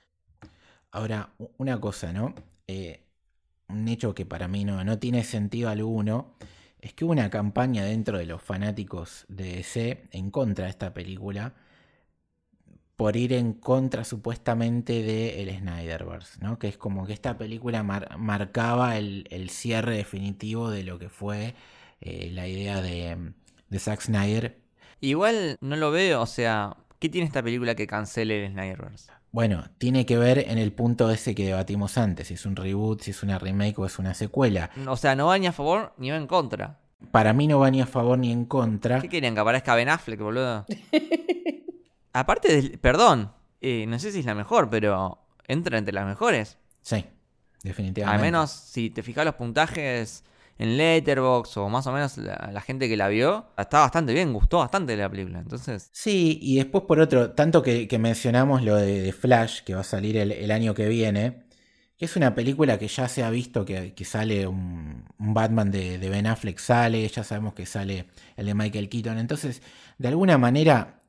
Ahora, 0.91 1.31
una 1.59 1.81
cosa, 1.81 2.13
¿no? 2.13 2.35
Eh, 2.67 3.05
un 3.69 3.87
hecho 3.89 4.15
que 4.15 4.25
para 4.25 4.49
mí 4.49 4.65
no, 4.65 4.83
no 4.85 4.99
tiene 4.99 5.23
sentido 5.23 5.69
alguno, 5.69 6.35
es 6.81 6.95
que 6.95 7.05
hubo 7.05 7.13
una 7.13 7.31
campaña 7.31 7.85
dentro 7.85 8.19
de 8.19 8.27
los 8.27 8.43
fanáticos 8.43 9.27
de 9.29 9.57
DC 9.57 10.05
en 10.13 10.31
contra 10.31 10.65
de 10.65 10.71
esta 10.71 10.95
película 10.95 11.55
por 12.97 13.17
ir 13.17 13.33
en 13.33 13.55
contra 13.55 14.05
supuestamente 14.05 15.03
de 15.03 15.43
el 15.43 15.51
Snyderverse, 15.59 16.39
¿no? 16.41 16.59
Que 16.59 16.69
es 16.69 16.77
como 16.77 17.07
que 17.07 17.13
esta 17.13 17.37
película 17.37 17.83
mar- 17.83 18.17
marcaba 18.19 18.97
el, 18.97 19.27
el 19.31 19.51
cierre 19.51 19.97
definitivo 19.97 20.71
de 20.71 20.85
lo 20.85 20.99
que 20.99 21.09
fue 21.09 21.55
eh, 22.01 22.31
la 22.33 22.47
idea 22.47 22.81
de, 22.81 23.33
de 23.69 23.79
Zack 23.79 24.01
Snyder. 24.03 24.59
Igual 25.01 25.57
no 25.61 25.77
lo 25.77 25.91
veo, 25.91 26.23
o 26.23 26.27
sea, 26.27 26.77
¿qué 27.01 27.09
tiene 27.09 27.27
esta 27.27 27.43
película 27.43 27.75
que 27.75 27.87
cancele 27.87 28.47
el 28.47 28.53
Snyderverse? 28.53 29.11
Bueno, 29.33 29.65
tiene 29.79 30.07
que 30.07 30.17
ver 30.17 30.39
en 30.49 30.59
el 30.59 30.73
punto 30.73 31.11
ese 31.11 31.35
que 31.35 31.47
debatimos 31.47 31.99
antes, 31.99 32.29
si 32.29 32.35
es 32.35 32.47
un 32.47 32.55
reboot, 32.55 33.01
si 33.03 33.11
es 33.11 33.25
una 33.25 33.41
remake 33.41 33.77
o 33.81 33.87
es 33.87 33.99
una 33.99 34.15
secuela. 34.15 34.71
O 34.87 34.97
sea, 34.97 35.17
no 35.17 35.27
va 35.27 35.37
ni 35.39 35.49
a 35.49 35.53
favor 35.53 35.93
ni 35.99 36.11
va 36.11 36.17
en 36.17 36.29
contra. 36.29 36.79
Para 37.11 37.33
mí 37.33 37.49
no 37.49 37.59
va 37.59 37.71
ni 37.73 37.81
a 37.83 37.87
favor 37.87 38.17
ni 38.17 38.31
en 38.31 38.45
contra. 38.45 39.01
¿Qué 39.01 39.09
querían? 39.09 39.35
¿Que 39.35 39.41
aparezca 39.41 39.75
Ben 39.75 39.89
Affleck, 39.89 40.21
boludo? 40.21 40.65
Aparte, 42.15 42.55
del, 42.55 42.79
perdón, 42.79 43.33
eh, 43.61 43.87
no 43.89 43.99
sé 43.99 44.13
si 44.13 44.21
es 44.21 44.25
la 44.25 44.37
mejor, 44.37 44.71
pero 44.71 45.19
entra 45.49 45.77
entre 45.77 45.93
las 45.93 46.07
mejores. 46.07 46.57
Sí, 46.81 47.05
definitivamente. 47.63 48.05
Al 48.05 48.21
menos 48.21 48.53
si 48.53 48.89
te 48.89 49.03
fijas 49.03 49.25
los 49.25 49.35
puntajes 49.35 50.23
en 50.57 50.77
Letterboxd 50.77 51.59
o 51.59 51.69
más 51.69 51.89
o 51.89 51.93
menos 51.93 52.17
la, 52.19 52.61
gente 52.61 52.89
que 52.89 52.97
la 52.97 53.09
vio, 53.09 53.47
está 53.59 53.81
bastante 53.81 54.13
bien, 54.13 54.33
gustó 54.33 54.59
bastante 54.59 54.97
la 54.97 55.11
película. 55.11 55.41
Entonces. 55.41 55.91
Sí, 55.93 56.39
y 56.41 56.57
después 56.57 56.85
por 56.85 57.01
otro, 57.01 57.33
tanto 57.33 57.63
que, 57.63 57.89
mencionamos 57.99 58.63
lo 58.63 58.77
de, 58.77 59.13
Flash, 59.13 59.63
que 59.63 59.75
va 59.75 59.81
a 59.81 59.85
salir 59.85 60.17
el, 60.17 60.51
año 60.53 60.73
que 60.73 60.89
viene, 60.89 61.43
que 61.97 62.05
es 62.05 62.15
una 62.15 62.37
película 62.37 62.79
que 62.79 62.87
ya 62.87 63.09
se 63.09 63.25
ha 63.25 63.31
visto 63.31 63.65
que, 63.65 63.93
sale 64.05 64.47
un, 64.47 65.05
Batman 65.19 65.73
de, 65.73 65.99
de, 65.99 66.09
Ben 66.09 66.29
Affleck, 66.29 66.59
sale, 66.59 67.09
ya 67.09 67.25
sabemos 67.25 67.55
que 67.55 67.67
sale 67.67 68.07
el 68.37 68.47
de 68.47 68.55
Michael 68.55 68.89
Keaton. 68.89 69.19
Entonces, 69.19 69.63
de 69.99 70.07
alguna 70.07 70.39
manera, 70.39 71.01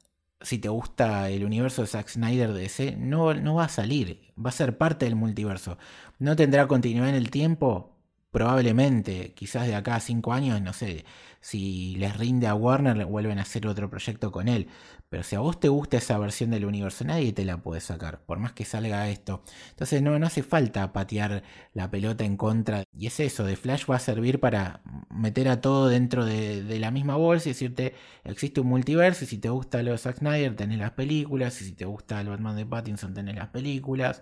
si 0.45 0.59
te 0.59 0.69
gusta 0.69 1.29
el 1.29 1.43
universo 1.43 1.81
de 1.81 1.87
Zack 1.87 2.07
Snyder 2.07 2.53
de 2.53 2.61
DC, 2.61 2.95
no, 2.97 3.33
no 3.33 3.55
va 3.55 3.65
a 3.65 3.69
salir, 3.69 4.21
va 4.43 4.49
a 4.49 4.53
ser 4.53 4.77
parte 4.77 5.05
del 5.05 5.15
multiverso. 5.15 5.77
No 6.19 6.35
tendrá 6.35 6.67
continuidad 6.67 7.09
en 7.09 7.15
el 7.15 7.31
tiempo, 7.31 7.95
probablemente, 8.31 9.33
quizás 9.33 9.67
de 9.67 9.75
acá 9.75 9.95
a 9.95 9.99
cinco 9.99 10.33
años, 10.33 10.61
no 10.61 10.73
sé, 10.73 11.05
si 11.41 11.95
les 11.95 12.15
rinde 12.17 12.47
a 12.47 12.55
Warner, 12.55 13.05
vuelven 13.05 13.39
a 13.39 13.43
hacer 13.43 13.67
otro 13.67 13.89
proyecto 13.89 14.31
con 14.31 14.47
él. 14.47 14.67
Pero 15.15 15.23
si 15.23 15.37
a 15.37 15.39
vos 15.39 15.61
te 15.61 15.69
gusta 15.69 15.95
esa 15.95 16.17
versión 16.17 16.51
del 16.51 16.65
universo, 16.65 17.05
nadie 17.05 17.31
te 17.31 17.45
la 17.45 17.55
puede 17.55 17.79
sacar, 17.79 18.19
por 18.25 18.37
más 18.37 18.51
que 18.51 18.65
salga 18.65 19.07
esto. 19.07 19.43
Entonces 19.69 20.01
no, 20.01 20.19
no 20.19 20.27
hace 20.27 20.43
falta 20.43 20.91
patear 20.91 21.41
la 21.73 21.89
pelota 21.89 22.25
en 22.25 22.35
contra. 22.35 22.83
Y 22.91 23.07
es 23.07 23.21
eso, 23.21 23.45
de 23.45 23.55
Flash 23.55 23.85
va 23.89 23.95
a 23.95 23.99
servir 23.99 24.41
para 24.41 24.81
meter 25.09 25.47
a 25.47 25.61
todo 25.61 25.87
dentro 25.87 26.25
de, 26.25 26.65
la 26.81 26.91
misma 26.91 27.15
bolsa 27.15 27.47
y 27.47 27.53
decirte, 27.53 27.95
existe 28.25 28.59
un 28.59 28.67
multiverso 28.67 29.23
y 29.23 29.27
si 29.27 29.37
te 29.37 29.47
gusta 29.47 29.81
lo 29.83 29.91
de 29.91 29.99
Zack 29.99 30.17
Snyder, 30.17 30.53
tenés 30.57 30.79
las 30.79 30.91
películas, 30.91 31.61
y 31.61 31.63
si 31.63 31.71
te 31.71 31.85
gusta 31.85 32.19
el 32.19 32.27
Batman 32.27 32.57
de 32.57 32.65
Pattinson, 32.65 33.13
tenés 33.13 33.35
las 33.35 33.47
películas. 33.47 34.21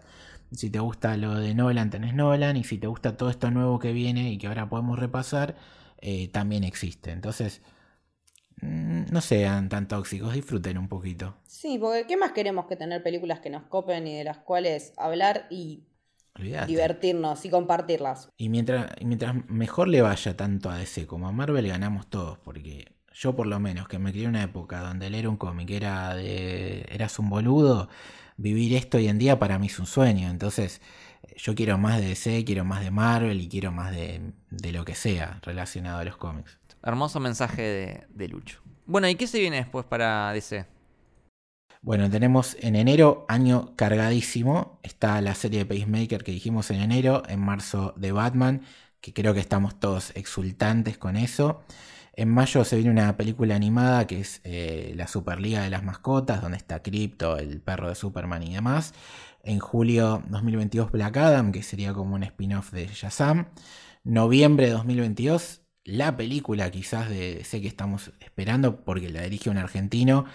Si 0.51 0.69
te 0.69 0.77
gusta 0.77 1.17
lo 1.17 1.33
de 1.39 1.55
Nolan, 1.55 1.89
tenés 1.89 2.13
Nolan. 2.13 2.55
Y 2.55 2.63
si 2.65 2.77
te 2.77 2.85
gusta 2.85 3.17
todo 3.17 3.31
esto 3.31 3.49
nuevo 3.49 3.79
que 3.79 3.93
viene 3.93 4.31
y 4.31 4.37
que 4.37 4.45
ahora 4.45 4.69
podemos 4.69 4.99
repasar, 4.99 5.55
eh, 6.01 6.27
también 6.27 6.63
existe. 6.63 7.09
Entonces, 7.09 7.63
no 8.63 9.21
sean 9.21 9.69
tan 9.69 9.87
tóxicos, 9.87 10.33
disfruten 10.33 10.77
un 10.77 10.87
poquito. 10.87 11.35
Sí, 11.45 11.77
porque 11.77 12.05
¿qué 12.07 12.17
más 12.17 12.31
queremos 12.31 12.65
que 12.65 12.75
tener 12.75 13.03
películas 13.03 13.39
que 13.39 13.49
nos 13.49 13.63
copen 13.63 14.07
y 14.07 14.17
de 14.17 14.23
las 14.23 14.37
cuales 14.39 14.93
hablar 14.97 15.47
y 15.49 15.83
divertirnos 16.67 17.45
y 17.45 17.49
compartirlas? 17.49 18.29
Y 18.37 18.49
mientras, 18.49 18.91
mientras 19.01 19.35
mejor 19.49 19.87
le 19.87 20.01
vaya 20.01 20.35
tanto 20.35 20.69
a 20.69 20.77
DC 20.77 21.05
como 21.07 21.27
a 21.27 21.31
Marvel, 21.31 21.67
ganamos 21.67 22.09
todos, 22.09 22.37
porque 22.39 22.93
yo 23.13 23.35
por 23.35 23.47
lo 23.47 23.59
menos, 23.59 23.87
que 23.87 23.99
me 23.99 24.11
crié 24.11 24.23
en 24.23 24.31
una 24.31 24.43
época 24.43 24.79
donde 24.79 25.09
leer 25.09 25.27
un 25.27 25.37
cómic 25.37 25.69
era 25.69 26.15
de. 26.15 26.85
eras 26.89 27.19
un 27.19 27.29
boludo 27.29 27.89
vivir 28.37 28.75
esto 28.75 28.97
hoy 28.97 29.07
en 29.07 29.19
día 29.19 29.39
para 29.39 29.59
mí 29.59 29.67
es 29.67 29.79
un 29.79 29.85
sueño. 29.85 30.29
Entonces, 30.29 30.81
yo 31.37 31.55
quiero 31.55 31.77
más 31.77 31.99
de 31.99 32.09
DC, 32.09 32.43
quiero 32.45 32.65
más 32.65 32.83
de 32.83 32.91
Marvel 32.91 33.41
y 33.41 33.47
quiero 33.47 33.71
más 33.71 33.91
de, 33.91 34.33
lo 34.71 34.85
que 34.85 34.95
sea 34.95 35.39
relacionado 35.43 35.99
a 35.99 36.03
los 36.03 36.17
cómics. 36.17 36.59
Hermoso 36.83 37.19
mensaje 37.21 38.05
de, 38.09 38.27
Lucho. 38.27 38.59
Bueno, 38.85 39.07
¿y 39.07 39.15
qué 39.15 39.25
se 39.25 39.39
viene 39.39 39.57
después 39.57 39.85
para 39.85 40.33
DC? 40.33 40.65
Bueno, 41.81 42.09
tenemos 42.09 42.57
en 42.59 42.75
enero 42.75 43.25
año 43.29 43.73
cargadísimo. 43.77 44.79
Está 44.83 45.21
la 45.21 45.33
serie 45.33 45.59
de 45.59 45.65
Pacemaker 45.65 46.23
que 46.23 46.33
dijimos 46.33 46.69
en 46.71 46.81
enero, 46.81 47.23
en 47.27 47.39
marzo 47.39 47.93
de 47.95 48.11
Batman, 48.11 48.61
que 48.99 49.13
creo 49.13 49.33
que 49.33 49.39
estamos 49.39 49.79
todos 49.79 50.11
exultantes 50.15 50.97
con 50.97 51.15
eso. 51.15 51.63
En 52.15 52.29
mayo 52.29 52.63
se 52.63 52.75
viene 52.75 52.91
una 52.91 53.17
película 53.17 53.55
animada 53.55 54.05
que 54.05 54.19
es 54.19 54.41
eh, 54.43 54.93
La 54.95 55.07
Superliga 55.07 55.63
de 55.63 55.69
las 55.69 55.83
Mascotas, 55.83 56.41
donde 56.41 56.57
está 56.57 56.83
Crypto, 56.83 57.37
el 57.37 57.59
perro 57.61 57.89
de 57.89 57.95
Superman 57.95 58.43
y 58.43 58.53
demás. 58.53 58.93
En 59.41 59.59
julio 59.59 60.21
2022 60.27 60.91
Black 60.91 61.17
Adam, 61.17 61.51
que 61.51 61.63
sería 61.63 61.93
como 61.93 62.15
un 62.15 62.23
spin-off 62.23 62.71
de 62.71 62.87
Shazam. 62.87 63.47
Noviembre 64.03 64.67
de 64.67 64.73
2022, 64.73 65.62
la 65.85 66.15
película 66.15 66.71
quizás 66.71 67.09
de 67.09 67.43
sé 67.43 67.61
que 67.61 67.67
estamos 67.67 68.11
esperando 68.19 68.83
porque 68.83 69.09
la 69.09 69.23
dirige 69.23 69.49
un 69.49 69.57
argentino, 69.57 70.25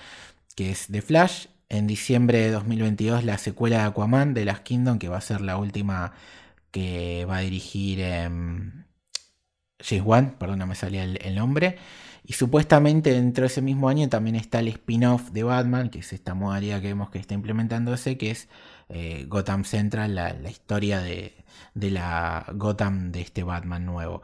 que 0.54 0.70
es 0.70 0.88
The 0.88 1.02
Flash. 1.02 1.46
En 1.70 1.86
diciembre 1.86 2.38
de 2.38 2.50
2022 2.50 3.24
la 3.24 3.36
secuela 3.36 3.78
de 3.78 3.84
Aquaman 3.84 4.32
de 4.34 4.46
Las 4.46 4.60
Kingdom, 4.60 4.98
que 4.98 5.08
va 5.08 5.18
a 5.18 5.20
ser 5.20 5.42
la 5.42 5.56
última 5.58 6.12
que 6.70 7.26
va 7.26 7.38
a 7.38 7.40
dirigir... 7.40 8.00
James 9.80 10.04
Wan, 10.04 10.36
me 10.66 10.74
salía 10.74 11.04
el, 11.04 11.34
nombre. 11.34 11.76
Y 12.24 12.34
supuestamente 12.34 13.12
dentro 13.12 13.42
de 13.42 13.46
ese 13.46 13.62
mismo 13.62 13.88
año 13.88 14.08
también 14.08 14.36
está 14.36 14.58
el 14.58 14.68
spin-off 14.68 15.30
de 15.30 15.44
Batman, 15.44 15.88
que 15.88 16.00
es 16.00 16.12
esta 16.12 16.34
modalidad 16.34 16.82
que 16.82 16.88
vemos 16.88 17.10
que 17.10 17.18
está 17.18 17.34
implementándose, 17.34 18.18
que 18.18 18.30
es 18.32 18.48
eh, 18.88 19.24
Gotham 19.28 19.64
Central, 19.64 20.14
la, 20.14 20.50
historia 20.50 21.00
de, 21.00 21.34
la 21.74 22.44
Gotham 22.54 23.12
de 23.12 23.22
este 23.22 23.44
Batman 23.44 23.86
nuevo. 23.86 24.22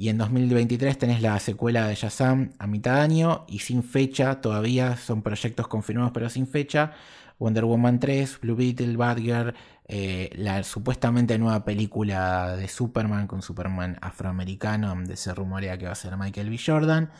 Y 0.00 0.10
en 0.10 0.18
2023 0.18 0.96
tenés 0.96 1.22
la 1.22 1.36
secuela 1.40 1.88
de 1.88 1.96
Shazam 1.96 2.52
a 2.60 2.68
mitad 2.68 2.94
de 2.94 3.00
año 3.00 3.44
y 3.48 3.58
sin 3.58 3.82
fecha, 3.82 4.40
todavía 4.40 4.96
son 4.96 5.22
proyectos 5.22 5.66
confirmados 5.66 6.12
pero 6.14 6.30
sin 6.30 6.46
fecha. 6.46 6.92
Wonder 7.40 7.64
Woman 7.64 7.98
3, 7.98 8.38
Blue 8.40 8.54
Beetle, 8.54 8.96
Batgirl, 8.96 9.54
eh, 9.88 10.30
la 10.36 10.62
supuestamente 10.62 11.36
nueva 11.36 11.64
película 11.64 12.54
de 12.54 12.68
Superman 12.68 13.26
con 13.26 13.42
Superman 13.42 13.98
afroamericano, 14.00 14.86
donde 14.86 15.16
se 15.16 15.34
rumorea 15.34 15.76
que 15.76 15.86
va 15.86 15.92
a 15.92 15.96
ser 15.96 16.16
Michael 16.16 16.48
B. 16.48 16.60
Jordan, 16.64 17.10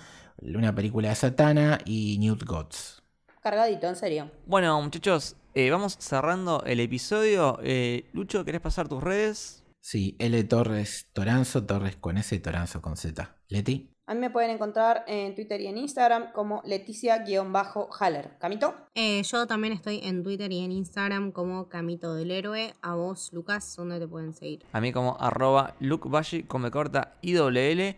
una 0.41 0.73
película 0.73 1.09
de 1.09 1.17
Satana 1.17 1.81
y 1.85 2.17
Newt 2.21 2.45
Gods. 2.45 3.03
Cargadito, 3.43 3.89
en 3.89 3.97
serio. 3.97 4.31
Bueno, 4.47 4.81
muchachos, 4.81 5.35
eh, 5.53 5.69
vamos 5.71 5.97
cerrando 5.99 6.63
el 6.65 6.79
episodio. 6.79 7.59
Eh, 7.61 8.05
Lucho, 8.13 8.45
¿querés 8.45 8.61
pasar 8.61 8.87
tus 8.87 9.03
redes? 9.03 9.58
Sí, 9.91 10.17
L 10.19 10.45
Torres 10.45 11.09
Toranzo, 11.15 11.65
Torres 11.65 11.97
con 11.97 12.19
S, 12.19 12.39
Toranzo 12.41 12.83
con 12.83 12.99
Z. 12.99 13.39
Leti. 13.49 13.91
A 14.07 14.13
mí 14.13 14.21
me 14.21 14.29
pueden 14.29 14.51
encontrar 14.51 15.03
en 15.07 15.35
Twitter 15.35 15.63
y 15.63 15.67
en 15.67 15.79
Instagram 15.79 16.31
como 16.33 16.61
Leticia-Haller. 16.67 18.37
¿Camito? 18.39 18.75
Eh, 18.95 19.23
yo 19.23 19.47
también 19.47 19.73
estoy 19.73 20.01
en 20.05 20.23
Twitter 20.23 20.53
y 20.53 20.63
en 20.63 20.73
Instagram 20.73 21.33
como 21.33 21.71
Camito 21.71 22.13
del 22.13 22.31
Héroe. 22.33 22.75
A 22.83 22.97
vos, 22.97 23.33
Lucas, 23.33 23.77
¿dónde 23.79 23.99
te 23.99 24.07
pueden 24.07 24.35
seguir? 24.35 24.63
A 24.73 24.83
mí 24.83 24.93
como 24.93 25.17
arroba 25.19 25.75
Luke 25.81 26.07
come 26.47 26.71
corta 26.71 27.15
IWL. 27.23 27.97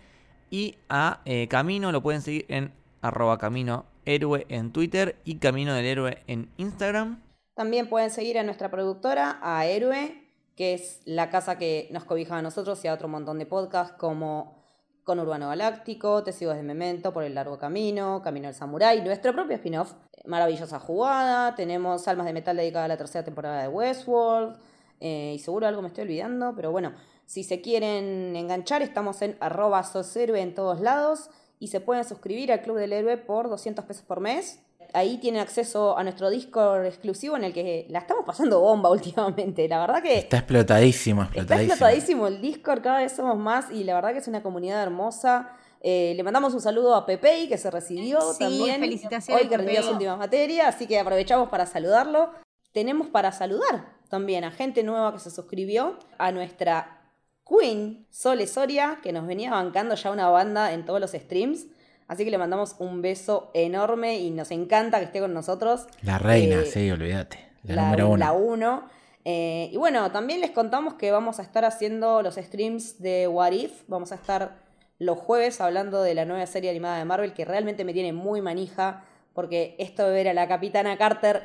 Y 0.49 0.77
a 0.89 1.23
eh, 1.25 1.49
Camino 1.49 1.91
lo 1.91 2.05
pueden 2.05 2.23
seguir 2.23 2.47
en 2.51 2.73
arroba 3.01 3.37
Camino 3.39 3.87
Héroe 4.05 4.47
en 4.49 4.71
Twitter 4.71 5.17
y 5.25 5.39
Camino 5.39 5.75
del 5.75 5.87
Héroe 5.87 6.23
en 6.29 6.51
Instagram. 6.57 7.21
También 7.57 7.89
pueden 7.89 8.11
seguir 8.11 8.39
a 8.39 8.45
nuestra 8.45 8.71
productora, 8.71 9.41
a 9.43 9.67
Héroe, 9.67 10.30
que 10.61 10.75
es 10.75 11.01
la 11.07 11.31
casa 11.31 11.57
que 11.57 11.89
nos 11.91 12.05
cobija 12.05 12.37
a 12.37 12.43
nosotros 12.43 12.85
y 12.85 12.89
a 12.89 12.93
otro 12.93 13.09
montón 13.09 13.39
de 13.39 13.47
podcasts 13.47 13.95
como 13.97 14.59
con 15.05 15.19
Urbano 15.19 15.49
Galáctico, 15.49 16.23
Testigos 16.23 16.55
de 16.55 16.63
Memento, 16.63 17.15
Por 17.15 17.25
el 17.25 17.35
Largo 17.35 17.59
Camino, 17.59 18.21
Camino 18.23 18.47
del 18.47 18.55
Samurai, 18.55 19.03
nuestro 19.03 19.33
propio 19.33 19.57
spin-off, 19.57 19.95
Maravillosa 20.27 20.79
Jugada, 20.79 21.55
tenemos 21.55 22.07
Almas 22.09 22.27
de 22.27 22.35
Metal 22.35 22.55
dedicada 22.55 22.85
a 22.85 22.89
la 22.89 22.99
tercera 22.99 23.25
temporada 23.25 23.63
de 23.63 23.69
Westworld, 23.69 24.59
eh, 25.01 25.33
y 25.35 25.39
seguro 25.39 25.67
algo 25.67 25.81
me 25.81 25.89
estoy 25.89 26.03
olvidando, 26.03 26.53
pero 26.55 26.71
bueno, 26.71 26.93
si 27.25 27.43
se 27.43 27.63
quieren 27.63 28.37
enganchar, 28.37 28.83
estamos 28.83 29.23
en 29.23 29.39
arroba 29.41 29.83
soshéroe 29.83 30.43
en 30.43 30.55
todos 30.55 30.81
lados, 30.81 31.31
y 31.59 31.69
se 31.69 31.81
pueden 31.81 32.05
suscribir 32.05 32.53
al 32.53 32.61
Club 32.61 32.77
del 32.77 32.93
Héroe 32.93 33.17
por 33.17 33.49
200 33.49 33.87
pesos 33.87 34.05
por 34.05 34.21
mes, 34.21 34.61
ahí 34.93 35.19
tienen 35.19 35.41
acceso 35.41 35.97
a 35.97 36.03
nuestro 36.03 36.31
Discord 36.31 36.87
exclusivo 36.87 37.37
en 37.37 37.45
el 37.45 37.53
que 37.53 37.87
la 37.89 38.01
estamos 38.01 38.25
pasando 38.25 38.61
bomba 38.61 38.91
últimamente. 38.93 39.69
La 39.69 39.79
verdad 39.79 40.03
que. 40.03 40.19
Está 40.19 40.39
explotadísimo, 40.39 41.23
explotadísimo. 41.23 41.73
Está 41.75 41.91
explotadísimo 41.91 42.27
el 42.27 42.41
Discord, 42.41 42.83
cada 42.83 42.99
vez 42.99 43.13
somos 43.13 43.39
más 43.39 43.71
y 43.71 43.85
la 43.85 43.95
verdad 43.95 44.13
que 44.13 44.19
es 44.19 44.29
una 44.29 44.43
comunidad 44.43 44.83
hermosa. 44.83 45.57
Eh, 45.83 46.13
le 46.15 46.23
mandamos 46.23 46.53
un 46.53 46.61
saludo 46.61 46.95
a 46.95 47.07
Pepe 47.07 47.49
que 47.49 47.57
se 47.57 47.71
recibió 47.71 48.21
sí, 48.33 48.41
también. 48.41 48.81
Felicitaciones. 48.81 49.45
Hoy 49.45 49.49
que 49.49 49.57
rindió 49.57 49.83
su 49.83 49.93
última 49.93 50.17
materia, 50.17 50.69
así 50.69 50.87
que 50.87 50.99
aprovechamos 50.99 51.49
para 51.49 51.67
saludarlo. 51.67 52.33
Tenemos 52.73 53.09
para 53.09 53.33
saludar 53.33 54.01
también 54.11 54.45
a 54.45 54.51
gente 54.51 54.83
nueva 54.83 55.13
que 55.13 55.21
se 55.21 55.31
suscribió, 55.31 55.97
a 56.19 56.33
nuestra 56.33 57.01
Queen, 57.49 58.07
Sole 58.11 58.47
Soria, 58.47 58.99
que 59.03 59.13
nos 59.13 59.27
venía 59.27 59.53
bancando 59.53 59.95
ya 59.95 60.11
una 60.11 60.29
banda 60.29 60.73
en 60.73 60.85
todos 60.85 61.01
los 61.01 61.13
streams. 61.13 61.67
Así 62.11 62.25
que 62.25 62.33
le 62.33 62.39
mandamos 62.39 62.75
un 62.81 63.03
beso 63.03 63.53
enorme 63.55 64.19
y 64.19 64.33
nos 64.33 64.51
encanta 64.51 64.99
que 64.99 65.05
esté 65.05 65.21
con 65.21 65.33
nosotros. 65.33 65.87
La 66.03 66.19
reina, 66.19 66.63
eh, 66.63 66.67
sí, 66.67 66.91
olvídate. 66.91 67.39
La, 67.63 67.85
número 67.85 68.09
uno. 68.09 68.17
La 68.17 68.33
uno. 68.33 68.89
Eh, 69.25 69.71
y 69.73 69.77
bueno, 69.77 70.11
también 70.11 70.41
les 70.41 70.51
contamos 70.51 70.95
que 70.95 71.13
vamos 71.13 71.39
a 71.39 71.43
estar 71.43 71.65
haciendo 71.65 72.21
los 72.21 72.35
streams 72.35 73.01
de 73.01 73.29
What 73.29 73.53
If. 73.53 73.85
Vamos 73.87 74.11
a 74.11 74.17
estar 74.17 74.57
los 74.99 75.19
jueves 75.19 75.61
hablando 75.61 76.03
de 76.03 76.17
la 76.17 76.25
nueva 76.25 76.45
serie 76.47 76.71
animada 76.71 76.99
de 76.99 77.05
Marvel 77.05 77.33
que 77.33 77.45
realmente 77.45 77.85
me 77.85 77.93
tiene 77.93 78.13
muy 78.13 78.43
manija 78.43 79.05
porque 79.33 79.77
esto 79.79 80.05
de 80.05 80.13
ver 80.13 80.27
a 80.27 80.35
la 80.35 80.49
capitana 80.49 80.99
Carter 80.99 81.45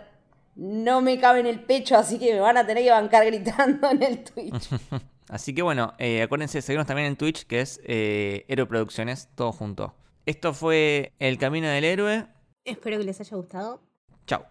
no 0.55 0.99
me 0.99 1.19
cabe 1.19 1.41
en 1.41 1.45
el 1.45 1.59
pecho, 1.59 1.95
así 1.95 2.17
que 2.17 2.33
me 2.33 2.39
van 2.39 2.57
a 2.57 2.65
tener 2.65 2.83
que 2.83 2.89
bancar 2.89 3.23
gritando 3.27 3.91
en 3.91 4.01
el 4.01 4.23
Twitch. 4.23 4.69
Así 5.29 5.55
que 5.55 5.63
bueno, 5.63 5.93
eh, 5.97 6.21
acuérdense 6.21 6.59
de 6.59 6.61
seguirnos 6.61 6.85
también 6.85 7.07
en 7.07 7.15
Twitch, 7.15 7.47
que 7.47 7.59
es 7.61 7.81
eh, 7.83 8.45
Héroe 8.47 8.67
Producciones, 8.67 9.27
todo 9.33 9.51
junto. 9.51 9.95
Esto 10.25 10.53
fue 10.53 11.13
El 11.19 11.37
Camino 11.37 11.67
del 11.67 11.83
Héroe. 11.83 12.27
Espero 12.63 12.97
que 12.97 13.03
les 13.03 13.19
haya 13.19 13.37
gustado. 13.37 13.81
Chao. 14.25 14.45